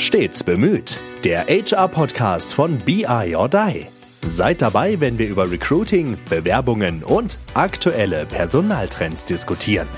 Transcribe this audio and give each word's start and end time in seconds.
Stets 0.00 0.44
bemüht. 0.44 1.00
Der 1.24 1.46
HR-Podcast 1.48 2.54
von 2.54 2.78
BI 2.78 3.34
or 3.34 3.48
Die. 3.48 3.88
Seid 4.28 4.62
dabei, 4.62 5.00
wenn 5.00 5.18
wir 5.18 5.26
über 5.28 5.50
Recruiting, 5.50 6.16
Bewerbungen 6.30 7.02
und 7.02 7.36
aktuelle 7.54 8.24
Personaltrends 8.26 9.24
diskutieren. 9.24 9.88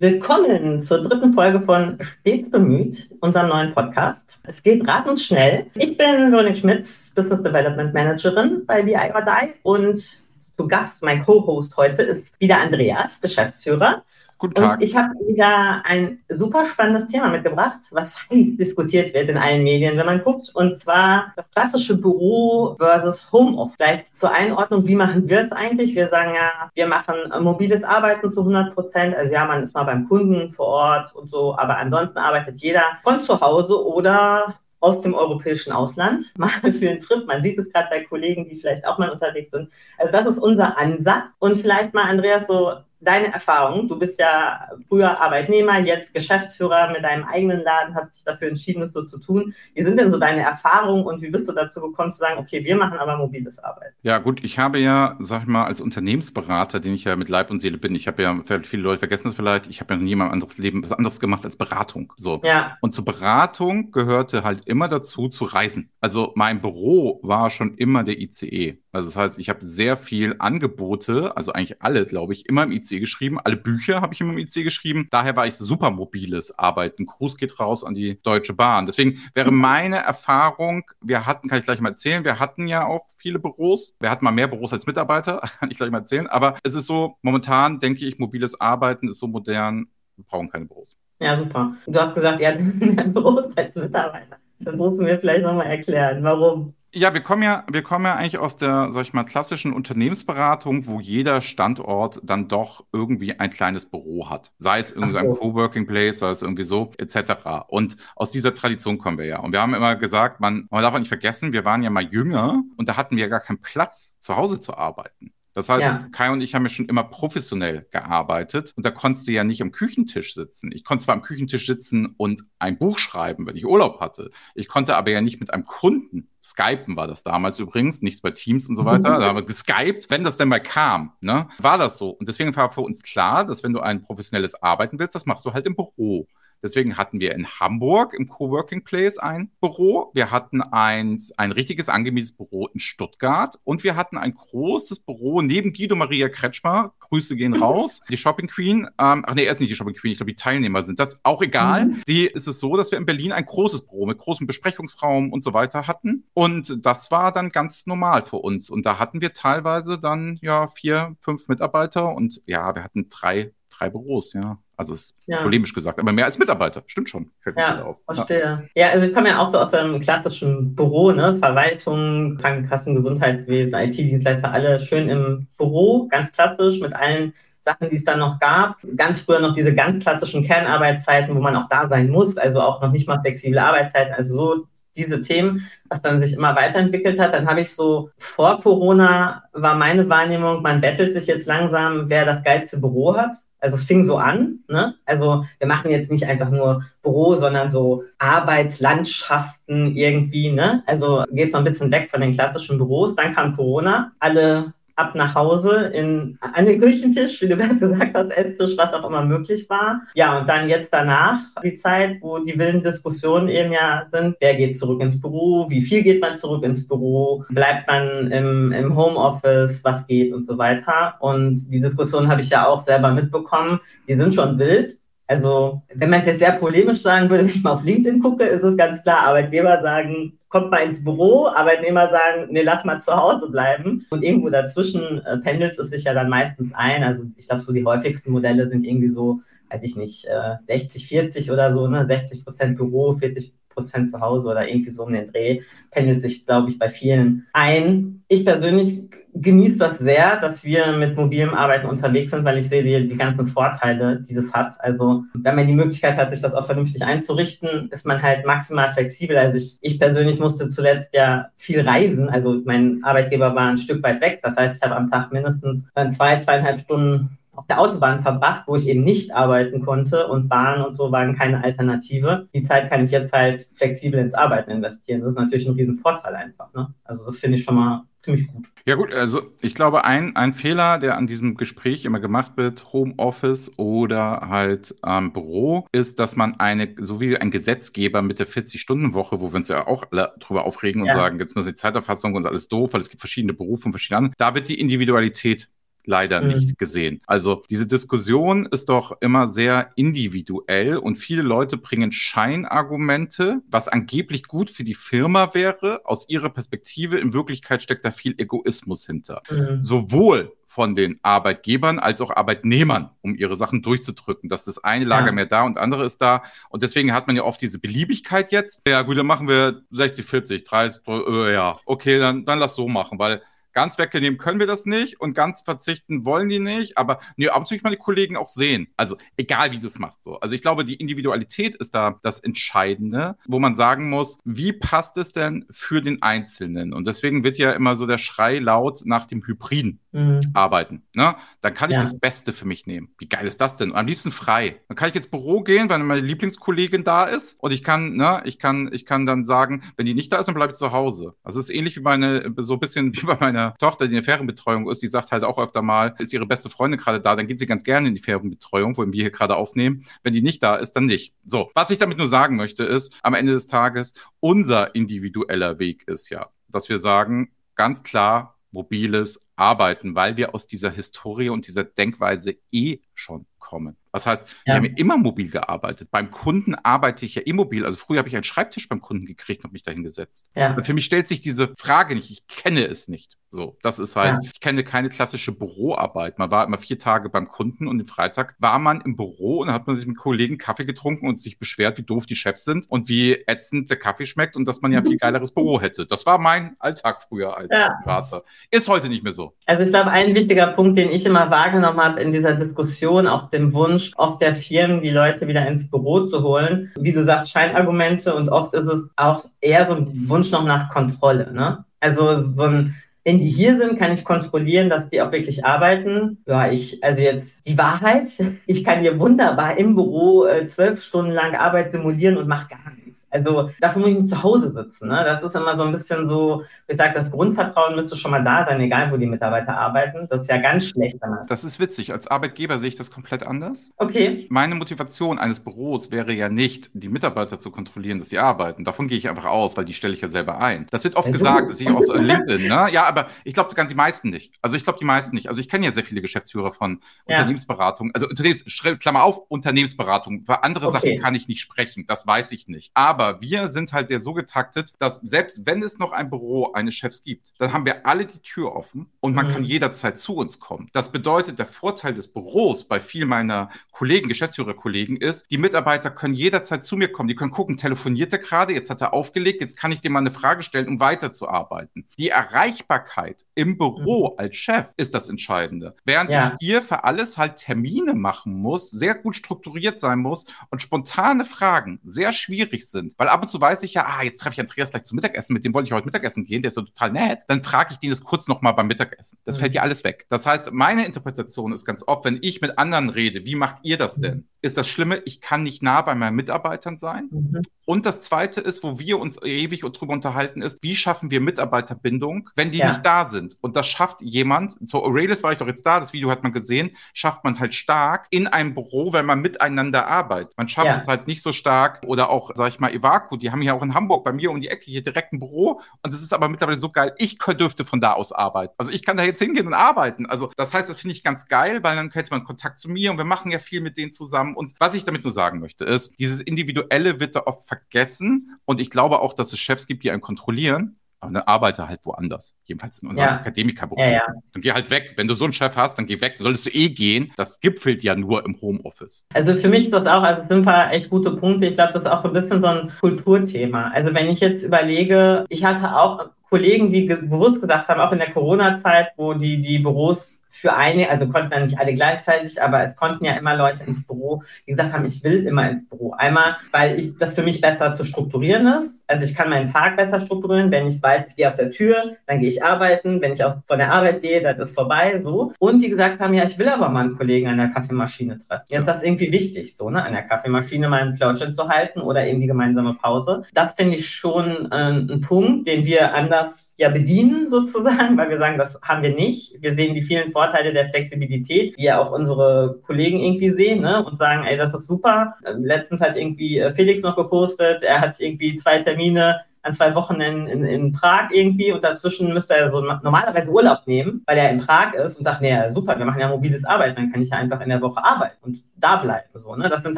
Willkommen 0.00 0.82
zur 0.82 1.04
dritten 1.04 1.32
Folge 1.32 1.60
von 1.60 1.98
Stets 2.00 2.50
bemüht, 2.50 3.14
unserem 3.20 3.50
neuen 3.50 3.72
Podcast. 3.72 4.40
Es 4.42 4.60
geht 4.60 4.86
ratensschnell. 4.88 5.66
Ich 5.76 5.96
bin 5.96 6.32
Veronique 6.32 6.58
Schmitz, 6.58 7.12
Business 7.14 7.44
Development 7.44 7.94
Managerin 7.94 8.66
bei 8.66 8.82
BI 8.82 9.12
or 9.14 9.22
Die 9.22 9.54
und 9.62 10.25
zu 10.56 10.66
Gast, 10.66 11.02
mein 11.02 11.24
Co-Host 11.24 11.76
heute, 11.76 12.02
ist 12.02 12.40
wieder 12.40 12.60
Andreas, 12.60 13.20
Geschäftsführer. 13.20 14.02
Guten 14.38 14.54
Tag. 14.54 14.74
Und 14.74 14.82
ich 14.82 14.94
habe 14.94 15.14
wieder 15.26 15.82
ein 15.84 16.18
super 16.28 16.66
spannendes 16.66 17.06
Thema 17.06 17.28
mitgebracht, 17.28 17.78
was 17.90 18.16
heiß 18.28 18.56
diskutiert 18.58 19.14
wird 19.14 19.30
in 19.30 19.38
allen 19.38 19.62
Medien, 19.62 19.96
wenn 19.96 20.04
man 20.04 20.22
guckt. 20.22 20.50
Und 20.54 20.78
zwar 20.78 21.32
das 21.36 21.50
klassische 21.50 21.96
Büro 21.96 22.76
versus 22.78 23.30
Homeoffice. 23.32 23.76
Vielleicht 23.78 24.16
zur 24.18 24.30
Einordnung, 24.30 24.86
wie 24.86 24.94
machen 24.94 25.26
wir 25.26 25.40
es 25.40 25.52
eigentlich? 25.52 25.94
Wir 25.94 26.08
sagen 26.08 26.34
ja, 26.34 26.70
wir 26.74 26.86
machen 26.86 27.16
mobiles 27.40 27.82
Arbeiten 27.82 28.30
zu 28.30 28.40
100 28.40 28.74
Prozent. 28.74 29.16
Also 29.16 29.32
ja, 29.32 29.46
man 29.46 29.62
ist 29.62 29.74
mal 29.74 29.84
beim 29.84 30.06
Kunden 30.06 30.52
vor 30.52 30.66
Ort 30.66 31.14
und 31.14 31.30
so, 31.30 31.56
aber 31.56 31.78
ansonsten 31.78 32.18
arbeitet 32.18 32.60
jeder 32.60 32.82
von 33.02 33.20
zu 33.20 33.40
Hause 33.40 33.86
oder 33.86 34.54
aus 34.80 35.00
dem 35.00 35.14
europäischen 35.14 35.72
Ausland, 35.72 36.24
mal 36.36 36.48
für 36.48 36.90
einen 36.90 37.00
Trip. 37.00 37.26
Man 37.26 37.42
sieht 37.42 37.58
es 37.58 37.72
gerade 37.72 37.88
bei 37.90 38.04
Kollegen, 38.04 38.48
die 38.48 38.56
vielleicht 38.56 38.86
auch 38.86 38.98
mal 38.98 39.10
unterwegs 39.10 39.50
sind. 39.50 39.70
Also 39.98 40.12
das 40.12 40.26
ist 40.26 40.38
unser 40.38 40.78
Ansatz. 40.78 41.24
Und 41.38 41.58
vielleicht 41.58 41.94
mal, 41.94 42.04
Andreas, 42.04 42.46
so 42.46 42.72
deine 43.06 43.32
Erfahrung. 43.32 43.88
Du 43.88 43.98
bist 43.98 44.18
ja 44.18 44.68
früher 44.88 45.20
Arbeitnehmer, 45.20 45.78
jetzt 45.78 46.12
Geschäftsführer 46.12 46.90
mit 46.92 47.04
deinem 47.04 47.24
eigenen 47.24 47.62
Laden, 47.62 47.94
hast 47.94 48.14
dich 48.14 48.24
dafür 48.24 48.48
entschieden, 48.48 48.82
es 48.82 48.92
so 48.92 49.02
zu 49.02 49.18
tun. 49.18 49.54
Wie 49.74 49.82
sind 49.82 49.98
denn 49.98 50.10
so 50.10 50.18
deine 50.18 50.40
Erfahrungen 50.40 51.04
und 51.04 51.22
wie 51.22 51.30
bist 51.30 51.48
du 51.48 51.52
dazu 51.52 51.80
gekommen 51.80 52.12
zu 52.12 52.18
sagen, 52.18 52.38
okay, 52.38 52.64
wir 52.64 52.76
machen 52.76 52.98
aber 52.98 53.16
mobiles 53.16 53.58
Arbeiten? 53.58 53.94
Ja, 54.02 54.18
gut, 54.18 54.42
ich 54.44 54.58
habe 54.58 54.78
ja, 54.78 55.16
sag 55.20 55.42
ich 55.42 55.48
mal, 55.48 55.64
als 55.64 55.80
Unternehmensberater, 55.80 56.80
den 56.80 56.94
ich 56.94 57.04
ja 57.04 57.16
mit 57.16 57.28
Leib 57.28 57.50
und 57.50 57.60
Seele 57.60 57.78
bin, 57.78 57.94
ich 57.94 58.06
habe 58.06 58.22
ja, 58.22 58.36
viele 58.62 58.82
Leute 58.82 58.98
vergessen 58.98 59.28
das 59.28 59.36
vielleicht, 59.36 59.68
ich 59.68 59.80
habe 59.80 59.94
ja 59.94 59.98
noch 59.98 60.04
nie 60.04 60.12
in 60.12 60.18
meinem 60.18 60.32
anderes 60.32 60.58
Leben 60.58 60.82
was 60.82 60.92
anderes 60.92 61.20
gemacht 61.20 61.44
als 61.44 61.56
Beratung. 61.56 62.12
So. 62.16 62.40
Ja. 62.44 62.76
Und 62.80 62.94
zur 62.94 63.04
Beratung 63.04 63.92
gehörte 63.92 64.44
halt 64.44 64.66
immer 64.66 64.88
dazu 64.88 65.28
zu 65.28 65.44
reisen. 65.44 65.90
Also 66.00 66.32
mein 66.34 66.60
Büro 66.60 67.20
war 67.22 67.50
schon 67.50 67.74
immer 67.74 68.04
der 68.04 68.18
ICE. 68.20 68.78
Also 68.96 69.10
das 69.10 69.16
heißt, 69.16 69.38
ich 69.38 69.50
habe 69.50 69.62
sehr 69.62 69.98
viel 69.98 70.36
Angebote, 70.38 71.36
also 71.36 71.52
eigentlich 71.52 71.82
alle, 71.82 72.06
glaube 72.06 72.32
ich, 72.32 72.46
immer 72.46 72.62
im 72.62 72.72
IC 72.72 72.98
geschrieben. 72.98 73.38
Alle 73.38 73.56
Bücher 73.56 74.00
habe 74.00 74.14
ich 74.14 74.22
immer 74.22 74.32
im 74.32 74.38
IC 74.38 74.64
geschrieben. 74.64 75.08
Daher 75.10 75.36
war 75.36 75.46
ich 75.46 75.54
super 75.56 75.90
mobiles 75.90 76.58
Arbeiten. 76.58 77.04
Gruß 77.04 77.36
geht 77.36 77.60
raus 77.60 77.84
an 77.84 77.94
die 77.94 78.22
Deutsche 78.22 78.54
Bahn. 78.54 78.86
Deswegen 78.86 79.20
wäre 79.34 79.50
mhm. 79.50 79.58
meine 79.58 79.96
Erfahrung, 79.96 80.84
wir 81.02 81.26
hatten, 81.26 81.48
kann 81.48 81.58
ich 81.58 81.64
gleich 81.66 81.80
mal 81.80 81.90
erzählen, 81.90 82.24
wir 82.24 82.40
hatten 82.40 82.68
ja 82.68 82.86
auch 82.86 83.04
viele 83.18 83.38
Büros. 83.38 83.96
Wir 84.00 84.10
hatten 84.10 84.24
mal 84.24 84.30
mehr 84.30 84.48
Büros 84.48 84.72
als 84.72 84.86
Mitarbeiter, 84.86 85.42
kann 85.60 85.70
ich 85.70 85.76
gleich 85.76 85.90
mal 85.90 85.98
erzählen. 85.98 86.26
Aber 86.26 86.56
es 86.62 86.74
ist 86.74 86.86
so, 86.86 87.16
momentan 87.20 87.80
denke 87.80 88.06
ich, 88.06 88.18
mobiles 88.18 88.58
Arbeiten 88.58 89.08
ist 89.08 89.18
so 89.18 89.26
modern, 89.26 89.88
wir 90.16 90.24
brauchen 90.24 90.48
keine 90.48 90.64
Büros. 90.64 90.96
Ja, 91.20 91.36
super. 91.36 91.74
Du 91.86 92.00
hast 92.00 92.14
gesagt, 92.14 92.40
ihr 92.40 92.48
hattet 92.48 92.74
mehr 92.80 93.08
Büros 93.08 93.54
als 93.56 93.74
Mitarbeiter. 93.74 94.38
Das 94.58 94.74
musst 94.74 94.98
du 94.98 95.02
mir 95.02 95.18
vielleicht 95.18 95.42
nochmal 95.42 95.66
erklären. 95.66 96.22
Warum? 96.22 96.74
Ja, 96.98 97.12
wir 97.12 97.20
kommen 97.20 97.42
ja, 97.42 97.62
wir 97.70 97.82
kommen 97.82 98.06
ja 98.06 98.14
eigentlich 98.14 98.38
aus 98.38 98.56
der, 98.56 98.90
sag 98.90 99.02
ich 99.02 99.12
mal, 99.12 99.24
klassischen 99.24 99.74
Unternehmensberatung, 99.74 100.86
wo 100.86 100.98
jeder 100.98 101.42
Standort 101.42 102.22
dann 102.24 102.48
doch 102.48 102.86
irgendwie 102.90 103.38
ein 103.38 103.50
kleines 103.50 103.84
Büro 103.84 104.30
hat. 104.30 104.54
Sei 104.56 104.78
es 104.78 104.92
irgendwie 104.92 105.10
so. 105.10 105.18
ein 105.18 105.34
Coworking 105.34 105.86
Place, 105.86 106.20
sei 106.20 106.30
es 106.30 106.40
irgendwie 106.40 106.62
so, 106.64 106.92
etc. 106.96 107.66
Und 107.68 107.98
aus 108.14 108.30
dieser 108.30 108.54
Tradition 108.54 108.96
kommen 108.96 109.18
wir 109.18 109.26
ja. 109.26 109.40
Und 109.40 109.52
wir 109.52 109.60
haben 109.60 109.74
immer 109.74 109.94
gesagt, 109.94 110.40
man, 110.40 110.68
man 110.70 110.80
darf 110.80 110.94
auch 110.94 110.98
nicht 110.98 111.08
vergessen, 111.08 111.52
wir 111.52 111.66
waren 111.66 111.82
ja 111.82 111.90
mal 111.90 112.04
jünger 112.04 112.62
und 112.78 112.88
da 112.88 112.96
hatten 112.96 113.18
wir 113.18 113.28
gar 113.28 113.40
keinen 113.40 113.60
Platz, 113.60 114.14
zu 114.18 114.38
Hause 114.38 114.58
zu 114.58 114.74
arbeiten. 114.74 115.34
Das 115.56 115.70
heißt, 115.70 115.82
ja. 115.82 116.06
Kai 116.12 116.30
und 116.30 116.42
ich 116.42 116.54
haben 116.54 116.64
ja 116.64 116.68
schon 116.68 116.84
immer 116.84 117.04
professionell 117.04 117.86
gearbeitet 117.90 118.74
und 118.76 118.84
da 118.84 118.90
konntest 118.90 119.26
du 119.26 119.32
ja 119.32 119.42
nicht 119.42 119.62
am 119.62 119.72
Küchentisch 119.72 120.34
sitzen. 120.34 120.70
Ich 120.70 120.84
konnte 120.84 121.06
zwar 121.06 121.14
am 121.14 121.22
Küchentisch 121.22 121.64
sitzen 121.64 122.14
und 122.18 122.42
ein 122.58 122.76
Buch 122.76 122.98
schreiben, 122.98 123.46
wenn 123.46 123.56
ich 123.56 123.64
Urlaub 123.64 124.00
hatte. 124.00 124.30
Ich 124.54 124.68
konnte 124.68 124.96
aber 124.96 125.12
ja 125.12 125.22
nicht 125.22 125.40
mit 125.40 125.54
einem 125.54 125.64
Kunden 125.64 126.28
Skypen 126.46 126.96
war 126.96 127.08
das 127.08 127.24
damals 127.24 127.58
übrigens, 127.58 128.02
nichts 128.02 128.20
bei 128.20 128.30
Teams 128.30 128.68
und 128.68 128.76
so 128.76 128.84
weiter. 128.84 128.96
Da 129.18 129.28
haben 129.28 129.36
wir 129.36 129.44
geskypt, 129.44 130.10
wenn 130.10 130.22
das 130.22 130.36
denn 130.36 130.48
mal 130.48 130.60
kam, 130.60 131.12
ne, 131.20 131.48
war 131.58 131.76
das 131.76 131.98
so. 131.98 132.10
Und 132.10 132.28
deswegen 132.28 132.54
war 132.54 132.70
für 132.70 132.82
uns 132.82 133.02
klar, 133.02 133.44
dass 133.44 133.64
wenn 133.64 133.72
du 133.72 133.80
ein 133.80 134.02
professionelles 134.02 134.60
Arbeiten 134.62 134.98
willst, 134.98 135.14
das 135.14 135.26
machst 135.26 135.44
du 135.44 135.52
halt 135.52 135.66
im 135.66 135.74
Büro. 135.74 136.28
Deswegen 136.66 136.96
hatten 136.96 137.20
wir 137.20 137.32
in 137.32 137.46
Hamburg 137.46 138.12
im 138.12 138.26
Coworking 138.28 138.82
Place 138.82 139.18
ein 139.18 139.52
Büro. 139.60 140.10
Wir 140.14 140.32
hatten 140.32 140.62
ein, 140.62 141.22
ein 141.36 141.52
richtiges 141.52 141.88
angemietetes 141.88 142.36
Büro 142.36 142.66
in 142.66 142.80
Stuttgart 142.80 143.54
und 143.62 143.84
wir 143.84 143.94
hatten 143.94 144.18
ein 144.18 144.34
großes 144.34 144.98
Büro 144.98 145.42
neben 145.42 145.72
Guido 145.72 145.94
Maria 145.94 146.28
Kretschmer. 146.28 146.92
Grüße 146.98 147.36
gehen 147.36 147.54
raus. 147.62 148.02
Die 148.08 148.16
Shopping 148.16 148.48
Queen. 148.48 148.88
Ähm, 148.98 149.24
ach 149.24 149.34
nee, 149.34 149.44
er 149.44 149.52
ist 149.52 149.60
nicht 149.60 149.70
die 149.70 149.76
Shopping 149.76 149.94
Queen. 149.94 150.10
Ich 150.10 150.18
glaube, 150.18 150.32
die 150.32 150.36
Teilnehmer 150.36 150.82
sind 150.82 150.98
das. 150.98 151.20
Auch 151.22 151.40
egal. 151.40 151.86
Mhm. 151.86 152.02
Die 152.08 152.26
ist 152.26 152.48
es 152.48 152.58
so, 152.58 152.76
dass 152.76 152.90
wir 152.90 152.98
in 152.98 153.06
Berlin 153.06 153.30
ein 153.30 153.46
großes 153.46 153.86
Büro 153.86 154.06
mit 154.06 154.18
großem 154.18 154.48
Besprechungsraum 154.48 155.32
und 155.32 155.44
so 155.44 155.54
weiter 155.54 155.86
hatten. 155.86 156.24
Und 156.34 156.84
das 156.84 157.12
war 157.12 157.30
dann 157.32 157.50
ganz 157.50 157.86
normal 157.86 158.22
für 158.22 158.38
uns. 158.38 158.70
Und 158.70 158.84
da 158.84 158.98
hatten 158.98 159.20
wir 159.20 159.32
teilweise 159.32 160.00
dann 160.00 160.38
ja 160.42 160.66
vier, 160.66 161.16
fünf 161.20 161.46
Mitarbeiter 161.46 162.14
und 162.14 162.40
ja, 162.46 162.74
wir 162.74 162.82
hatten 162.82 163.08
drei, 163.08 163.52
drei 163.70 163.90
Büros, 163.90 164.32
ja. 164.32 164.58
Also 164.76 164.92
ist 164.92 165.14
ja. 165.26 165.42
polemisch 165.42 165.72
gesagt, 165.72 165.98
aber 165.98 166.12
mehr 166.12 166.26
als 166.26 166.38
Mitarbeiter, 166.38 166.82
stimmt 166.86 167.08
schon. 167.08 167.30
ja, 167.56 167.96
verstehe. 168.04 168.68
Ja. 168.74 168.86
ja. 168.86 168.88
also 168.90 169.06
ich 169.06 169.14
komme 169.14 169.28
ja 169.28 169.38
auch 169.38 169.50
so 169.50 169.58
aus 169.58 169.72
einem 169.72 170.00
klassischen 170.00 170.74
Büro, 170.74 171.12
ne? 171.12 171.36
Verwaltung, 171.36 172.36
Krankenkassen, 172.36 172.94
Gesundheitswesen, 172.94 173.72
IT-Dienstleister, 173.72 174.52
alle 174.52 174.78
schön 174.78 175.08
im 175.08 175.46
Büro, 175.56 176.08
ganz 176.08 176.30
klassisch 176.32 176.80
mit 176.80 176.92
allen 176.92 177.32
Sachen, 177.60 177.88
die 177.88 177.96
es 177.96 178.04
dann 178.04 178.18
noch 178.18 178.38
gab. 178.38 178.76
Ganz 178.96 179.20
früher 179.20 179.40
noch 179.40 179.54
diese 179.54 179.74
ganz 179.74 180.04
klassischen 180.04 180.44
Kernarbeitszeiten, 180.44 181.34
wo 181.34 181.40
man 181.40 181.56
auch 181.56 181.68
da 181.68 181.88
sein 181.88 182.10
muss, 182.10 182.36
also 182.36 182.60
auch 182.60 182.82
noch 182.82 182.92
nicht 182.92 183.08
mal 183.08 183.20
flexible 183.20 183.58
Arbeitszeiten, 183.58 184.14
also 184.14 184.34
so 184.36 184.66
diese 184.96 185.20
Themen, 185.20 185.66
was 185.88 186.02
dann 186.02 186.22
sich 186.22 186.32
immer 186.32 186.56
weiterentwickelt 186.56 187.18
hat. 187.18 187.34
Dann 187.34 187.46
habe 187.46 187.60
ich 187.60 187.74
so 187.74 188.10
vor 188.16 188.60
Corona 188.60 189.42
war 189.52 189.74
meine 189.74 190.08
Wahrnehmung, 190.08 190.62
man 190.62 190.80
bettelt 190.80 191.12
sich 191.12 191.26
jetzt 191.26 191.46
langsam, 191.46 192.08
wer 192.08 192.24
das 192.24 192.42
geilste 192.42 192.78
Büro 192.78 193.16
hat. 193.16 193.36
Also 193.60 193.76
es 193.76 193.84
fing 193.84 194.04
so 194.04 194.16
an. 194.18 194.60
Ne? 194.68 194.94
Also 195.04 195.44
wir 195.58 195.66
machen 195.66 195.90
jetzt 195.90 196.10
nicht 196.10 196.26
einfach 196.26 196.50
nur 196.50 196.84
Büro, 197.02 197.34
sondern 197.34 197.70
so 197.70 198.04
Arbeitslandschaften 198.18 199.94
irgendwie. 199.94 200.50
Ne? 200.50 200.82
Also 200.86 201.24
geht 201.30 201.52
so 201.52 201.58
ein 201.58 201.64
bisschen 201.64 201.90
weg 201.90 202.10
von 202.10 202.20
den 202.20 202.34
klassischen 202.34 202.78
Büros. 202.78 203.14
Dann 203.14 203.34
kam 203.34 203.54
Corona. 203.56 204.12
Alle 204.18 204.72
ab 204.96 205.14
nach 205.14 205.34
Hause 205.34 205.90
in, 205.94 206.38
an 206.40 206.64
den 206.64 206.80
Küchentisch, 206.80 207.40
wie 207.40 207.48
du 207.48 207.56
gerade 207.56 207.76
gesagt 207.76 208.14
hast, 208.14 208.36
Esstisch, 208.36 208.76
was 208.76 208.92
auch 208.92 209.08
immer 209.08 209.24
möglich 209.24 209.68
war. 209.68 210.02
Ja, 210.14 210.38
und 210.38 210.48
dann 210.48 210.68
jetzt 210.68 210.92
danach 210.92 211.38
die 211.62 211.74
Zeit, 211.74 212.16
wo 212.20 212.38
die 212.38 212.58
wilden 212.58 212.82
Diskussionen 212.82 213.48
eben 213.48 213.72
ja 213.72 214.02
sind, 214.10 214.36
wer 214.40 214.54
geht 214.54 214.78
zurück 214.78 215.00
ins 215.00 215.20
Büro, 215.20 215.68
wie 215.68 215.82
viel 215.82 216.02
geht 216.02 216.20
man 216.20 216.38
zurück 216.38 216.64
ins 216.64 216.86
Büro, 216.86 217.44
bleibt 217.50 217.88
man 217.88 218.30
im, 218.32 218.72
im 218.72 218.96
Homeoffice, 218.96 219.84
was 219.84 220.06
geht 220.06 220.32
und 220.32 220.46
so 220.46 220.56
weiter. 220.58 221.14
Und 221.20 221.66
die 221.70 221.80
Diskussion 221.80 222.28
habe 222.28 222.40
ich 222.40 222.50
ja 222.50 222.66
auch 222.66 222.84
selber 222.84 223.12
mitbekommen, 223.12 223.80
die 224.08 224.16
sind 224.16 224.34
schon 224.34 224.58
wild. 224.58 224.98
Also, 225.28 225.82
wenn 225.94 226.10
man 226.10 226.20
es 226.20 226.26
jetzt 226.26 226.38
sehr 226.38 226.52
polemisch 226.52 227.02
sagen 227.02 227.28
würde, 227.28 227.44
wenn 227.48 227.50
ich 227.50 227.62
mal 227.62 227.72
auf 227.72 227.84
LinkedIn 227.84 228.20
gucke, 228.20 228.44
ist 228.44 228.62
es 228.62 228.76
ganz 228.76 229.02
klar, 229.02 229.26
Arbeitgeber 229.26 229.82
sagen, 229.82 230.38
kommt 230.48 230.70
mal 230.70 230.84
ins 230.84 231.02
Büro, 231.02 231.48
Arbeitnehmer 231.48 232.08
sagen, 232.08 232.46
nee, 232.50 232.62
lass 232.62 232.84
mal 232.84 233.00
zu 233.00 233.14
Hause 233.14 233.50
bleiben. 233.50 234.06
Und 234.10 234.22
irgendwo 234.22 234.50
dazwischen 234.50 235.24
äh, 235.24 235.38
pendelt 235.38 235.78
es 235.78 235.88
sich 235.88 236.04
ja 236.04 236.14
dann 236.14 236.28
meistens 236.28 236.72
ein. 236.74 237.02
Also, 237.02 237.24
ich 237.36 237.46
glaube, 237.48 237.62
so 237.62 237.72
die 237.72 237.84
häufigsten 237.84 238.30
Modelle 238.30 238.68
sind 238.68 238.84
irgendwie 238.84 239.08
so, 239.08 239.40
weiß 239.70 239.82
ich 239.82 239.96
nicht, 239.96 240.26
äh, 240.26 240.56
60, 240.68 241.08
40 241.08 241.50
oder 241.50 241.74
so, 241.74 241.88
ne? 241.88 242.06
60 242.06 242.44
Prozent 242.44 242.76
Büro, 242.76 243.16
40 243.18 243.52
Prozent 243.76 244.10
zu 244.10 244.20
Hause 244.20 244.48
oder 244.48 244.68
irgendwie 244.68 244.90
so 244.90 245.04
um 245.04 245.12
den 245.12 245.30
Dreh, 245.30 245.60
pendelt 245.90 246.20
sich, 246.20 246.44
glaube 246.46 246.70
ich, 246.70 246.78
bei 246.78 246.88
vielen 246.88 247.46
ein. 247.52 248.22
Ich 248.28 248.44
persönlich 248.44 249.04
genieße 249.34 249.76
das 249.76 249.98
sehr, 249.98 250.40
dass 250.40 250.64
wir 250.64 250.92
mit 250.92 251.16
mobilem 251.16 251.54
Arbeiten 251.54 251.86
unterwegs 251.86 252.30
sind, 252.30 252.44
weil 252.44 252.58
ich 252.58 252.68
sehe 252.68 252.82
die, 252.82 253.08
die 253.08 253.16
ganzen 253.16 253.46
Vorteile, 253.48 254.22
die 254.28 254.34
das 254.34 254.52
hat. 254.52 254.74
Also 254.80 255.24
wenn 255.34 255.54
man 255.54 255.66
die 255.66 255.74
Möglichkeit 255.74 256.16
hat, 256.16 256.30
sich 256.30 256.40
das 256.40 256.54
auch 256.54 256.66
vernünftig 256.66 257.02
einzurichten, 257.02 257.88
ist 257.90 258.06
man 258.06 258.22
halt 258.22 258.46
maximal 258.46 258.92
flexibel. 258.92 259.36
Also 259.36 259.56
ich, 259.56 259.78
ich 259.80 259.98
persönlich 259.98 260.38
musste 260.38 260.68
zuletzt 260.68 261.10
ja 261.12 261.50
viel 261.56 261.86
reisen. 261.86 262.28
Also 262.28 262.60
mein 262.64 263.00
Arbeitgeber 263.02 263.54
war 263.54 263.68
ein 263.68 263.78
Stück 263.78 264.02
weit 264.02 264.20
weg. 264.20 264.40
Das 264.42 264.56
heißt, 264.56 264.76
ich 264.76 264.82
habe 264.82 264.96
am 264.96 265.10
Tag 265.10 265.32
mindestens 265.32 265.84
zwei, 266.16 266.38
zweieinhalb 266.38 266.80
Stunden 266.80 267.38
auf 267.56 267.66
der 267.66 267.80
Autobahn 267.80 268.22
verbracht, 268.22 268.64
wo 268.66 268.76
ich 268.76 268.86
eben 268.88 269.04
nicht 269.04 269.34
arbeiten 269.34 269.84
konnte 269.84 270.26
und 270.28 270.48
Bahn 270.48 270.82
und 270.82 270.94
so 270.94 271.10
waren 271.12 271.36
keine 271.36 271.62
Alternative. 271.64 272.48
Die 272.54 272.62
Zeit 272.62 272.90
kann 272.90 273.04
ich 273.04 273.10
jetzt 273.10 273.32
halt 273.32 273.68
flexibel 273.74 274.20
ins 274.20 274.34
Arbeiten 274.34 274.70
investieren. 274.70 275.20
Das 275.22 275.30
ist 275.30 275.38
natürlich 275.38 275.66
ein 275.66 275.74
Riesenvorteil 275.74 276.34
einfach. 276.34 276.72
Ne? 276.74 276.94
Also 277.04 277.24
das 277.24 277.38
finde 277.38 277.58
ich 277.58 277.64
schon 277.64 277.76
mal 277.76 278.04
ziemlich 278.26 278.46
gut. 278.48 278.68
Ja 278.84 278.94
gut, 278.96 279.12
also 279.14 279.42
ich 279.62 279.74
glaube, 279.74 280.04
ein, 280.04 280.36
ein 280.36 280.52
Fehler, 280.52 280.98
der 280.98 281.16
an 281.16 281.26
diesem 281.26 281.54
Gespräch 281.54 282.04
immer 282.04 282.20
gemacht 282.20 282.52
wird, 282.56 282.92
Homeoffice 282.92 283.72
oder 283.78 284.48
halt 284.48 284.94
ähm, 285.04 285.32
Büro, 285.32 285.86
ist, 285.92 286.18
dass 286.18 286.36
man 286.36 286.58
eine, 286.60 286.94
so 286.98 287.20
wie 287.20 287.36
ein 287.36 287.50
Gesetzgeber 287.50 288.22
mit 288.22 288.38
der 288.38 288.46
40-Stunden-Woche, 288.46 289.40
wo 289.40 289.52
wir 289.52 289.56
uns 289.56 289.68
ja 289.68 289.86
auch 289.86 290.04
alle 290.10 290.34
drüber 290.40 290.64
aufregen 290.64 291.02
und 291.02 291.08
ja. 291.08 291.14
sagen, 291.14 291.38
jetzt 291.38 291.56
müssen 291.56 291.68
die 291.68 291.74
Zeiterfassung 291.74 292.34
und 292.34 292.46
alles 292.46 292.68
doof, 292.68 292.92
weil 292.92 293.00
es 293.00 293.08
gibt 293.08 293.20
verschiedene 293.20 293.54
Berufe 293.54 293.86
und 293.86 293.92
verschiedene 293.92 294.18
andere, 294.18 294.34
da 294.36 294.54
wird 294.54 294.68
die 294.68 294.80
Individualität 294.80 295.70
leider 296.06 296.40
mhm. 296.40 296.48
nicht 296.48 296.78
gesehen. 296.78 297.20
Also 297.26 297.62
diese 297.68 297.86
Diskussion 297.86 298.66
ist 298.66 298.88
doch 298.88 299.16
immer 299.20 299.48
sehr 299.48 299.92
individuell 299.96 300.96
und 300.96 301.16
viele 301.16 301.42
Leute 301.42 301.76
bringen 301.76 302.12
Scheinargumente, 302.12 303.62
was 303.68 303.88
angeblich 303.88 304.44
gut 304.44 304.70
für 304.70 304.84
die 304.84 304.94
Firma 304.94 305.54
wäre. 305.54 306.00
Aus 306.04 306.28
ihrer 306.28 306.48
Perspektive 306.48 307.18
in 307.18 307.32
Wirklichkeit 307.32 307.82
steckt 307.82 308.04
da 308.04 308.10
viel 308.10 308.34
Egoismus 308.38 309.04
hinter. 309.04 309.42
Mhm. 309.50 309.84
Sowohl 309.84 310.52
von 310.76 310.94
den 310.94 311.18
Arbeitgebern 311.22 311.98
als 311.98 312.20
auch 312.20 312.30
Arbeitnehmern, 312.30 313.08
um 313.22 313.34
ihre 313.34 313.56
Sachen 313.56 313.80
durchzudrücken. 313.80 314.50
Dass 314.50 314.64
das 314.64 314.84
eine 314.84 315.06
Lager 315.06 315.28
ja. 315.28 315.32
mehr 315.32 315.46
da 315.46 315.62
und 315.62 315.78
andere 315.78 316.04
ist 316.04 316.18
da. 316.18 316.42
Und 316.68 316.82
deswegen 316.82 317.14
hat 317.14 317.26
man 317.26 317.34
ja 317.34 317.44
oft 317.44 317.62
diese 317.62 317.78
Beliebigkeit 317.78 318.52
jetzt. 318.52 318.82
Ja, 318.86 319.00
gut, 319.00 319.16
dann 319.16 319.24
machen 319.26 319.48
wir 319.48 319.82
60, 319.90 320.26
40, 320.26 320.64
30, 320.64 321.00
äh, 321.08 321.54
ja, 321.54 321.76
okay, 321.86 322.18
dann, 322.18 322.44
dann 322.44 322.58
lass 322.58 322.74
so 322.74 322.88
machen, 322.88 323.18
weil 323.18 323.40
Ganz 323.76 323.98
wegnehmen 323.98 324.38
können 324.38 324.58
wir 324.58 324.66
das 324.66 324.86
nicht 324.86 325.20
und 325.20 325.34
ganz 325.34 325.60
verzichten 325.60 326.24
wollen 326.24 326.48
die 326.48 326.60
nicht. 326.60 326.96
Aber 326.96 327.20
nee, 327.36 327.48
ab 327.50 327.58
und 327.58 327.68
zu 327.68 327.74
ich 327.74 327.82
meine 327.82 327.98
Kollegen 327.98 328.38
auch 328.38 328.48
sehen. 328.48 328.88
Also 328.96 329.18
egal, 329.36 329.70
wie 329.72 329.78
du 329.78 329.86
es 329.86 329.98
machst. 329.98 330.24
So. 330.24 330.40
Also 330.40 330.54
ich 330.54 330.62
glaube, 330.62 330.86
die 330.86 330.94
Individualität 330.94 331.76
ist 331.76 331.94
da 331.94 332.18
das 332.22 332.40
Entscheidende, 332.40 333.36
wo 333.46 333.58
man 333.58 333.76
sagen 333.76 334.08
muss, 334.08 334.38
wie 334.46 334.72
passt 334.72 335.18
es 335.18 335.30
denn 335.30 335.66
für 335.70 336.00
den 336.00 336.22
Einzelnen? 336.22 336.94
Und 336.94 337.06
deswegen 337.06 337.44
wird 337.44 337.58
ja 337.58 337.72
immer 337.72 337.96
so 337.96 338.06
der 338.06 338.16
Schrei 338.16 338.60
laut 338.60 339.02
nach 339.04 339.26
dem 339.26 339.44
Hybriden 339.44 340.00
mhm. 340.16 340.40
arbeiten. 340.54 341.02
Ne? 341.14 341.36
Dann 341.60 341.74
kann 341.74 341.90
ich 341.90 341.96
ja. 341.96 342.02
das 342.02 342.18
Beste 342.18 342.52
für 342.52 342.64
mich 342.64 342.86
nehmen. 342.86 343.10
Wie 343.18 343.28
geil 343.28 343.46
ist 343.46 343.60
das 343.60 343.76
denn? 343.76 343.90
Und 343.90 343.96
am 343.96 344.06
liebsten 344.06 344.30
frei. 344.30 344.80
Dann 344.88 344.96
kann 344.96 345.08
ich 345.08 345.14
ins 345.14 345.28
Büro 345.28 345.60
gehen, 345.60 345.90
wenn 345.90 346.04
meine 346.06 346.20
Lieblingskollegin 346.20 347.04
da 347.04 347.24
ist. 347.24 347.56
Und 347.58 347.72
ich 347.72 347.82
kann, 347.82 348.16
ne, 348.16 348.42
ich 348.44 348.58
kann, 348.58 348.90
ich 348.92 349.06
kann 349.06 349.26
dann 349.26 349.44
sagen, 349.44 349.82
wenn 349.96 350.06
die 350.06 350.14
nicht 350.14 350.32
da 350.32 350.38
ist, 350.38 350.46
dann 350.46 350.54
bleibe 350.54 350.72
ich 350.72 350.78
zu 350.78 350.92
Hause. 350.92 351.34
Also 351.42 351.60
es 351.60 351.68
ist 351.68 351.74
ähnlich 351.74 351.96
wie 351.96 352.00
meine, 352.00 352.54
so 352.56 352.74
ein 352.74 352.80
bisschen 352.80 353.14
wie 353.16 353.26
bei 353.26 353.36
meiner 353.38 353.74
Tochter, 353.78 354.06
die 354.06 354.16
in 354.16 354.22
der 354.22 354.24
Ferienbetreuung 354.24 354.90
ist, 354.90 355.02
die 355.02 355.08
sagt 355.08 355.32
halt 355.32 355.44
auch 355.44 355.58
öfter 355.58 355.82
mal, 355.82 356.14
ist 356.18 356.32
ihre 356.32 356.46
beste 356.46 356.70
Freundin 356.70 356.98
gerade 356.98 357.20
da, 357.20 357.36
dann 357.36 357.46
geht 357.46 357.58
sie 357.58 357.66
ganz 357.66 357.84
gerne 357.84 358.08
in 358.08 358.14
die 358.14 358.22
Ferienbetreuung, 358.22 358.96
wo 358.96 359.06
wir 359.06 359.12
hier 359.12 359.30
gerade 359.30 359.56
aufnehmen. 359.56 360.04
Wenn 360.22 360.32
die 360.32 360.42
nicht 360.42 360.62
da 360.62 360.76
ist, 360.76 360.92
dann 360.92 361.06
nicht. 361.06 361.34
So, 361.44 361.70
was 361.74 361.90
ich 361.90 361.98
damit 361.98 362.18
nur 362.18 362.28
sagen 362.28 362.56
möchte, 362.56 362.84
ist, 362.84 363.14
am 363.22 363.34
Ende 363.34 363.52
des 363.52 363.66
Tages, 363.66 364.14
unser 364.40 364.94
individueller 364.94 365.78
Weg 365.78 366.06
ist 366.08 366.30
ja, 366.30 366.48
dass 366.68 366.88
wir 366.88 366.98
sagen, 366.98 367.52
ganz 367.74 368.02
klar, 368.02 368.55
mobiles 368.76 369.40
Arbeiten, 369.56 370.14
weil 370.14 370.36
wir 370.36 370.54
aus 370.54 370.66
dieser 370.66 370.90
Historie 370.90 371.48
und 371.48 371.66
dieser 371.66 371.82
Denkweise 371.82 372.56
eh 372.70 373.00
schon 373.14 373.46
kommen. 373.66 373.96
Das 374.12 374.26
heißt, 374.26 374.46
ja. 374.48 374.54
wir 374.64 374.74
haben 374.76 374.84
ja 374.84 374.92
immer 374.96 375.18
mobil 375.18 375.50
gearbeitet. 375.50 376.10
Beim 376.10 376.30
Kunden 376.30 376.74
arbeite 376.74 377.26
ich 377.26 377.34
ja 377.34 377.42
immobil. 377.42 377.84
Also 377.84 377.98
früher 377.98 378.18
habe 378.18 378.28
ich 378.28 378.34
einen 378.34 378.44
Schreibtisch 378.44 378.88
beim 378.88 379.02
Kunden 379.02 379.26
gekriegt 379.26 379.64
und 379.64 379.72
mich 379.72 379.82
dahin 379.82 380.04
gesetzt. 380.04 380.46
Ja. 380.54 380.74
für 380.82 380.94
mich 380.94 381.04
stellt 381.04 381.28
sich 381.28 381.40
diese 381.40 381.74
Frage 381.76 382.14
nicht. 382.14 382.30
Ich 382.30 382.46
kenne 382.46 382.86
es 382.86 383.08
nicht. 383.08 383.36
So, 383.50 383.76
das 383.82 383.98
ist 383.98 384.16
halt, 384.16 384.36
ja. 384.42 384.50
ich 384.52 384.60
kenne 384.60 384.84
keine 384.84 385.08
klassische 385.08 385.52
Büroarbeit. 385.52 386.38
Man 386.38 386.50
war 386.50 386.66
immer 386.66 386.78
vier 386.78 386.98
Tage 386.98 387.30
beim 387.30 387.48
Kunden 387.48 387.86
und 387.86 388.00
am 388.00 388.06
Freitag 388.06 388.54
war 388.58 388.78
man 388.78 389.00
im 389.00 389.16
Büro 389.16 389.60
und 389.60 389.68
dann 389.68 389.74
hat 389.74 389.86
man 389.86 389.96
sich 389.96 390.06
mit 390.06 390.18
Kollegen 390.18 390.58
Kaffee 390.58 390.84
getrunken 390.84 391.28
und 391.28 391.40
sich 391.40 391.58
beschwert, 391.58 391.96
wie 391.96 392.02
doof 392.02 392.26
die 392.26 392.36
Chefs 392.36 392.64
sind 392.64 392.86
und 392.90 393.08
wie 393.08 393.34
ätzend 393.46 393.88
der 393.88 393.98
Kaffee 393.98 394.26
schmeckt 394.26 394.56
und 394.56 394.66
dass 394.66 394.82
man 394.82 394.92
ja 394.92 394.98
ein 394.98 395.06
viel 395.06 395.16
geileres 395.18 395.52
Büro 395.52 395.80
hätte. 395.80 396.06
Das 396.06 396.26
war 396.26 396.38
mein 396.38 396.76
Alltag 396.80 397.22
früher 397.22 397.56
als 397.56 397.70
ja. 397.72 397.96
Berater. 398.04 398.42
Ist 398.70 398.88
heute 398.88 399.08
nicht 399.08 399.22
mehr 399.22 399.32
so. 399.32 399.54
Also 399.64 399.84
ich 399.84 399.90
glaube, 399.90 400.10
ein 400.10 400.34
wichtiger 400.34 400.68
Punkt, 400.68 400.98
den 400.98 401.08
ich 401.08 401.24
immer 401.24 401.50
wahrgenommen 401.50 402.00
habe 402.00 402.20
in 402.20 402.32
dieser 402.32 402.54
Diskussion, 402.54 403.26
auch 403.26 403.48
dem 403.56 403.72
Wunsch 403.72 404.12
oft 404.16 404.40
der 404.40 404.54
Firmen, 404.54 405.02
die 405.02 405.10
Leute 405.10 405.46
wieder 405.48 405.66
ins 405.66 405.90
Büro 405.90 406.26
zu 406.26 406.42
holen, 406.42 406.92
wie 406.98 407.12
du 407.12 407.24
sagst, 407.24 407.50
Scheinargumente 407.50 408.34
und 408.34 408.48
oft 408.48 408.74
ist 408.74 408.86
es 408.86 409.02
auch 409.16 409.44
eher 409.60 409.86
so 409.86 409.94
ein 409.94 410.28
Wunsch 410.28 410.50
noch 410.50 410.64
nach 410.64 410.88
Kontrolle. 410.88 411.52
Ne? 411.52 411.84
Also 412.00 412.46
so 412.48 412.62
ein 412.62 412.94
wenn 413.26 413.38
die 413.38 413.50
hier 413.50 413.76
sind, 413.76 413.98
kann 413.98 414.12
ich 414.12 414.24
kontrollieren, 414.24 414.88
dass 414.88 415.10
die 415.10 415.20
auch 415.20 415.32
wirklich 415.32 415.64
arbeiten. 415.64 416.38
Ja, 416.46 416.70
ich, 416.70 417.02
also 417.02 417.20
jetzt 417.20 417.66
die 417.66 417.76
Wahrheit. 417.76 418.28
Ich 418.68 418.84
kann 418.84 419.00
hier 419.00 419.18
wunderbar 419.18 419.76
im 419.76 419.96
Büro 419.96 420.46
äh, 420.46 420.64
zwölf 420.68 421.02
Stunden 421.02 421.32
lang 421.32 421.56
Arbeit 421.56 421.90
simulieren 421.90 422.36
und 422.36 422.46
mache 422.46 422.68
gar 422.68 422.92
nichts. 422.94 423.05
Also 423.30 423.70
dafür 423.80 424.00
muss 424.00 424.10
ich 424.10 424.16
nicht 424.16 424.28
zu 424.28 424.42
Hause 424.42 424.72
sitzen. 424.72 425.08
Ne? 425.08 425.22
Das 425.24 425.42
ist 425.42 425.54
immer 425.54 425.76
so 425.76 425.84
ein 425.84 425.92
bisschen 425.92 426.28
so, 426.28 426.64
ich 426.86 426.96
sage, 426.96 427.14
das 427.14 427.30
Grundvertrauen 427.30 427.96
müsste 427.96 428.16
schon 428.16 428.30
mal 428.30 428.42
da 428.42 428.64
sein, 428.66 428.80
egal 428.80 429.10
wo 429.10 429.16
die 429.16 429.26
Mitarbeiter 429.26 429.76
arbeiten. 429.76 430.26
Das 430.30 430.42
ist 430.42 430.48
ja 430.48 430.58
ganz 430.58 430.88
schlecht. 430.88 431.16
Danach. 431.20 431.46
Das 431.48 431.64
ist 431.64 431.80
witzig. 431.80 432.12
Als 432.12 432.26
Arbeitgeber 432.26 432.78
sehe 432.78 432.88
ich 432.88 432.94
das 432.94 433.10
komplett 433.10 433.46
anders. 433.46 433.90
Okay. 433.96 434.46
Meine 434.50 434.74
Motivation 434.74 435.38
eines 435.38 435.60
Büros 435.60 436.10
wäre 436.10 436.32
ja 436.32 436.48
nicht, 436.48 436.90
die 436.94 437.08
Mitarbeiter 437.08 437.58
zu 437.58 437.70
kontrollieren, 437.70 438.18
dass 438.18 438.28
sie 438.28 438.38
arbeiten. 438.38 438.84
Davon 438.84 439.08
gehe 439.08 439.18
ich 439.18 439.28
einfach 439.28 439.46
aus, 439.46 439.76
weil 439.76 439.84
die 439.84 439.92
stelle 439.92 440.14
ich 440.14 440.20
ja 440.20 440.28
selber 440.28 440.60
ein. 440.60 440.86
Das 440.90 441.04
wird 441.04 441.16
oft 441.16 441.26
also. 441.26 441.38
gesagt, 441.38 441.70
dass 441.70 441.80
ich 441.80 441.90
auf 441.90 442.04
LinkedIn, 442.06 442.68
ne? 442.68 442.88
Ja, 442.92 443.04
aber 443.06 443.26
ich 443.44 443.54
glaube 443.54 443.74
die 443.86 443.94
meisten 443.94 444.30
nicht. 444.30 444.54
Also 444.62 444.76
ich 444.76 444.84
glaube 444.84 444.98
die 444.98 445.04
meisten 445.04 445.34
nicht. 445.34 445.48
Also 445.48 445.60
ich 445.60 445.68
kenne 445.68 445.86
ja 445.86 445.92
sehr 445.92 446.04
viele 446.04 446.20
Geschäftsführer 446.20 446.72
von 446.72 447.00
ja. 447.26 447.36
Unternehmensberatung. 447.36 448.10
Also 448.14 448.28
Unternehmens, 448.28 448.64
Klammer 449.00 449.24
auf, 449.24 449.38
Unternehmensberatung. 449.48 450.44
Für 450.44 450.62
andere 450.62 450.86
okay. 450.86 450.92
Sachen 450.92 451.22
kann 451.22 451.34
ich 451.34 451.48
nicht 451.48 451.60
sprechen. 451.60 452.04
Das 452.06 452.26
weiß 452.26 452.52
ich 452.52 452.68
nicht. 452.68 452.90
Aber 452.94 453.15
aber 453.16 453.40
wir 453.40 453.68
sind 453.68 453.94
halt 453.94 454.10
ja 454.10 454.18
so 454.18 454.34
getaktet, 454.34 454.92
dass 454.98 455.16
selbst 455.16 455.64
wenn 455.64 455.82
es 455.82 455.98
noch 455.98 456.12
ein 456.12 456.28
Büro 456.28 456.72
eines 456.72 456.94
Chefs 456.94 457.24
gibt, 457.24 457.54
dann 457.58 457.72
haben 457.72 457.86
wir 457.86 458.06
alle 458.06 458.26
die 458.26 458.40
Tür 458.40 458.76
offen 458.76 459.10
und 459.20 459.34
man 459.34 459.48
mhm. 459.48 459.52
kann 459.52 459.64
jederzeit 459.64 460.18
zu 460.18 460.36
uns 460.36 460.60
kommen. 460.60 460.90
Das 460.92 461.10
bedeutet, 461.10 461.58
der 461.58 461.64
Vorteil 461.64 462.12
des 462.12 462.28
Büros 462.28 462.84
bei 462.84 463.00
vielen 463.00 463.28
meiner 463.28 463.70
Kollegen, 463.90 464.28
Geschäftsführerkollegen 464.28 465.16
ist, 465.16 465.50
die 465.50 465.56
Mitarbeiter 465.56 466.10
können 466.10 466.34
jederzeit 466.34 466.84
zu 466.84 466.98
mir 466.98 467.10
kommen. 467.10 467.28
Die 467.28 467.34
können 467.34 467.52
gucken, 467.52 467.78
telefoniert 467.78 468.34
er 468.34 468.38
gerade, 468.38 468.74
jetzt 468.74 468.90
hat 468.90 469.00
er 469.00 469.14
aufgelegt, 469.14 469.62
jetzt 469.62 469.78
kann 469.78 469.92
ich 469.92 470.00
dir 470.00 470.10
mal 470.10 470.18
eine 470.18 470.30
Frage 470.30 470.62
stellen, 470.62 470.88
um 470.88 471.00
weiterzuarbeiten. 471.00 472.06
Die 472.18 472.28
Erreichbarkeit 472.28 473.46
im 473.54 473.78
Büro 473.78 474.32
mhm. 474.32 474.38
als 474.38 474.56
Chef 474.56 474.88
ist 474.98 475.14
das 475.14 475.30
Entscheidende. 475.30 475.96
Während 476.04 476.30
ja. 476.30 476.48
ich 476.48 476.52
hier 476.60 476.82
für 476.82 477.04
alles 477.04 477.38
halt 477.38 477.56
Termine 477.56 478.12
machen 478.12 478.52
muss, 478.52 478.90
sehr 478.90 479.14
gut 479.14 479.36
strukturiert 479.36 480.00
sein 480.00 480.18
muss 480.18 480.44
und 480.68 480.82
spontane 480.82 481.46
Fragen 481.46 481.98
sehr 482.04 482.34
schwierig 482.34 482.86
sind, 482.86 483.05
sind. 483.10 483.18
Weil 483.18 483.28
ab 483.28 483.42
und 483.42 483.48
zu 483.48 483.60
weiß 483.60 483.82
ich 483.82 483.94
ja, 483.94 484.06
ah, 484.06 484.22
jetzt 484.22 484.40
treffe 484.40 484.54
ich 484.54 484.60
Andreas 484.60 484.90
gleich 484.90 485.04
zum 485.04 485.16
Mittagessen, 485.16 485.52
mit 485.52 485.64
dem 485.64 485.74
wollte 485.74 485.88
ich 485.88 485.92
heute 485.92 486.06
Mittagessen 486.06 486.44
gehen, 486.44 486.62
der 486.62 486.68
ist 486.68 486.74
so 486.74 486.82
total 486.82 487.12
nett. 487.12 487.42
Dann 487.48 487.62
frage 487.62 487.92
ich 487.92 487.98
den 487.98 488.10
das 488.10 488.22
kurz 488.22 488.48
nochmal 488.48 488.74
beim 488.74 488.86
Mittagessen. 488.86 489.38
Das 489.44 489.56
mhm. 489.56 489.60
fällt 489.60 489.74
ja 489.74 489.82
alles 489.82 490.04
weg. 490.04 490.26
Das 490.28 490.46
heißt, 490.46 490.72
meine 490.72 491.06
Interpretation 491.06 491.72
ist 491.72 491.84
ganz 491.84 492.02
oft, 492.06 492.24
wenn 492.24 492.38
ich 492.42 492.60
mit 492.60 492.78
anderen 492.78 493.10
rede, 493.10 493.44
wie 493.46 493.54
macht 493.54 493.76
ihr 493.82 493.96
das 493.96 494.16
denn? 494.16 494.36
Mhm. 494.36 494.44
Ist 494.62 494.76
das 494.76 494.88
Schlimme, 494.88 495.22
ich 495.24 495.40
kann 495.40 495.62
nicht 495.62 495.82
nah 495.82 496.02
bei 496.02 496.14
meinen 496.14 496.36
Mitarbeitern 496.36 496.98
sein. 496.98 497.28
Mhm. 497.30 497.62
Und 497.86 498.04
das 498.04 498.20
Zweite 498.20 498.60
ist, 498.60 498.82
wo 498.82 498.98
wir 498.98 499.18
uns 499.18 499.40
ewig 499.42 499.80
drüber 499.80 500.12
unterhalten, 500.12 500.60
ist, 500.60 500.82
wie 500.82 500.96
schaffen 500.96 501.30
wir 501.30 501.40
Mitarbeiterbindung, 501.40 502.50
wenn 502.56 502.72
die 502.72 502.78
ja. 502.78 502.88
nicht 502.88 503.06
da 503.06 503.26
sind? 503.26 503.56
Und 503.60 503.76
das 503.76 503.86
schafft 503.86 504.20
jemand, 504.20 504.76
so 504.86 505.04
Aurelis 505.04 505.42
war 505.42 505.52
ich 505.52 505.58
doch 505.58 505.68
jetzt 505.68 505.86
da, 505.86 506.00
das 506.00 506.12
Video 506.12 506.30
hat 506.30 506.42
man 506.42 506.52
gesehen, 506.52 506.90
schafft 507.14 507.44
man 507.44 507.58
halt 507.58 507.74
stark 507.74 508.26
in 508.30 508.48
einem 508.48 508.74
Büro, 508.74 509.12
wenn 509.12 509.24
man 509.24 509.40
miteinander 509.40 510.08
arbeitet. 510.08 510.52
Man 510.56 510.68
schafft 510.68 510.88
ja. 510.88 510.96
es 510.96 511.06
halt 511.06 511.28
nicht 511.28 511.42
so 511.42 511.52
stark 511.52 512.02
oder 512.04 512.28
auch, 512.28 512.50
sag 512.54 512.68
ich 512.68 512.80
mal, 512.80 512.92
Evaku, 512.92 513.36
die 513.36 513.52
haben 513.52 513.62
ja 513.62 513.72
auch 513.72 513.82
in 513.82 513.94
Hamburg 513.94 514.24
bei 514.24 514.32
mir 514.32 514.50
um 514.50 514.60
die 514.60 514.68
Ecke 514.68 514.90
hier 514.90 515.02
direkt 515.02 515.32
ein 515.32 515.38
Büro 515.38 515.80
und 516.02 516.12
das 516.12 516.22
ist 516.22 516.34
aber 516.34 516.48
mittlerweile 516.48 516.76
so 516.76 516.90
geil, 516.90 517.14
ich 517.18 517.38
dürfte 517.38 517.84
von 517.84 518.00
da 518.00 518.14
aus 518.14 518.32
arbeiten. 518.32 518.74
Also 518.78 518.90
ich 518.90 519.04
kann 519.04 519.16
da 519.16 519.22
jetzt 519.22 519.38
hingehen 519.38 519.66
und 519.66 519.74
arbeiten. 519.74 520.26
Also 520.26 520.50
das 520.56 520.74
heißt, 520.74 520.88
das 520.88 521.00
finde 521.00 521.12
ich 521.12 521.22
ganz 521.22 521.46
geil, 521.46 521.84
weil 521.84 521.94
dann 521.94 522.10
hätte 522.10 522.32
man 522.32 522.42
Kontakt 522.42 522.80
zu 522.80 522.90
mir 522.90 523.12
und 523.12 523.18
wir 523.18 523.24
machen 523.24 523.52
ja 523.52 523.60
viel 523.60 523.80
mit 523.80 523.96
denen 523.96 524.10
zusammen. 524.10 524.56
Und 524.56 524.74
was 524.80 524.94
ich 524.94 525.04
damit 525.04 525.22
nur 525.22 525.30
sagen 525.30 525.60
möchte, 525.60 525.84
ist, 525.84 526.18
dieses 526.18 526.40
Individuelle 526.40 527.20
wird 527.20 527.36
da 527.36 527.42
oft 527.46 527.62
vergessen. 527.78 528.58
Und 528.64 528.80
ich 528.80 528.90
glaube 528.90 529.20
auch, 529.20 529.34
dass 529.34 529.52
es 529.52 529.58
Chefs 529.58 529.86
gibt, 529.86 530.04
die 530.04 530.10
einen 530.10 530.20
kontrollieren. 530.20 530.96
Aber 531.20 531.32
dann 531.32 531.42
arbeite 531.44 531.88
halt 531.88 532.00
woanders. 532.04 532.54
Jedenfalls 532.64 532.98
in 532.98 533.08
unserem 533.08 533.30
ja. 533.30 533.34
Akademikerberuf. 533.36 533.98
Ja, 533.98 534.10
ja. 534.10 534.26
Dann 534.52 534.62
geh 534.62 534.72
halt 534.72 534.90
weg. 534.90 535.14
Wenn 535.16 535.26
du 535.26 535.34
so 535.34 535.44
einen 535.44 535.54
Chef 535.54 535.74
hast, 535.74 535.96
dann 535.96 536.06
geh 536.06 536.20
weg. 536.20 536.34
solltest 536.38 536.66
du 536.66 536.70
eh 536.70 536.90
gehen. 536.90 537.32
Das 537.36 537.58
gipfelt 537.60 538.02
ja 538.02 538.14
nur 538.14 538.44
im 538.44 538.60
Homeoffice. 538.60 539.24
Also 539.32 539.54
für 539.54 539.68
mich 539.68 539.86
ist 539.86 539.94
das 539.94 540.06
auch, 540.06 540.22
also 540.22 540.42
sind 540.42 540.58
ein 540.58 540.64
paar 540.64 540.92
echt 540.92 541.08
gute 541.08 541.32
Punkte. 541.32 541.66
Ich 541.66 541.74
glaube, 541.74 541.92
das 541.94 542.02
ist 542.02 542.08
auch 542.08 542.22
so 542.22 542.28
ein 542.28 542.34
bisschen 542.34 542.60
so 542.60 542.66
ein 542.66 542.92
Kulturthema. 543.00 543.90
Also 543.94 544.14
wenn 544.14 544.28
ich 544.28 544.40
jetzt 544.40 544.62
überlege, 544.62 545.46
ich 545.48 545.64
hatte 545.64 545.96
auch 545.96 546.28
Kollegen, 546.50 546.92
die 546.92 547.06
bewusst 547.06 547.60
gesagt 547.60 547.88
haben, 547.88 548.00
auch 548.00 548.12
in 548.12 548.18
der 548.18 548.30
Corona-Zeit, 548.30 549.08
wo 549.16 549.34
die, 549.34 549.60
die 549.60 549.78
Büros 549.78 550.38
für 550.56 550.74
eine, 550.74 551.10
also 551.10 551.28
konnten 551.28 551.50
dann 551.50 551.64
nicht 551.64 551.78
alle 551.78 551.94
gleichzeitig, 551.94 552.60
aber 552.62 552.82
es 552.84 552.96
konnten 552.96 553.24
ja 553.24 553.34
immer 553.34 553.56
Leute 553.56 553.84
ins 553.84 554.06
Büro, 554.06 554.42
die 554.66 554.72
gesagt 554.72 554.92
haben, 554.92 555.04
ich 555.04 555.22
will 555.22 555.46
immer 555.46 555.68
ins 555.68 555.86
Büro. 555.88 556.14
Einmal, 556.16 556.56
weil 556.72 556.98
ich, 556.98 557.16
das 557.18 557.34
für 557.34 557.42
mich 557.42 557.60
besser 557.60 557.92
zu 557.92 558.04
strukturieren 558.04 558.66
ist. 558.66 559.02
Also 559.06 559.24
ich 559.24 559.34
kann 559.34 559.50
meinen 559.50 559.70
Tag 559.70 559.96
besser 559.96 560.18
strukturieren, 560.20 560.70
wenn 560.70 560.86
ich 560.86 561.02
weiß, 561.02 561.26
ich 561.28 561.36
gehe 561.36 561.46
aus 561.46 561.56
der 561.56 561.70
Tür, 561.70 562.16
dann 562.26 562.40
gehe 562.40 562.48
ich 562.48 562.64
arbeiten, 562.64 563.20
wenn 563.20 563.34
ich 563.34 563.44
aus, 563.44 563.58
von 563.68 563.78
der 563.78 563.92
Arbeit 563.92 564.22
gehe, 564.22 564.42
dann 564.42 564.58
ist 564.58 564.74
vorbei, 564.74 565.20
so. 565.20 565.52
Und 565.58 565.82
die 565.82 565.90
gesagt 565.90 566.20
haben, 566.20 566.32
ja, 566.32 566.44
ich 566.44 566.58
will 566.58 566.68
aber 566.68 566.88
mal 566.88 567.04
einen 567.04 567.16
Kollegen 567.16 567.48
an 567.48 567.58
der 567.58 567.68
Kaffeemaschine 567.68 568.38
treffen. 568.38 568.64
Jetzt 568.68 568.80
ist 568.80 568.86
das 568.86 569.02
irgendwie 569.02 569.32
wichtig, 569.32 569.76
so, 569.76 569.90
ne, 569.90 570.02
an 570.02 570.12
der 570.12 570.22
Kaffeemaschine 570.22 570.88
mal 570.88 571.02
einen 571.02 571.16
Plauschin 571.16 571.54
zu 571.54 571.68
halten 571.68 572.00
oder 572.00 572.26
eben 572.26 572.40
die 572.40 572.46
gemeinsame 572.46 572.94
Pause. 572.94 573.42
Das 573.52 573.74
finde 573.74 573.96
ich 573.96 574.08
schon 574.08 574.72
äh, 574.72 574.90
ein 574.90 575.20
Punkt, 575.20 575.68
den 575.68 575.84
wir 575.84 576.14
anders 576.14 576.74
ja 576.78 576.88
bedienen 576.88 577.46
sozusagen, 577.46 578.16
weil 578.16 578.30
wir 578.30 578.38
sagen, 578.38 578.56
das 578.56 578.78
haben 578.82 579.02
wir 579.02 579.14
nicht. 579.14 579.56
Wir 579.60 579.74
sehen 579.74 579.94
die 579.94 580.02
vielen 580.02 580.32
Vorteile 580.32 580.45
der 580.72 580.88
Flexibilität, 580.90 581.76
die 581.78 581.84
ja 581.84 581.98
auch 581.98 582.12
unsere 582.12 582.78
Kollegen 582.86 583.18
irgendwie 583.18 583.50
sehen 583.50 583.82
ne? 583.82 584.04
und 584.04 584.16
sagen, 584.16 584.44
ey, 584.44 584.56
das 584.56 584.74
ist 584.74 584.86
super. 584.86 585.34
Letztens 585.58 586.00
hat 586.00 586.16
irgendwie 586.16 586.58
äh, 586.58 586.74
Felix 586.74 587.02
noch 587.02 587.16
gepostet, 587.16 587.82
er 587.82 588.00
hat 588.00 588.20
irgendwie 588.20 588.56
zwei 588.56 588.78
Termine 588.78 589.40
an 589.66 589.74
zwei 589.74 589.94
Wochen 589.94 590.20
in, 590.20 590.46
in, 590.46 590.64
in 590.64 590.92
Prag 590.92 591.28
irgendwie 591.30 591.72
und 591.72 591.82
dazwischen 591.82 592.32
müsste 592.32 592.54
er 592.54 592.70
so 592.70 592.80
normalerweise 592.80 593.50
Urlaub 593.50 593.80
nehmen, 593.86 594.22
weil 594.26 594.38
er 594.38 594.50
in 594.50 594.58
Prag 594.58 594.94
ist 594.94 595.18
und 595.18 595.24
sagt, 595.24 595.42
nee, 595.42 595.56
super, 595.70 595.98
wir 595.98 596.06
machen 596.06 596.20
ja 596.20 596.28
mobiles 596.28 596.64
Arbeiten, 596.64 596.96
dann 596.96 597.12
kann 597.12 597.22
ich 597.22 597.30
ja 597.30 597.36
einfach 597.36 597.60
in 597.60 597.68
der 597.68 597.80
Woche 597.80 598.02
arbeiten 598.02 598.36
und 598.42 598.62
da 598.76 598.96
bleiben. 598.96 599.28
So, 599.34 599.56
ne? 599.56 599.68
Das 599.68 599.82
sind 599.82 599.96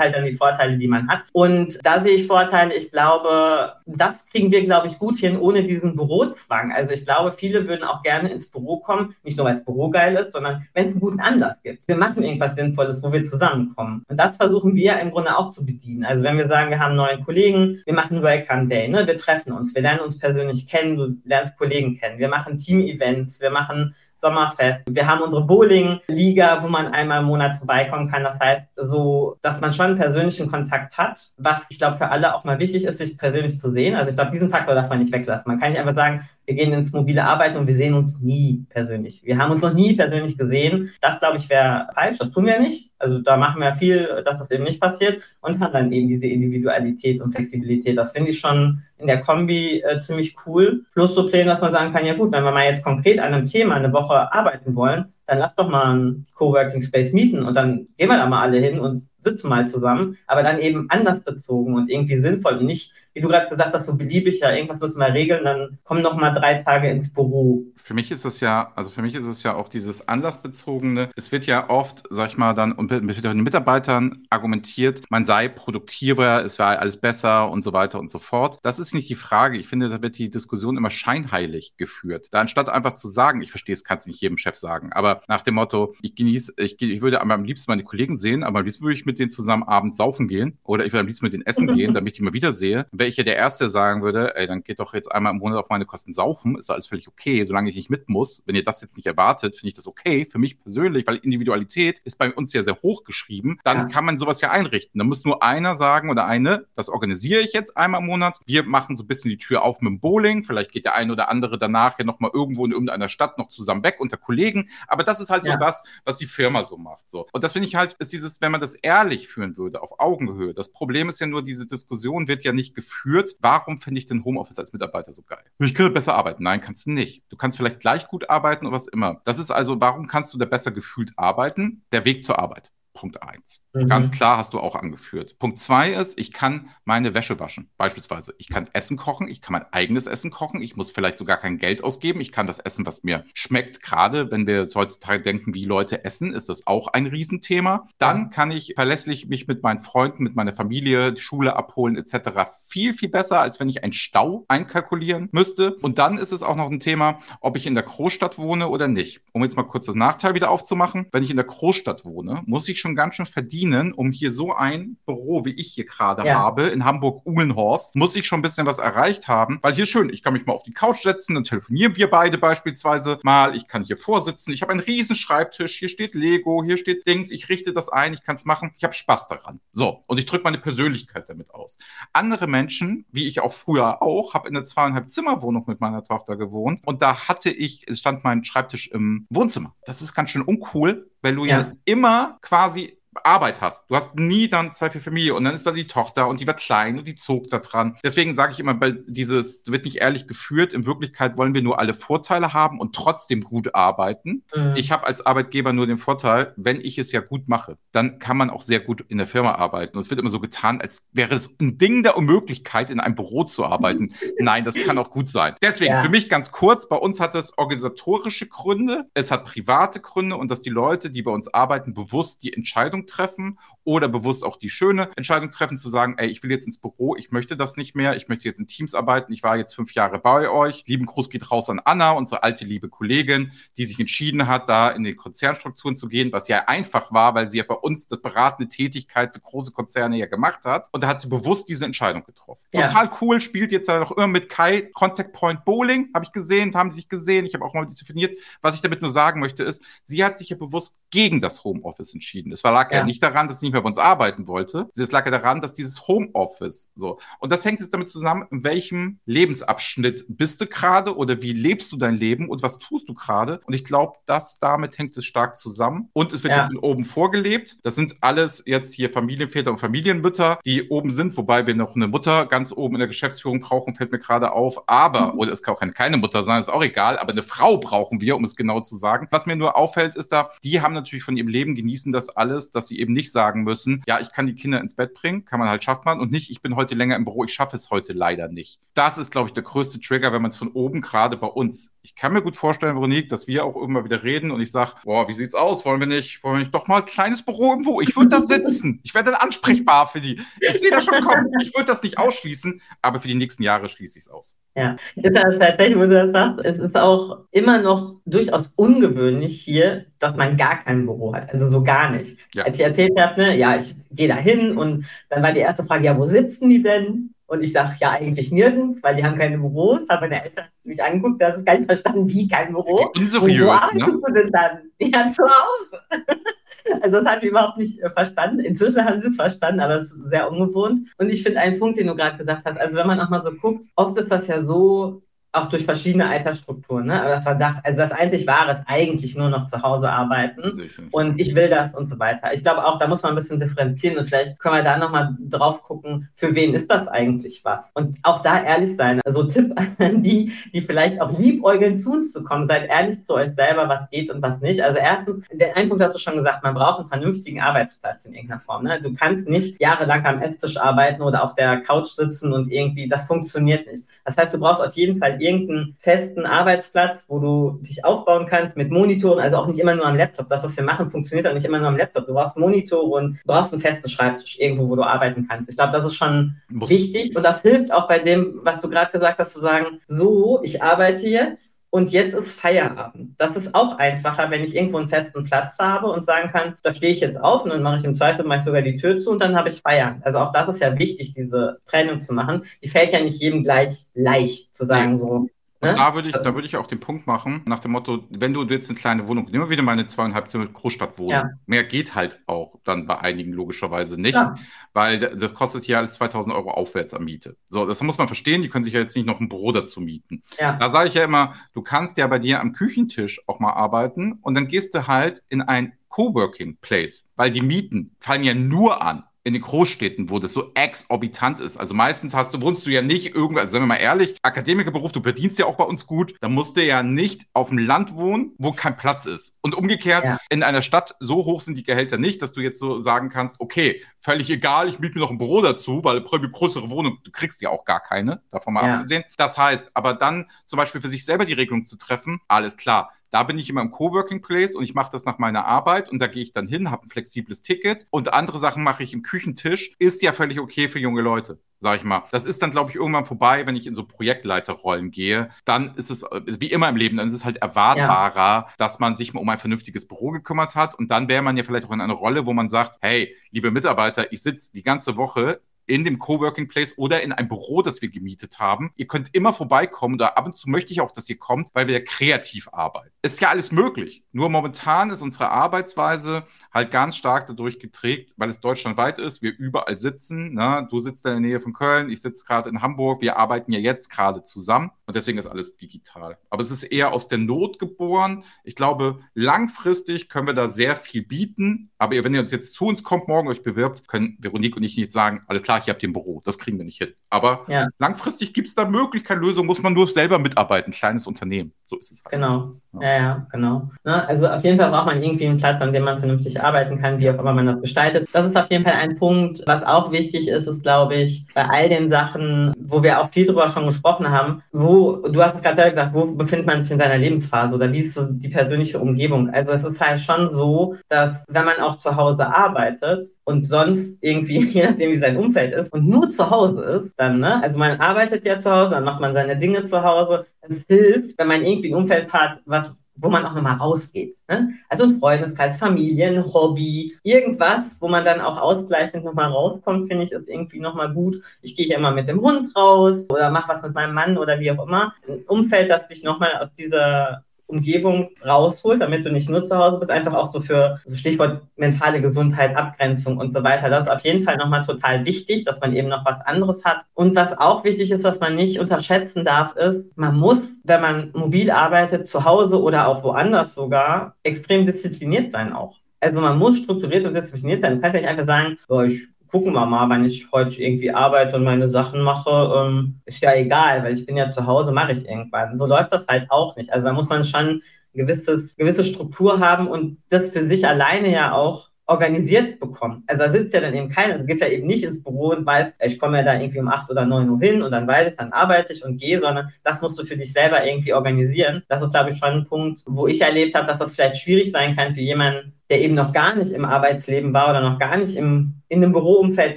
halt 0.00 0.14
dann 0.14 0.24
die 0.24 0.34
Vorteile, 0.34 0.78
die 0.78 0.88
man 0.88 1.08
hat. 1.08 1.24
Und 1.32 1.78
da 1.84 2.00
sehe 2.00 2.14
ich 2.14 2.26
Vorteile, 2.26 2.74
ich 2.74 2.90
glaube, 2.90 3.72
das 3.86 4.24
kriegen 4.26 4.50
wir, 4.52 4.64
glaube 4.64 4.88
ich, 4.88 4.98
gut 4.98 5.18
hin 5.18 5.38
ohne 5.38 5.62
diesen 5.62 5.96
Bürozwang. 5.96 6.72
Also 6.72 6.92
ich 6.92 7.04
glaube, 7.04 7.32
viele 7.36 7.66
würden 7.66 7.84
auch 7.84 8.02
gerne 8.02 8.30
ins 8.30 8.48
Büro 8.48 8.78
kommen, 8.78 9.14
nicht 9.22 9.36
nur 9.36 9.46
weil 9.46 9.56
das 9.56 9.64
Büro 9.64 9.90
geil 9.90 10.14
ist, 10.14 10.32
sondern 10.32 10.66
wenn 10.74 10.86
es 10.86 10.92
einen 10.92 11.00
guten 11.00 11.20
Anlass 11.20 11.56
gibt. 11.62 11.86
Wir 11.86 11.96
machen 11.96 12.22
irgendwas 12.22 12.54
Sinnvolles, 12.54 13.02
wo 13.02 13.12
wir 13.12 13.28
zusammenkommen. 13.28 14.04
Und 14.08 14.16
das 14.16 14.36
versuchen 14.36 14.74
wir 14.74 14.98
im 15.00 15.10
Grunde 15.10 15.36
auch 15.36 15.50
zu 15.50 15.64
bedienen. 15.66 16.04
Also 16.04 16.22
wenn 16.22 16.38
wir 16.38 16.48
sagen, 16.48 16.70
wir 16.70 16.78
haben 16.78 16.90
einen 16.90 16.96
neuen 16.96 17.24
Kollegen, 17.24 17.82
wir 17.84 17.94
machen 17.94 18.22
Welcome 18.22 18.68
Day, 18.68 18.88
ne? 18.88 19.06
wir 19.06 19.16
treffen 19.16 19.52
uns, 19.52 19.57
wir 19.74 19.82
lernen 19.82 20.00
uns 20.00 20.18
persönlich 20.18 20.66
kennen, 20.66 20.96
du 20.96 21.16
lernst 21.24 21.56
Kollegen 21.56 21.98
kennen, 21.98 22.18
wir 22.18 22.28
machen 22.28 22.58
Team-Events, 22.58 23.40
wir 23.40 23.50
machen 23.50 23.94
Sommerfest. 24.20 24.82
Wir 24.90 25.06
haben 25.06 25.22
unsere 25.22 25.44
Bowling-Liga, 25.44 26.62
wo 26.62 26.68
man 26.68 26.88
einmal 26.88 27.20
im 27.20 27.26
Monat 27.26 27.58
vorbeikommen 27.58 28.10
kann. 28.10 28.24
Das 28.24 28.38
heißt, 28.38 28.66
so, 28.76 29.38
dass 29.42 29.60
man 29.60 29.72
schon 29.72 29.96
persönlichen 29.96 30.50
Kontakt 30.50 30.98
hat, 30.98 31.28
was 31.36 31.60
ich 31.68 31.78
glaube 31.78 31.98
für 31.98 32.08
alle 32.08 32.34
auch 32.34 32.44
mal 32.44 32.58
wichtig 32.58 32.84
ist, 32.84 32.98
sich 32.98 33.16
persönlich 33.16 33.58
zu 33.58 33.70
sehen. 33.70 33.94
Also 33.94 34.10
ich 34.10 34.16
glaube, 34.16 34.32
diesen 34.32 34.50
Faktor 34.50 34.74
darf 34.74 34.88
man 34.88 34.98
nicht 34.98 35.12
weglassen. 35.12 35.44
Man 35.46 35.60
kann 35.60 35.70
nicht 35.70 35.80
einfach 35.80 35.94
sagen, 35.94 36.28
wir 36.48 36.54
gehen 36.54 36.72
ins 36.72 36.92
mobile 36.92 37.22
Arbeiten 37.22 37.58
und 37.58 37.66
wir 37.66 37.74
sehen 37.74 37.92
uns 37.92 38.20
nie 38.22 38.64
persönlich. 38.70 39.22
Wir 39.22 39.36
haben 39.36 39.52
uns 39.52 39.60
noch 39.60 39.74
nie 39.74 39.94
persönlich 39.94 40.38
gesehen. 40.38 40.90
Das, 41.02 41.18
glaube 41.18 41.36
ich, 41.36 41.50
wäre 41.50 41.88
falsch. 41.94 42.16
Das 42.16 42.30
tun 42.30 42.46
wir 42.46 42.58
nicht. 42.58 42.90
Also 42.98 43.18
da 43.18 43.36
machen 43.36 43.60
wir 43.60 43.74
viel, 43.74 44.22
dass 44.24 44.38
das 44.38 44.50
eben 44.50 44.64
nicht 44.64 44.80
passiert 44.80 45.22
und 45.42 45.60
haben 45.60 45.74
dann 45.74 45.92
eben 45.92 46.08
diese 46.08 46.26
Individualität 46.26 47.20
und 47.20 47.34
Flexibilität. 47.34 47.98
Das 47.98 48.12
finde 48.12 48.30
ich 48.30 48.40
schon 48.40 48.82
in 48.96 49.06
der 49.06 49.20
Kombi 49.20 49.82
äh, 49.82 49.98
ziemlich 49.98 50.36
cool. 50.46 50.84
Plus 50.94 51.14
so 51.14 51.28
Pläne, 51.28 51.50
dass 51.50 51.60
man 51.60 51.74
sagen 51.74 51.92
kann, 51.92 52.06
ja 52.06 52.14
gut, 52.14 52.32
wenn 52.32 52.42
wir 52.42 52.50
mal 52.50 52.64
jetzt 52.64 52.82
konkret 52.82 53.18
an 53.18 53.34
einem 53.34 53.44
Thema 53.44 53.74
eine 53.74 53.92
Woche 53.92 54.32
arbeiten 54.32 54.74
wollen, 54.74 55.12
dann 55.26 55.38
lass 55.40 55.54
doch 55.54 55.68
mal 55.68 55.92
einen 55.92 56.26
Coworking 56.34 56.80
Space 56.80 57.12
mieten 57.12 57.42
und 57.42 57.54
dann 57.54 57.88
gehen 57.98 58.08
wir 58.08 58.16
da 58.16 58.26
mal 58.26 58.40
alle 58.40 58.56
hin 58.56 58.80
und 58.80 59.06
sitzen 59.22 59.50
mal 59.50 59.68
zusammen, 59.68 60.16
aber 60.26 60.42
dann 60.42 60.58
eben 60.58 60.86
anders 60.88 61.20
bezogen 61.20 61.74
und 61.74 61.90
irgendwie 61.90 62.22
sinnvoll 62.22 62.54
und 62.54 62.64
nicht 62.64 62.92
wie 63.18 63.22
du 63.22 63.28
gerade 63.28 63.48
gesagt 63.48 63.74
hast, 63.74 63.86
so 63.86 63.94
beliebig, 63.94 64.38
ja, 64.40 64.52
irgendwas 64.52 64.78
müssen 64.78 64.98
wir 64.98 65.12
regeln, 65.12 65.44
dann 65.44 65.78
kommen 65.82 66.02
noch 66.02 66.16
mal 66.16 66.30
drei 66.30 66.54
Tage 66.62 66.88
ins 66.88 67.12
Büro. 67.12 67.64
Für 67.74 67.94
mich 67.94 68.12
ist 68.12 68.24
es 68.24 68.38
ja, 68.38 68.72
also 68.76 68.90
für 68.90 69.02
mich 69.02 69.14
ist 69.16 69.26
es 69.26 69.42
ja 69.42 69.56
auch 69.56 69.68
dieses 69.68 70.06
Anlassbezogene. 70.06 71.10
Es 71.16 71.32
wird 71.32 71.46
ja 71.46 71.68
oft, 71.68 72.04
sag 72.10 72.30
ich 72.30 72.36
mal, 72.36 72.54
dann 72.54 72.72
und 72.72 72.90
mit 72.90 73.24
den 73.24 73.40
Mitarbeitern 73.40 74.24
argumentiert, 74.30 75.02
man 75.10 75.24
sei 75.24 75.48
produktiver, 75.48 76.44
es 76.44 76.60
wäre 76.60 76.78
alles 76.78 76.96
besser 76.96 77.50
und 77.50 77.64
so 77.64 77.72
weiter 77.72 77.98
und 77.98 78.10
so 78.10 78.20
fort. 78.20 78.58
Das 78.62 78.78
ist 78.78 78.94
nicht 78.94 79.08
die 79.08 79.16
Frage. 79.16 79.58
Ich 79.58 79.66
finde, 79.66 79.88
da 79.88 80.00
wird 80.00 80.16
die 80.16 80.30
Diskussion 80.30 80.76
immer 80.76 80.90
scheinheilig 80.90 81.74
geführt. 81.76 82.28
Da 82.30 82.40
anstatt 82.40 82.68
einfach 82.68 82.94
zu 82.94 83.08
sagen, 83.08 83.42
ich 83.42 83.50
verstehe 83.50 83.72
es, 83.72 83.82
kannst 83.82 84.06
du 84.06 84.10
nicht 84.10 84.20
jedem 84.20 84.38
Chef 84.38 84.54
sagen, 84.54 84.92
aber 84.92 85.22
nach 85.26 85.42
dem 85.42 85.54
Motto, 85.54 85.94
ich 86.02 86.14
genieße, 86.14 86.52
ich, 86.56 86.80
ich 86.80 87.00
würde 87.02 87.20
am 87.20 87.44
liebsten 87.44 87.72
meine 87.72 87.82
Kollegen 87.82 88.16
sehen, 88.16 88.44
aber 88.44 88.60
am 88.60 88.64
liebsten 88.64 88.84
würde 88.84 88.94
ich 88.94 89.06
mit 89.06 89.18
denen 89.18 89.30
zusammen 89.30 89.64
abends 89.64 89.96
saufen 89.96 90.28
gehen 90.28 90.58
oder 90.62 90.86
ich 90.86 90.92
würde 90.92 91.00
am 91.00 91.06
liebsten 91.06 91.26
mit 91.26 91.32
denen 91.32 91.46
essen 91.46 91.66
gehen, 91.74 91.94
damit 91.94 92.12
ich 92.12 92.18
die 92.18 92.24
mal 92.24 92.32
wiedersehe. 92.32 92.86
Wäre 92.92 93.07
wäre 93.07 93.07
ich 93.08 93.16
ja 93.16 93.24
der 93.24 93.36
Erste, 93.36 93.68
sagen 93.68 94.02
würde, 94.02 94.36
ey, 94.36 94.46
dann 94.46 94.62
geht 94.62 94.80
doch 94.80 94.94
jetzt 94.94 95.10
einmal 95.10 95.32
im 95.32 95.38
Monat 95.38 95.58
auf 95.58 95.68
meine 95.68 95.86
Kosten 95.86 96.12
saufen, 96.12 96.56
ist 96.56 96.70
alles 96.70 96.86
völlig 96.86 97.08
okay, 97.08 97.44
solange 97.44 97.70
ich 97.70 97.76
nicht 97.76 97.90
mit 97.90 98.08
muss. 98.08 98.42
Wenn 98.46 98.54
ihr 98.54 98.64
das 98.64 98.80
jetzt 98.80 98.96
nicht 98.96 99.06
erwartet, 99.06 99.56
finde 99.56 99.68
ich 99.68 99.74
das 99.74 99.86
okay. 99.86 100.26
Für 100.30 100.38
mich 100.38 100.58
persönlich, 100.60 101.06
weil 101.06 101.16
Individualität 101.16 102.00
ist 102.04 102.18
bei 102.18 102.32
uns 102.32 102.52
ja 102.52 102.62
sehr 102.62 102.76
hoch 102.82 103.04
geschrieben, 103.04 103.58
dann 103.64 103.78
ja. 103.78 103.84
kann 103.86 104.04
man 104.04 104.18
sowas 104.18 104.40
ja 104.40 104.50
einrichten. 104.50 104.98
Da 104.98 105.04
muss 105.04 105.24
nur 105.24 105.42
einer 105.42 105.76
sagen 105.76 106.10
oder 106.10 106.26
eine, 106.26 106.66
das 106.74 106.88
organisiere 106.88 107.40
ich 107.40 107.52
jetzt 107.52 107.76
einmal 107.76 108.00
im 108.00 108.06
Monat. 108.06 108.40
Wir 108.46 108.64
machen 108.64 108.96
so 108.96 109.04
ein 109.04 109.06
bisschen 109.06 109.30
die 109.30 109.38
Tür 109.38 109.62
auf 109.62 109.80
mit 109.80 109.90
dem 109.90 110.00
Bowling. 110.00 110.44
Vielleicht 110.44 110.72
geht 110.72 110.84
der 110.84 110.94
eine 110.94 111.12
oder 111.12 111.28
andere 111.28 111.58
danach 111.58 111.98
ja 111.98 112.04
nochmal 112.04 112.30
irgendwo 112.34 112.64
in 112.64 112.72
irgendeiner 112.72 113.08
Stadt 113.08 113.38
noch 113.38 113.48
zusammen 113.48 113.82
weg 113.82 113.96
unter 113.98 114.16
Kollegen. 114.16 114.68
Aber 114.86 115.04
das 115.04 115.20
ist 115.20 115.30
halt 115.30 115.44
ja. 115.44 115.52
so 115.52 115.58
das, 115.58 115.82
was 116.04 116.16
die 116.16 116.26
Firma 116.26 116.64
so 116.64 116.76
macht. 116.76 117.10
So. 117.10 117.26
Und 117.32 117.44
das 117.44 117.52
finde 117.52 117.68
ich 117.68 117.74
halt, 117.74 117.94
ist 117.98 118.12
dieses, 118.12 118.40
wenn 118.40 118.52
man 118.52 118.60
das 118.60 118.74
ehrlich 118.74 119.28
führen 119.28 119.56
würde, 119.56 119.82
auf 119.82 119.98
Augenhöhe. 119.98 120.54
Das 120.54 120.70
Problem 120.70 121.08
ist 121.08 121.20
ja 121.20 121.26
nur, 121.26 121.42
diese 121.42 121.66
Diskussion 121.66 122.28
wird 122.28 122.44
ja 122.44 122.52
nicht 122.52 122.74
geführt 122.74 122.87
geführt, 122.88 123.36
warum 123.40 123.80
finde 123.80 123.98
ich 123.98 124.06
den 124.06 124.24
Homeoffice 124.24 124.58
als 124.58 124.72
Mitarbeiter 124.72 125.12
so 125.12 125.22
geil? 125.22 125.44
Ich 125.58 125.74
könnte 125.74 125.92
besser 125.92 126.14
arbeiten. 126.14 126.42
Nein, 126.42 126.60
kannst 126.60 126.86
du 126.86 126.90
nicht. 126.90 127.22
Du 127.28 127.36
kannst 127.36 127.58
vielleicht 127.58 127.80
gleich 127.80 128.08
gut 128.08 128.30
arbeiten 128.30 128.66
oder 128.66 128.76
was 128.76 128.88
immer. 128.88 129.20
Das 129.24 129.38
ist 129.38 129.50
also, 129.50 129.80
warum 129.80 130.06
kannst 130.06 130.32
du 130.34 130.38
da 130.38 130.46
besser 130.46 130.70
gefühlt 130.70 131.12
arbeiten? 131.16 131.84
Der 131.92 132.04
Weg 132.04 132.24
zur 132.24 132.38
Arbeit. 132.38 132.72
Punkt 132.98 133.22
eins. 133.22 133.62
Mhm. 133.74 133.86
Ganz 133.86 134.10
klar 134.10 134.38
hast 134.38 134.54
du 134.54 134.58
auch 134.58 134.74
angeführt. 134.74 135.38
Punkt 135.38 135.60
zwei 135.60 135.92
ist, 135.92 136.18
ich 136.18 136.32
kann 136.32 136.70
meine 136.84 137.14
Wäsche 137.14 137.38
waschen. 137.38 137.70
Beispielsweise, 137.76 138.34
ich 138.38 138.48
kann 138.48 138.68
Essen 138.72 138.96
kochen, 138.96 139.28
ich 139.28 139.40
kann 139.40 139.52
mein 139.52 139.72
eigenes 139.72 140.08
Essen 140.08 140.32
kochen, 140.32 140.60
ich 140.60 140.74
muss 140.74 140.90
vielleicht 140.90 141.16
sogar 141.16 141.36
kein 141.36 141.58
Geld 141.58 141.84
ausgeben, 141.84 142.20
ich 142.20 142.32
kann 142.32 142.48
das 142.48 142.58
Essen, 142.58 142.86
was 142.86 143.04
mir 143.04 143.24
schmeckt. 143.34 143.82
Gerade 143.82 144.32
wenn 144.32 144.48
wir 144.48 144.68
heutzutage 144.74 145.22
denken, 145.22 145.54
wie 145.54 145.64
Leute 145.64 146.04
essen, 146.04 146.32
ist 146.32 146.48
das 146.48 146.66
auch 146.66 146.88
ein 146.88 147.06
Riesenthema. 147.06 147.86
Dann 147.98 148.30
kann 148.30 148.50
ich 148.50 148.72
verlässlich 148.74 149.28
mich 149.28 149.46
mit 149.46 149.62
meinen 149.62 149.80
Freunden, 149.80 150.24
mit 150.24 150.34
meiner 150.34 150.56
Familie, 150.56 151.12
die 151.12 151.20
Schule 151.20 151.54
abholen 151.54 151.96
etc. 151.96 152.50
viel, 152.68 152.92
viel 152.92 153.10
besser, 153.10 153.40
als 153.40 153.60
wenn 153.60 153.68
ich 153.68 153.84
einen 153.84 153.92
Stau 153.92 154.44
einkalkulieren 154.48 155.28
müsste. 155.30 155.76
Und 155.76 156.00
dann 156.00 156.18
ist 156.18 156.32
es 156.32 156.42
auch 156.42 156.56
noch 156.56 156.68
ein 156.68 156.80
Thema, 156.80 157.20
ob 157.40 157.56
ich 157.56 157.68
in 157.68 157.74
der 157.74 157.84
Großstadt 157.84 158.38
wohne 158.38 158.68
oder 158.68 158.88
nicht. 158.88 159.20
Um 159.30 159.44
jetzt 159.44 159.56
mal 159.56 159.62
kurz 159.62 159.86
das 159.86 159.94
Nachteil 159.94 160.34
wieder 160.34 160.50
aufzumachen. 160.50 161.06
Wenn 161.12 161.22
ich 161.22 161.30
in 161.30 161.36
der 161.36 161.46
Großstadt 161.46 162.04
wohne, 162.04 162.42
muss 162.46 162.68
ich 162.68 162.80
schon 162.80 162.87
ganz 162.96 163.14
schön 163.14 163.26
verdienen, 163.26 163.92
um 163.92 164.10
hier 164.10 164.30
so 164.30 164.54
ein 164.54 164.96
Büro, 165.06 165.44
wie 165.44 165.52
ich 165.52 165.72
hier 165.72 165.84
gerade 165.84 166.26
ja. 166.26 166.34
habe, 166.34 166.64
in 166.64 166.84
Hamburg-Uhlenhorst, 166.84 167.94
muss 167.94 168.16
ich 168.16 168.26
schon 168.26 168.40
ein 168.40 168.42
bisschen 168.42 168.66
was 168.66 168.78
erreicht 168.78 169.28
haben, 169.28 169.58
weil 169.62 169.74
hier 169.74 169.86
schön, 169.86 170.10
ich 170.10 170.22
kann 170.22 170.32
mich 170.32 170.46
mal 170.46 170.52
auf 170.52 170.62
die 170.62 170.72
Couch 170.72 171.02
setzen, 171.02 171.34
dann 171.34 171.44
telefonieren 171.44 171.96
wir 171.96 172.10
beide 172.10 172.38
beispielsweise 172.38 173.18
mal, 173.22 173.54
ich 173.54 173.68
kann 173.68 173.84
hier 173.84 173.96
vorsitzen, 173.96 174.52
ich 174.52 174.62
habe 174.62 174.72
einen 174.72 174.80
riesen 174.80 175.16
Schreibtisch, 175.16 175.78
hier 175.78 175.88
steht 175.88 176.14
Lego, 176.14 176.62
hier 176.64 176.78
steht 176.78 177.06
Dings, 177.06 177.30
ich 177.30 177.48
richte 177.48 177.72
das 177.72 177.88
ein, 177.88 178.12
ich 178.12 178.22
kann 178.22 178.36
es 178.36 178.44
machen, 178.44 178.72
ich 178.76 178.84
habe 178.84 178.94
Spaß 178.94 179.28
daran. 179.28 179.60
So, 179.72 180.02
und 180.06 180.18
ich 180.18 180.26
drücke 180.26 180.44
meine 180.44 180.58
Persönlichkeit 180.58 181.28
damit 181.28 181.54
aus. 181.54 181.78
Andere 182.12 182.46
Menschen, 182.46 183.06
wie 183.10 183.26
ich 183.26 183.40
auch 183.40 183.52
früher 183.52 184.02
auch, 184.02 184.34
habe 184.34 184.48
in 184.48 184.56
einer 184.56 184.64
zweieinhalb 184.64 185.10
Zimmerwohnung 185.10 185.64
mit 185.66 185.80
meiner 185.80 186.04
Tochter 186.04 186.36
gewohnt 186.36 186.80
und 186.84 187.02
da 187.02 187.28
hatte 187.28 187.50
ich, 187.50 187.86
es 187.86 188.00
stand 188.00 188.24
mein 188.24 188.44
Schreibtisch 188.44 188.88
im 188.88 189.26
Wohnzimmer. 189.30 189.74
Das 189.84 190.02
ist 190.02 190.14
ganz 190.14 190.30
schön 190.30 190.42
uncool, 190.42 191.07
weil 191.22 191.34
du 191.34 191.44
ja, 191.44 191.60
ja. 191.60 191.72
immer 191.84 192.38
quasi 192.40 192.97
Arbeit 193.24 193.60
hast. 193.60 193.84
Du 193.88 193.96
hast 193.96 194.14
nie 194.16 194.48
dann 194.48 194.72
Zeit 194.72 194.92
für 194.92 195.00
Familie 195.00 195.34
und 195.34 195.44
dann 195.44 195.54
ist 195.54 195.66
da 195.66 195.72
die 195.72 195.86
Tochter 195.86 196.28
und 196.28 196.40
die 196.40 196.46
wird 196.46 196.58
klein 196.58 196.98
und 196.98 197.08
die 197.08 197.14
zog 197.14 197.48
da 197.48 197.58
dran. 197.58 197.96
Deswegen 198.02 198.34
sage 198.34 198.52
ich 198.52 198.60
immer, 198.60 198.74
dieses 199.06 199.62
wird 199.66 199.84
nicht 199.84 199.96
ehrlich 199.96 200.26
geführt. 200.26 200.72
In 200.72 200.86
Wirklichkeit 200.86 201.38
wollen 201.38 201.54
wir 201.54 201.62
nur 201.62 201.78
alle 201.78 201.94
Vorteile 201.94 202.52
haben 202.52 202.80
und 202.80 202.94
trotzdem 202.94 203.42
gut 203.42 203.74
arbeiten. 203.74 204.44
Mhm. 204.54 204.74
Ich 204.76 204.90
habe 204.90 205.06
als 205.06 205.24
Arbeitgeber 205.24 205.72
nur 205.72 205.86
den 205.86 205.98
Vorteil, 205.98 206.52
wenn 206.56 206.80
ich 206.80 206.98
es 206.98 207.12
ja 207.12 207.20
gut 207.20 207.48
mache, 207.48 207.78
dann 207.92 208.18
kann 208.18 208.36
man 208.36 208.50
auch 208.50 208.60
sehr 208.60 208.80
gut 208.80 209.04
in 209.08 209.18
der 209.18 209.26
Firma 209.26 209.54
arbeiten. 209.54 209.96
Und 209.96 210.02
es 210.02 210.10
wird 210.10 210.20
immer 210.20 210.30
so 210.30 210.40
getan, 210.40 210.80
als 210.80 211.08
wäre 211.12 211.34
es 211.34 211.56
ein 211.60 211.78
Ding 211.78 212.02
der 212.02 212.16
Unmöglichkeit, 212.16 212.90
in 212.90 213.00
einem 213.00 213.14
Büro 213.14 213.44
zu 213.44 213.64
arbeiten. 213.64 214.10
Nein, 214.38 214.64
das 214.64 214.74
kann 214.74 214.98
auch 214.98 215.10
gut 215.10 215.28
sein. 215.28 215.54
Deswegen, 215.62 215.92
ja. 215.92 216.02
für 216.02 216.08
mich 216.08 216.28
ganz 216.28 216.52
kurz, 216.52 216.88
bei 216.88 216.96
uns 216.96 217.20
hat 217.20 217.34
es 217.34 217.56
organisatorische 217.58 218.46
Gründe, 218.46 219.08
es 219.14 219.30
hat 219.30 219.44
private 219.44 220.00
Gründe 220.00 220.36
und 220.36 220.50
dass 220.50 220.62
die 220.62 220.70
Leute, 220.70 221.10
die 221.10 221.22
bei 221.22 221.30
uns 221.30 221.52
arbeiten, 221.52 221.94
bewusst 221.94 222.42
die 222.42 222.52
Entscheidung 222.52 223.06
treffen, 223.08 223.58
oder 223.88 224.06
bewusst 224.06 224.44
auch 224.44 224.58
die 224.58 224.68
schöne 224.68 225.08
Entscheidung 225.16 225.50
treffen, 225.50 225.78
zu 225.78 225.88
sagen, 225.88 226.16
ey, 226.18 226.28
ich 226.28 226.42
will 226.42 226.50
jetzt 226.50 226.66
ins 226.66 226.76
Büro, 226.76 227.16
ich 227.16 227.30
möchte 227.30 227.56
das 227.56 227.78
nicht 227.78 227.96
mehr, 227.96 228.16
ich 228.16 228.28
möchte 228.28 228.46
jetzt 228.46 228.60
in 228.60 228.66
Teams 228.66 228.94
arbeiten, 228.94 229.32
ich 229.32 229.42
war 229.42 229.56
jetzt 229.56 229.74
fünf 229.74 229.94
Jahre 229.94 230.18
bei 230.18 230.50
euch. 230.50 230.84
Lieben 230.86 231.06
Gruß 231.06 231.30
geht 231.30 231.50
raus 231.50 231.70
an 231.70 231.80
Anna, 231.82 232.10
unsere 232.10 232.42
alte 232.42 232.66
liebe 232.66 232.90
Kollegin, 232.90 233.52
die 233.78 233.86
sich 233.86 233.98
entschieden 233.98 234.46
hat, 234.46 234.68
da 234.68 234.90
in 234.90 235.04
die 235.04 235.14
Konzernstrukturen 235.14 235.96
zu 235.96 236.06
gehen, 236.06 236.30
was 236.32 236.48
ja 236.48 236.68
einfach 236.68 237.12
war, 237.14 237.34
weil 237.34 237.48
sie 237.48 237.56
ja 237.56 237.64
bei 237.66 237.76
uns 237.76 238.08
das 238.08 238.20
beratende 238.20 238.68
Tätigkeit 238.68 239.32
für 239.32 239.40
große 239.40 239.72
Konzerne 239.72 240.18
ja 240.18 240.26
gemacht 240.26 240.66
hat. 240.66 240.88
Und 240.92 241.02
da 241.02 241.08
hat 241.08 241.22
sie 241.22 241.28
bewusst 241.28 241.70
diese 241.70 241.86
Entscheidung 241.86 242.24
getroffen. 242.24 242.60
Ja. 242.74 242.86
Total 242.86 243.10
cool, 243.22 243.40
spielt 243.40 243.72
jetzt 243.72 243.88
ja 243.88 244.00
noch 244.00 244.12
immer 244.12 244.28
mit 244.28 244.50
Kai 244.50 244.82
Contact 244.92 245.32
Point 245.32 245.64
Bowling, 245.64 246.10
habe 246.14 246.26
ich 246.26 246.32
gesehen, 246.32 246.74
haben 246.74 246.90
sie 246.90 246.96
sich 246.96 247.08
gesehen. 247.08 247.46
Ich 247.46 247.54
habe 247.54 247.64
auch 247.64 247.72
mal 247.72 247.86
definiert. 247.86 248.38
Was 248.60 248.74
ich 248.74 248.82
damit 248.82 249.00
nur 249.00 249.10
sagen 249.10 249.40
möchte, 249.40 249.62
ist, 249.62 249.82
sie 250.04 250.22
hat 250.22 250.36
sich 250.36 250.50
ja 250.50 250.56
bewusst 250.56 250.98
gegen 251.08 251.40
das 251.40 251.64
Homeoffice 251.64 252.12
entschieden. 252.12 252.52
Es 252.52 252.62
lag 252.62 252.92
ja. 252.92 252.97
Ja 252.98 253.04
nicht 253.04 253.22
daran, 253.22 253.48
dass 253.48 253.60
sie 253.60 253.66
nicht 253.66 253.72
mehr 253.72 253.82
bei 253.82 253.88
uns 253.88 253.98
arbeiten 253.98 254.46
wollte. 254.46 254.88
Es 254.96 255.12
lag 255.12 255.24
ja 255.24 255.30
daran, 255.30 255.60
dass 255.60 255.74
dieses 255.74 256.06
Homeoffice 256.08 256.90
so. 256.94 257.18
Und 257.40 257.52
das 257.52 257.64
hängt 257.64 257.80
jetzt 257.80 257.92
damit 257.92 258.08
zusammen, 258.08 258.46
in 258.50 258.64
welchem 258.64 259.20
Lebensabschnitt 259.26 260.26
bist 260.28 260.60
du 260.60 260.66
gerade 260.66 261.16
oder 261.16 261.42
wie 261.42 261.52
lebst 261.52 261.92
du 261.92 261.96
dein 261.96 262.16
Leben 262.16 262.48
und 262.48 262.62
was 262.62 262.78
tust 262.78 263.08
du 263.08 263.14
gerade? 263.14 263.60
Und 263.64 263.74
ich 263.74 263.84
glaube, 263.84 264.18
das 264.26 264.58
damit 264.60 264.98
hängt 264.98 265.16
es 265.16 265.24
stark 265.24 265.56
zusammen. 265.56 266.10
Und 266.12 266.32
es 266.32 266.42
wird 266.42 266.54
ja. 266.54 266.64
jetzt 266.64 266.82
oben 266.82 267.04
vorgelebt. 267.04 267.78
Das 267.82 267.94
sind 267.94 268.16
alles 268.20 268.62
jetzt 268.66 268.94
hier 268.94 269.12
Familienväter 269.12 269.70
und 269.70 269.78
Familienmütter, 269.78 270.58
die 270.64 270.88
oben 270.88 271.10
sind, 271.10 271.36
wobei 271.36 271.66
wir 271.66 271.74
noch 271.74 271.96
eine 271.96 272.08
Mutter 272.08 272.46
ganz 272.46 272.72
oben 272.72 272.96
in 272.96 273.00
der 273.00 273.08
Geschäftsführung 273.08 273.60
brauchen, 273.60 273.94
fällt 273.94 274.12
mir 274.12 274.18
gerade 274.18 274.52
auf. 274.52 274.88
Aber, 274.88 275.32
mhm. 275.32 275.38
oder 275.38 275.52
es 275.52 275.62
kann 275.62 275.74
auch 275.74 275.80
keine 275.94 276.16
Mutter 276.16 276.42
sein, 276.42 276.60
ist 276.60 276.68
auch 276.68 276.82
egal, 276.82 277.18
aber 277.18 277.32
eine 277.32 277.42
Frau 277.42 277.78
brauchen 277.78 278.20
wir, 278.20 278.36
um 278.36 278.44
es 278.44 278.56
genau 278.56 278.80
zu 278.80 278.96
sagen. 278.96 279.28
Was 279.30 279.46
mir 279.46 279.56
nur 279.56 279.76
auffällt, 279.76 280.16
ist 280.16 280.32
da, 280.32 280.50
die 280.62 280.80
haben 280.80 280.94
natürlich 280.94 281.24
von 281.24 281.36
ihrem 281.36 281.48
Leben 281.48 281.74
genießen 281.74 282.12
das 282.12 282.28
alles, 282.28 282.70
dass 282.88 282.96
sie 282.96 283.00
eben 283.00 283.12
nicht 283.12 283.30
sagen 283.30 283.64
müssen, 283.64 284.02
ja, 284.06 284.18
ich 284.18 284.32
kann 284.32 284.46
die 284.46 284.54
Kinder 284.54 284.80
ins 284.80 284.94
Bett 284.94 285.12
bringen, 285.12 285.44
kann 285.44 285.60
man 285.60 285.68
halt, 285.68 285.84
schafft 285.84 286.06
man 286.06 286.20
und 286.20 286.32
nicht, 286.32 286.50
ich 286.50 286.62
bin 286.62 286.74
heute 286.74 286.94
länger 286.94 287.16
im 287.16 287.24
Büro, 287.24 287.44
ich 287.44 287.52
schaffe 287.52 287.76
es 287.76 287.90
heute 287.90 288.14
leider 288.14 288.48
nicht. 288.48 288.80
Das 288.94 289.18
ist, 289.18 289.30
glaube 289.30 289.48
ich, 289.48 289.52
der 289.52 289.62
größte 289.62 290.00
Trigger, 290.00 290.32
wenn 290.32 290.40
man 290.40 290.50
es 290.50 290.56
von 290.56 290.68
oben 290.68 291.02
gerade 291.02 291.36
bei 291.36 291.46
uns. 291.46 291.96
Ich 292.02 292.14
kann 292.14 292.32
mir 292.32 292.40
gut 292.40 292.56
vorstellen, 292.56 292.94
Veronique, 292.94 293.28
dass 293.28 293.46
wir 293.46 293.64
auch 293.64 293.76
irgendwann 293.76 294.04
wieder 294.04 294.22
reden 294.22 294.50
und 294.50 294.62
ich 294.62 294.72
sage, 294.72 294.92
boah, 295.04 295.28
wie 295.28 295.34
sieht's 295.34 295.54
aus? 295.54 295.84
Wollen 295.84 296.00
wir 296.00 296.06
nicht, 296.06 296.42
wollen 296.42 296.54
wir 296.54 296.60
nicht 296.60 296.74
doch 296.74 296.88
mal 296.88 297.00
ein 297.00 297.04
kleines 297.04 297.44
Büro 297.44 297.70
irgendwo? 297.72 298.00
Ich 298.00 298.16
würde 298.16 298.30
da 298.30 298.40
sitzen. 298.40 299.00
Ich 299.02 299.14
werde 299.14 299.32
dann 299.32 299.40
ansprechbar 299.40 300.08
für 300.08 300.20
die. 300.20 300.40
Ich 300.60 300.80
sehe 300.80 300.90
das 300.90 301.04
schon 301.04 301.22
kommen. 301.22 301.52
Ich 301.60 301.74
würde 301.74 301.86
das 301.86 302.02
nicht 302.02 302.18
ausschließen, 302.18 302.80
aber 303.02 303.20
für 303.20 303.28
die 303.28 303.34
nächsten 303.34 303.62
Jahre 303.62 303.88
schließe 303.88 304.18
ich 304.18 304.24
es 304.24 304.30
aus. 304.30 304.56
Ja, 304.74 304.96
ist 305.16 305.34
das 305.34 305.58
tatsächlich, 305.58 305.96
wo 305.96 306.02
du 306.02 306.10
das 306.10 306.30
sagst, 306.32 306.64
es 306.64 306.78
ist 306.78 306.96
auch 306.96 307.46
immer 307.50 307.82
noch 307.82 308.20
durchaus 308.26 308.70
ungewöhnlich 308.76 309.60
hier, 309.60 310.06
dass 310.20 310.36
man 310.36 310.56
gar 310.56 310.84
kein 310.84 311.04
Büro 311.04 311.34
hat. 311.34 311.52
Also 311.52 311.68
so 311.70 311.82
gar 311.82 312.10
nicht. 312.12 312.38
Ja. 312.54 312.64
Als 312.64 312.78
ich 312.78 312.84
erzählt 312.84 313.18
habe, 313.18 313.40
ne, 313.40 313.56
ja, 313.56 313.76
ich 313.76 313.96
gehe 314.12 314.28
da 314.28 314.36
hin 314.36 314.76
und 314.78 315.06
dann 315.30 315.42
war 315.42 315.52
die 315.52 315.60
erste 315.60 315.84
Frage, 315.84 316.04
ja, 316.04 316.16
wo 316.16 316.26
sitzen 316.26 316.68
die 316.68 316.82
denn? 316.82 317.34
Und 317.48 317.62
ich 317.62 317.72
sage, 317.72 317.96
ja, 317.98 318.10
eigentlich 318.10 318.52
nirgends, 318.52 319.02
weil 319.02 319.16
die 319.16 319.24
haben 319.24 319.38
keine 319.38 319.56
Büros. 319.56 320.00
Haben 320.10 320.20
meine 320.20 320.44
Eltern 320.44 320.66
mich 320.84 321.02
angeguckt, 321.02 321.40
die 321.40 321.46
haben 321.46 321.52
das 321.52 321.64
gar 321.64 321.78
nicht 321.78 321.86
verstanden, 321.86 322.28
wie 322.28 322.46
kein 322.46 322.72
Büro. 322.72 323.10
Wie 323.14 323.20
unseriös, 323.20 323.66
wo 323.66 323.70
arbeitest 323.70 323.94
ne? 323.94 324.20
du 324.26 324.32
denn 324.34 324.52
dann? 324.52 324.78
Ja, 324.98 325.32
zu 325.32 325.42
Hause. 325.44 326.02
also 327.00 327.20
das 327.20 327.26
habe 327.26 327.44
ich 327.44 327.50
überhaupt 327.50 327.78
nicht 327.78 328.00
äh, 328.00 328.10
verstanden. 328.10 328.60
Inzwischen 328.60 329.02
haben 329.02 329.18
sie 329.18 329.28
es 329.28 329.36
verstanden, 329.36 329.80
aber 329.80 330.02
es 330.02 330.12
ist 330.12 330.28
sehr 330.28 330.50
ungewohnt. 330.50 331.08
Und 331.16 331.30
ich 331.30 331.42
finde 331.42 331.60
einen 331.60 331.78
Punkt, 331.78 331.98
den 331.98 332.08
du 332.08 332.14
gerade 332.14 332.36
gesagt 332.36 332.66
hast, 332.66 332.78
also 332.78 332.96
wenn 332.98 333.06
man 333.06 333.20
auch 333.20 333.30
mal 333.30 333.42
so 333.42 333.52
guckt, 333.52 333.86
oft 333.96 334.18
ist 334.18 334.30
das 334.30 334.46
ja 334.46 334.62
so, 334.62 335.22
auch 335.52 335.66
durch 335.66 335.84
verschiedene 335.84 336.28
Altersstrukturen. 336.28 337.06
Ne? 337.06 337.20
Aber 337.20 337.36
das 337.36 337.46
war 337.46 337.54
das, 337.54 337.74
also 337.82 337.98
das 337.98 338.12
einzig 338.12 338.46
wahre 338.46 338.72
ist 338.72 338.82
eigentlich 338.86 339.34
nur 339.34 339.48
noch 339.48 339.66
zu 339.66 339.82
Hause 339.82 340.10
arbeiten 340.10 340.72
Sicher. 340.72 341.02
und 341.10 341.40
ich 341.40 341.54
will 341.54 341.68
das 341.68 341.94
und 341.94 342.06
so 342.06 342.18
weiter. 342.18 342.52
Ich 342.52 342.62
glaube 342.62 342.84
auch, 342.84 342.98
da 342.98 343.06
muss 343.06 343.22
man 343.22 343.32
ein 343.32 343.36
bisschen 343.36 343.58
differenzieren 343.58 344.18
und 344.18 344.24
vielleicht 344.24 344.58
können 344.58 344.76
wir 344.76 344.82
da 344.82 344.98
nochmal 344.98 345.36
drauf 345.40 345.82
gucken, 345.82 346.28
für 346.34 346.54
wen 346.54 346.74
ist 346.74 346.90
das 346.90 347.08
eigentlich 347.08 347.64
was? 347.64 347.80
Und 347.94 348.18
auch 348.22 348.42
da 348.42 348.62
ehrlich 348.62 348.96
sein. 348.96 349.20
Also 349.24 349.44
Tipp 349.44 349.74
an 349.98 350.22
die, 350.22 350.52
die 350.74 350.82
vielleicht 350.82 351.20
auch 351.20 351.36
liebäugeln, 351.38 351.96
zu 351.96 352.12
uns 352.12 352.32
zu 352.32 352.42
kommen. 352.42 352.68
Seid 352.68 352.88
ehrlich 352.88 353.24
zu 353.24 353.34
euch 353.34 353.52
selber, 353.56 353.88
was 353.88 354.10
geht 354.10 354.30
und 354.30 354.42
was 354.42 354.60
nicht. 354.60 354.82
Also 354.82 354.98
erstens, 354.98 355.44
der 355.50 355.76
einen 355.76 355.88
Punkt 355.88 356.04
hast 356.04 356.14
du 356.14 356.18
schon 356.18 356.36
gesagt, 356.36 356.62
man 356.62 356.74
braucht 356.74 357.00
einen 357.00 357.08
vernünftigen 357.08 357.60
Arbeitsplatz 357.60 358.26
in 358.26 358.34
irgendeiner 358.34 358.60
Form. 358.60 358.84
Ne? 358.84 359.00
Du 359.02 359.14
kannst 359.14 359.48
nicht 359.48 359.80
jahrelang 359.80 360.24
am 360.26 360.42
Esstisch 360.42 360.76
arbeiten 360.76 361.22
oder 361.22 361.42
auf 361.42 361.54
der 361.54 361.80
Couch 361.80 362.08
sitzen 362.08 362.52
und 362.52 362.70
irgendwie, 362.70 363.08
das 363.08 363.22
funktioniert 363.22 363.86
nicht. 363.86 364.04
Das 364.24 364.36
heißt, 364.36 364.52
du 364.52 364.58
brauchst 364.58 364.82
auf 364.82 364.92
jeden 364.92 365.18
Fall 365.18 365.37
irgendeinen 365.40 365.96
festen 366.00 366.46
Arbeitsplatz, 366.46 367.24
wo 367.28 367.38
du 367.38 367.80
dich 367.82 368.04
aufbauen 368.04 368.46
kannst 368.46 368.76
mit 368.76 368.90
Monitoren, 368.90 369.40
also 369.40 369.56
auch 369.56 369.66
nicht 369.66 369.78
immer 369.78 369.94
nur 369.94 370.06
am 370.06 370.16
Laptop. 370.16 370.48
Das, 370.48 370.64
was 370.64 370.76
wir 370.76 370.84
machen, 370.84 371.10
funktioniert 371.10 371.46
auch 371.46 371.54
nicht 371.54 371.66
immer 371.66 371.78
nur 371.78 371.88
am 371.88 371.96
Laptop. 371.96 372.26
Du 372.26 372.34
brauchst 372.34 372.56
Monitore 372.56 373.06
und 373.06 373.34
du 373.34 373.46
brauchst 373.46 373.72
einen 373.72 373.82
festen 373.82 374.08
Schreibtisch 374.08 374.58
irgendwo, 374.58 374.88
wo 374.88 374.96
du 374.96 375.02
arbeiten 375.02 375.46
kannst. 375.48 375.68
Ich 375.68 375.76
glaube, 375.76 375.92
das 375.92 376.06
ist 376.06 376.16
schon 376.16 376.56
Muss. 376.68 376.90
wichtig 376.90 377.36
und 377.36 377.42
das 377.42 377.62
hilft 377.62 377.92
auch 377.92 378.08
bei 378.08 378.18
dem, 378.18 378.60
was 378.62 378.80
du 378.80 378.88
gerade 378.88 379.12
gesagt 379.12 379.38
hast, 379.38 379.52
zu 379.52 379.60
sagen, 379.60 380.00
so, 380.06 380.60
ich 380.62 380.82
arbeite 380.82 381.26
jetzt 381.26 381.77
und 381.90 382.10
jetzt 382.10 382.34
ist 382.34 382.60
Feierabend. 382.60 383.34
Das 383.38 383.56
ist 383.56 383.74
auch 383.74 383.98
einfacher, 383.98 384.50
wenn 384.50 384.64
ich 384.64 384.76
irgendwo 384.76 384.98
einen 384.98 385.08
festen 385.08 385.44
Platz 385.44 385.78
habe 385.78 386.08
und 386.08 386.24
sagen 386.24 386.50
kann, 386.50 386.76
da 386.82 386.92
stehe 386.92 387.12
ich 387.12 387.20
jetzt 387.20 387.40
auf 387.40 387.64
und 387.64 387.70
dann 387.70 387.82
mache 387.82 387.98
ich 387.98 388.04
im 388.04 388.14
Zweifel 388.14 388.44
mache 388.44 388.60
ich 388.60 388.64
sogar 388.64 388.82
die 388.82 388.96
Tür 388.96 389.18
zu 389.18 389.30
und 389.30 389.40
dann 389.40 389.56
habe 389.56 389.70
ich 389.70 389.80
Feierabend. 389.80 390.24
Also 390.26 390.38
auch 390.38 390.52
das 390.52 390.68
ist 390.68 390.80
ja 390.80 390.98
wichtig, 390.98 391.34
diese 391.34 391.80
Trennung 391.86 392.22
zu 392.22 392.34
machen. 392.34 392.62
Die 392.82 392.88
fällt 392.88 393.12
ja 393.12 393.20
nicht 393.20 393.40
jedem 393.40 393.62
gleich 393.62 394.06
leicht 394.14 394.74
zu 394.74 394.84
sagen, 394.84 395.18
so 395.18 395.48
und 395.80 395.88
ne? 395.88 395.94
da 395.94 396.14
würde 396.14 396.28
ich, 396.28 396.34
da 396.34 396.54
würde 396.54 396.66
ich 396.66 396.76
auch 396.76 396.88
den 396.88 396.98
Punkt 396.98 397.26
machen, 397.28 397.62
nach 397.66 397.78
dem 397.78 397.92
Motto, 397.92 398.26
wenn 398.30 398.52
du 398.52 398.64
jetzt 398.64 398.90
eine 398.90 398.98
kleine 398.98 399.28
Wohnung, 399.28 399.44
nehmen 399.44 399.64
wir 399.64 399.70
wieder 399.70 399.82
mal 399.82 399.92
eine 399.92 400.08
zweieinhalb 400.08 400.48
Zimmer 400.48 400.66
Großstadtwohnung. 400.66 401.30
Ja. 401.32 401.50
Mehr 401.66 401.84
geht 401.84 402.16
halt 402.16 402.40
auch 402.46 402.80
dann 402.84 403.06
bei 403.06 403.18
einigen 403.18 403.52
logischerweise 403.52 404.20
nicht, 404.20 404.34
ja. 404.34 404.56
weil 404.92 405.20
das 405.20 405.54
kostet 405.54 405.84
hier 405.84 405.98
alles 405.98 406.14
2000 406.14 406.54
Euro 406.54 406.72
aufwärts 406.72 407.14
an 407.14 407.24
Miete. 407.24 407.56
So, 407.68 407.86
das 407.86 408.02
muss 408.02 408.18
man 408.18 408.26
verstehen, 408.26 408.62
die 408.62 408.68
können 408.68 408.82
sich 408.82 408.94
ja 408.94 409.00
jetzt 409.00 409.14
nicht 409.14 409.26
noch 409.26 409.38
ein 409.38 409.48
Büro 409.48 409.70
dazu 409.70 410.00
mieten. 410.00 410.42
Ja. 410.58 410.72
Da 410.72 410.90
sage 410.90 411.08
ich 411.08 411.14
ja 411.14 411.22
immer, 411.22 411.54
du 411.74 411.82
kannst 411.82 412.16
ja 412.16 412.26
bei 412.26 412.40
dir 412.40 412.60
am 412.60 412.72
Küchentisch 412.72 413.40
auch 413.46 413.60
mal 413.60 413.72
arbeiten 413.72 414.38
und 414.42 414.54
dann 414.54 414.66
gehst 414.66 414.94
du 414.94 415.06
halt 415.06 415.44
in 415.48 415.62
ein 415.62 415.92
Coworking 416.08 416.78
Place, 416.80 417.26
weil 417.36 417.52
die 417.52 417.60
Mieten 417.60 418.16
fallen 418.18 418.42
ja 418.42 418.54
nur 418.54 419.02
an 419.02 419.22
in 419.48 419.54
den 419.54 419.62
Großstädten, 419.62 420.28
wo 420.28 420.38
das 420.38 420.52
so 420.52 420.72
exorbitant 420.74 421.58
ist. 421.58 421.78
Also 421.78 421.94
meistens 421.94 422.34
hast 422.34 422.52
du, 422.52 422.60
wohnst 422.60 422.86
du 422.86 422.90
ja 422.90 423.00
nicht 423.00 423.34
irgendwo, 423.34 423.60
also 423.60 423.72
sagen 423.72 423.84
wir 423.84 423.88
mal 423.88 423.96
ehrlich, 423.96 424.36
Akademikerberuf, 424.42 425.10
du 425.10 425.22
verdienst 425.22 425.58
ja 425.58 425.64
auch 425.64 425.76
bei 425.76 425.84
uns 425.84 426.06
gut, 426.06 426.34
da 426.40 426.48
musst 426.48 426.76
du 426.76 426.84
ja 426.84 427.02
nicht 427.02 427.46
auf 427.54 427.70
dem 427.70 427.78
Land 427.78 428.14
wohnen, 428.16 428.52
wo 428.58 428.72
kein 428.72 428.96
Platz 428.96 429.24
ist. 429.24 429.56
Und 429.62 429.74
umgekehrt, 429.74 430.26
ja. 430.26 430.38
in 430.50 430.62
einer 430.62 430.82
Stadt, 430.82 431.14
so 431.18 431.46
hoch 431.46 431.62
sind 431.62 431.78
die 431.78 431.82
Gehälter 431.82 432.18
nicht, 432.18 432.42
dass 432.42 432.52
du 432.52 432.60
jetzt 432.60 432.78
so 432.78 433.00
sagen 433.00 433.30
kannst, 433.30 433.58
okay, 433.58 434.02
völlig 434.18 434.50
egal, 434.50 434.88
ich 434.90 434.98
miete 434.98 435.14
mir 435.14 435.20
noch 435.20 435.30
ein 435.30 435.38
Büro 435.38 435.62
dazu, 435.62 436.04
weil 436.04 436.18
eine 436.18 436.50
größere 436.50 436.90
Wohnung, 436.90 437.18
du 437.24 437.30
kriegst 437.30 437.62
ja 437.62 437.70
auch 437.70 437.86
gar 437.86 438.00
keine, 438.00 438.42
davon 438.50 438.74
mal 438.74 438.84
ja. 438.84 438.94
abgesehen. 438.94 439.24
Das 439.38 439.56
heißt, 439.56 439.90
aber 439.94 440.12
dann 440.12 440.50
zum 440.66 440.76
Beispiel 440.76 441.00
für 441.00 441.08
sich 441.08 441.24
selber 441.24 441.46
die 441.46 441.54
Regelung 441.54 441.86
zu 441.86 441.96
treffen, 441.96 442.40
alles 442.48 442.76
klar, 442.76 443.12
da 443.30 443.42
bin 443.42 443.58
ich 443.58 443.68
immer 443.68 443.82
im 443.82 443.90
Coworking 443.90 444.42
Place 444.42 444.74
und 444.74 444.84
ich 444.84 444.94
mache 444.94 445.12
das 445.12 445.24
nach 445.24 445.38
meiner 445.38 445.66
Arbeit 445.66 446.08
und 446.10 446.18
da 446.18 446.26
gehe 446.26 446.42
ich 446.42 446.52
dann 446.52 446.68
hin, 446.68 446.90
habe 446.90 447.06
ein 447.06 447.08
flexibles 447.08 447.62
Ticket 447.62 448.06
und 448.10 448.32
andere 448.32 448.58
Sachen 448.58 448.82
mache 448.82 449.02
ich 449.02 449.12
im 449.12 449.22
Küchentisch. 449.22 449.92
Ist 449.98 450.22
ja 450.22 450.32
völlig 450.32 450.60
okay 450.60 450.88
für 450.88 450.98
junge 450.98 451.22
Leute, 451.22 451.60
sag 451.80 451.96
ich 451.96 452.04
mal. 452.04 452.24
Das 452.30 452.46
ist 452.46 452.62
dann, 452.62 452.70
glaube 452.70 452.90
ich, 452.90 452.96
irgendwann 452.96 453.24
vorbei, 453.24 453.66
wenn 453.66 453.76
ich 453.76 453.86
in 453.86 453.94
so 453.94 454.04
Projektleiterrollen 454.04 455.10
gehe. 455.10 455.50
Dann 455.64 455.94
ist 455.96 456.10
es 456.10 456.24
wie 456.44 456.70
immer 456.70 456.88
im 456.88 456.96
Leben, 456.96 457.16
dann 457.16 457.28
ist 457.28 457.34
es 457.34 457.44
halt 457.44 457.58
erwartbarer, 457.58 458.66
ja. 458.66 458.68
dass 458.78 458.98
man 458.98 459.16
sich 459.16 459.34
mal 459.34 459.40
um 459.40 459.48
ein 459.48 459.58
vernünftiges 459.58 460.06
Büro 460.08 460.30
gekümmert 460.30 460.74
hat 460.74 460.94
und 460.94 461.10
dann 461.10 461.28
wäre 461.28 461.42
man 461.42 461.56
ja 461.56 461.64
vielleicht 461.64 461.86
auch 461.86 461.92
in 461.92 462.00
einer 462.00 462.14
Rolle, 462.14 462.46
wo 462.46 462.52
man 462.52 462.68
sagt, 462.68 462.98
hey, 463.00 463.34
liebe 463.50 463.70
Mitarbeiter, 463.70 464.32
ich 464.32 464.42
sitze 464.42 464.72
die 464.72 464.82
ganze 464.82 465.16
Woche 465.16 465.60
in 465.88 466.04
dem 466.04 466.18
Coworking 466.18 466.68
Place 466.68 466.96
oder 466.98 467.22
in 467.22 467.32
einem 467.32 467.48
Büro, 467.48 467.82
das 467.82 468.02
wir 468.02 468.10
gemietet 468.10 468.58
haben. 468.58 468.92
Ihr 468.96 469.06
könnt 469.06 469.34
immer 469.34 469.52
vorbeikommen. 469.52 470.18
Da 470.18 470.28
ab 470.28 470.46
und 470.46 470.54
zu 470.54 470.68
möchte 470.68 470.92
ich 470.92 471.00
auch, 471.00 471.10
dass 471.10 471.28
ihr 471.28 471.38
kommt, 471.38 471.70
weil 471.74 471.88
wir 471.88 472.04
kreativ 472.04 472.68
arbeiten. 472.72 473.10
Ist 473.22 473.40
ja 473.40 473.48
alles 473.48 473.72
möglich. 473.72 474.22
Nur 474.32 474.48
momentan 474.50 475.10
ist 475.10 475.22
unsere 475.22 475.50
Arbeitsweise 475.50 476.44
halt 476.72 476.90
ganz 476.90 477.16
stark 477.16 477.46
dadurch 477.46 477.78
geträgt, 477.78 478.34
weil 478.36 478.50
es 478.50 478.60
deutschlandweit 478.60 479.18
ist. 479.18 479.42
Wir 479.42 479.56
überall 479.56 479.98
sitzen. 479.98 480.54
Ne? 480.54 480.86
Du 480.90 480.98
sitzt 480.98 481.24
in 481.24 481.32
der 481.32 481.40
Nähe 481.40 481.60
von 481.60 481.72
Köln, 481.72 482.10
ich 482.10 482.20
sitze 482.20 482.44
gerade 482.44 482.68
in 482.68 482.82
Hamburg. 482.82 483.22
Wir 483.22 483.38
arbeiten 483.38 483.72
ja 483.72 483.78
jetzt 483.78 484.10
gerade 484.10 484.42
zusammen 484.42 484.90
und 485.06 485.16
deswegen 485.16 485.38
ist 485.38 485.46
alles 485.46 485.76
digital. 485.76 486.38
Aber 486.50 486.62
es 486.62 486.70
ist 486.70 486.82
eher 486.84 487.12
aus 487.12 487.28
der 487.28 487.38
Not 487.38 487.78
geboren. 487.78 488.44
Ich 488.62 488.74
glaube, 488.74 489.20
langfristig 489.34 490.28
können 490.28 490.46
wir 490.46 490.54
da 490.54 490.68
sehr 490.68 490.96
viel 490.96 491.22
bieten. 491.22 491.90
Aber 491.98 492.22
wenn 492.22 492.34
ihr 492.34 492.40
uns 492.40 492.52
jetzt 492.52 492.74
zu 492.74 492.84
uns 492.84 493.02
kommt, 493.02 493.26
morgen 493.26 493.48
euch 493.48 493.62
bewirbt, 493.62 494.06
können 494.06 494.36
Veronique 494.40 494.76
und 494.76 494.82
ich 494.82 494.96
nicht 494.96 495.12
sagen, 495.12 495.42
alles 495.46 495.62
klar, 495.62 495.77
klar, 495.80 495.94
habt 495.94 496.02
ihr 496.02 496.08
ein 496.08 496.12
Büro, 496.12 496.40
das 496.44 496.58
kriegen 496.58 496.78
wir 496.78 496.84
nicht 496.84 496.98
hin. 496.98 497.14
Aber 497.30 497.64
ja. 497.68 497.88
langfristig 497.98 498.54
gibt 498.54 498.68
es 498.68 498.74
da 498.74 498.88
Möglichkeiten, 498.88 499.40
Lösungen, 499.40 499.66
muss 499.66 499.82
man 499.82 499.92
nur 499.92 500.06
selber 500.06 500.38
mitarbeiten, 500.38 500.92
kleines 500.92 501.26
Unternehmen. 501.26 501.72
So 501.86 501.96
ist 501.96 502.12
es 502.12 502.24
halt. 502.24 502.32
Genau, 502.32 502.80
ja, 503.00 503.16
ja, 503.16 503.46
genau. 503.50 503.90
Ne? 504.04 504.28
Also 504.28 504.46
auf 504.46 504.64
jeden 504.64 504.78
Fall 504.78 504.90
braucht 504.90 505.06
man 505.06 505.22
irgendwie 505.22 505.46
einen 505.46 505.58
Platz, 505.58 505.80
an 505.80 505.92
dem 505.92 506.04
man 506.04 506.18
vernünftig 506.18 506.60
arbeiten 506.60 507.00
kann, 507.00 507.20
wie 507.20 507.30
auch 507.30 507.38
immer 507.38 507.52
man 507.52 507.66
das 507.66 507.80
gestaltet. 507.80 508.28
Das 508.32 508.46
ist 508.46 508.56
auf 508.56 508.70
jeden 508.70 508.84
Fall 508.84 508.94
ein 508.94 509.16
Punkt, 509.16 509.62
was 509.66 509.82
auch 509.82 510.12
wichtig 510.12 510.48
ist, 510.48 510.66
ist, 510.66 510.82
glaube 510.82 511.14
ich, 511.14 511.46
bei 511.54 511.64
all 511.64 511.88
den 511.88 512.10
Sachen, 512.10 512.74
wo 512.78 513.02
wir 513.02 513.20
auch 513.20 513.30
viel 513.30 513.46
drüber 513.46 513.68
schon 513.68 513.86
gesprochen 513.86 514.30
haben, 514.30 514.62
wo, 514.72 515.16
du 515.16 515.42
hast 515.42 515.56
es 515.56 515.62
gerade 515.62 515.76
selber 515.76 515.90
gesagt, 515.90 516.14
wo 516.14 516.26
befindet 516.26 516.66
man 516.66 516.82
sich 516.82 516.92
in 516.92 517.00
seiner 517.00 517.18
Lebensphase 517.18 517.74
oder 517.74 517.92
wie 517.92 518.00
ist 518.00 518.14
so 518.14 518.24
die 518.24 518.48
persönliche 518.48 518.98
Umgebung? 518.98 519.50
Also 519.50 519.72
es 519.72 519.84
ist 519.84 520.00
halt 520.00 520.20
schon 520.20 520.54
so, 520.54 520.96
dass 521.08 521.34
wenn 521.48 521.64
man 521.64 521.80
auch 521.80 521.98
zu 521.98 522.16
Hause 522.16 522.46
arbeitet, 522.46 523.28
und 523.48 523.62
sonst 523.62 524.02
irgendwie, 524.20 524.58
je 524.74 524.86
nachdem 524.86 525.10
wie 525.10 525.16
sein 525.16 525.38
Umfeld 525.38 525.74
ist, 525.74 525.90
und 525.92 526.06
nur 526.06 526.28
zu 526.28 526.50
Hause 526.50 526.82
ist, 526.82 527.14
dann, 527.16 527.40
ne? 527.40 527.62
Also 527.62 527.78
man 527.78 527.98
arbeitet 527.98 528.44
ja 528.44 528.58
zu 528.58 528.70
Hause, 528.70 528.90
dann 528.90 529.04
macht 529.04 529.20
man 529.20 529.32
seine 529.32 529.56
Dinge 529.56 529.84
zu 529.84 530.02
Hause. 530.02 530.44
Es 530.70 530.84
hilft, 530.86 531.38
wenn 531.38 531.48
man 531.48 531.64
irgendwie 531.64 531.90
ein 531.92 531.96
Umfeld 531.96 532.32
hat, 532.32 532.60
was 532.64 532.90
wo 533.20 533.28
man 533.28 533.44
auch 533.44 533.54
nochmal 533.54 533.76
rausgeht. 533.76 534.36
Ne? 534.48 534.74
Also 534.88 535.04
ein 535.04 535.18
Freundeskreis, 535.18 535.76
Familie, 535.76 536.28
ein 536.28 536.54
Hobby, 536.54 537.16
irgendwas, 537.22 537.96
wo 538.00 538.08
man 538.08 538.24
dann 538.24 538.40
auch 538.40 538.58
ausgleichend 538.58 539.24
nochmal 539.24 539.50
rauskommt, 539.50 540.08
finde 540.08 540.24
ich, 540.24 540.32
ist 540.32 540.48
irgendwie 540.48 540.80
nochmal 540.80 541.12
gut. 541.12 541.42
Ich 541.62 541.74
gehe 541.74 541.86
ja 541.86 541.98
immer 541.98 542.12
mit 542.12 542.28
dem 542.28 542.40
Hund 542.40 542.74
raus 542.76 543.28
oder 543.30 543.50
mache 543.50 543.68
was 543.68 543.82
mit 543.82 543.94
meinem 543.94 544.14
Mann 544.14 544.38
oder 544.38 544.58
wie 544.60 544.70
auch 544.70 544.86
immer. 544.86 545.14
Ein 545.28 545.42
Umfeld, 545.46 545.90
das 545.90 546.06
dich 546.08 546.22
nochmal 546.22 546.56
aus 546.60 546.72
dieser 546.74 547.44
Umgebung 547.68 548.30
rausholt, 548.44 549.00
damit 549.00 549.24
du 549.24 549.30
nicht 549.30 549.48
nur 549.48 549.64
zu 549.64 549.76
Hause 549.76 549.98
bist, 549.98 550.10
einfach 550.10 550.34
auch 550.34 550.52
so 550.52 550.60
für 550.60 551.00
so 551.04 551.14
Stichwort 551.16 551.62
mentale 551.76 552.20
Gesundheit, 552.20 552.76
Abgrenzung 552.76 553.36
und 553.38 553.52
so 553.52 553.62
weiter. 553.62 553.88
Das 553.88 554.04
ist 554.04 554.10
auf 554.10 554.24
jeden 554.24 554.44
Fall 554.44 554.56
nochmal 554.56 554.84
total 554.84 555.24
wichtig, 555.24 555.64
dass 555.64 555.78
man 555.80 555.94
eben 555.94 556.08
noch 556.08 556.24
was 556.24 556.44
anderes 556.46 556.84
hat. 556.84 557.02
Und 557.14 557.36
was 557.36 557.56
auch 557.56 557.84
wichtig 557.84 558.10
ist, 558.10 558.24
was 558.24 558.40
man 558.40 558.56
nicht 558.56 558.80
unterschätzen 558.80 559.44
darf, 559.44 559.76
ist, 559.76 560.04
man 560.16 560.36
muss, 560.36 560.82
wenn 560.84 561.00
man 561.00 561.30
mobil 561.34 561.70
arbeitet, 561.70 562.26
zu 562.26 562.44
Hause 562.44 562.82
oder 562.82 563.06
auch 563.06 563.22
woanders 563.22 563.74
sogar, 563.74 564.34
extrem 564.42 564.86
diszipliniert 564.86 565.52
sein 565.52 565.72
auch. 565.72 565.96
Also 566.20 566.40
man 566.40 566.58
muss 566.58 566.78
strukturiert 566.78 567.26
und 567.26 567.34
diszipliniert 567.34 567.82
sein. 567.82 567.96
Du 567.96 568.00
kannst 568.00 568.14
ja 568.14 568.20
nicht 568.20 568.30
einfach 568.30 568.46
sagen, 568.46 568.76
oh, 568.88 569.02
ich 569.02 569.28
gucken 569.48 569.72
wir 569.72 569.86
mal, 569.86 570.08
wenn 570.10 570.24
ich 570.24 570.46
heute 570.52 570.80
irgendwie 570.80 571.10
arbeite 571.10 571.56
und 571.56 571.64
meine 571.64 571.90
Sachen 571.90 572.22
mache, 572.22 572.72
ähm, 572.76 573.20
ist 573.24 573.42
ja 573.42 573.54
egal, 573.54 574.04
weil 574.04 574.14
ich 574.14 574.24
bin 574.26 574.36
ja 574.36 574.48
zu 574.50 574.66
Hause, 574.66 574.92
mache 574.92 575.12
ich 575.12 575.26
irgendwann. 575.26 575.76
So 575.76 575.86
läuft 575.86 576.12
das 576.12 576.26
halt 576.26 576.50
auch 576.50 576.76
nicht. 576.76 576.92
Also 576.92 577.06
da 577.06 577.12
muss 577.12 577.28
man 577.28 577.44
schon 577.44 577.82
gewisses, 578.14 578.76
gewisse 578.76 579.04
Struktur 579.04 579.60
haben 579.60 579.88
und 579.88 580.18
das 580.28 580.48
für 580.48 580.66
sich 580.68 580.86
alleine 580.86 581.32
ja 581.32 581.52
auch 581.52 581.88
organisiert 582.08 582.80
bekommen. 582.80 583.22
Also 583.26 583.44
da 583.44 583.52
sitzt 583.52 583.74
ja 583.74 583.80
dann 583.80 583.94
eben 583.94 584.08
keiner, 584.08 584.38
du 584.38 584.46
gehst 584.46 584.60
ja 584.60 584.68
eben 584.68 584.86
nicht 584.86 585.04
ins 585.04 585.22
Büro 585.22 585.50
und 585.50 585.66
weißt, 585.66 585.92
ich 586.04 586.18
komme 586.18 586.38
ja 586.38 586.42
da 586.42 586.58
irgendwie 586.58 586.80
um 586.80 586.88
acht 586.88 587.10
oder 587.10 587.26
neun 587.26 587.50
Uhr 587.50 587.60
hin 587.60 587.82
und 587.82 587.90
dann 587.90 588.08
weiß 588.08 588.30
ich, 588.30 588.36
dann 588.36 588.52
arbeite 588.52 588.94
ich 588.94 589.04
und 589.04 589.18
gehe, 589.18 589.38
sondern 589.38 589.68
das 589.84 590.00
musst 590.00 590.18
du 590.18 590.24
für 590.24 590.36
dich 590.36 590.52
selber 590.52 590.84
irgendwie 590.84 591.12
organisieren. 591.12 591.82
Das 591.88 592.02
ist, 592.02 592.10
glaube 592.10 592.30
ich, 592.30 592.38
schon 592.38 592.48
ein 592.48 592.64
Punkt, 592.64 593.02
wo 593.06 593.26
ich 593.26 593.42
erlebt 593.42 593.74
habe, 593.74 593.86
dass 593.86 593.98
das 593.98 594.12
vielleicht 594.12 594.38
schwierig 594.42 594.72
sein 594.72 594.96
kann 594.96 595.14
für 595.14 595.20
jemanden, 595.20 595.74
der 595.90 596.02
eben 596.02 596.14
noch 596.14 596.32
gar 596.32 596.54
nicht 596.54 596.70
im 596.70 596.84
Arbeitsleben 596.84 597.54
war 597.54 597.70
oder 597.70 597.80
noch 597.80 597.98
gar 597.98 598.16
nicht 598.18 598.36
im, 598.36 598.74
in 598.88 599.02
einem 599.02 599.12
Büroumfeld 599.12 599.76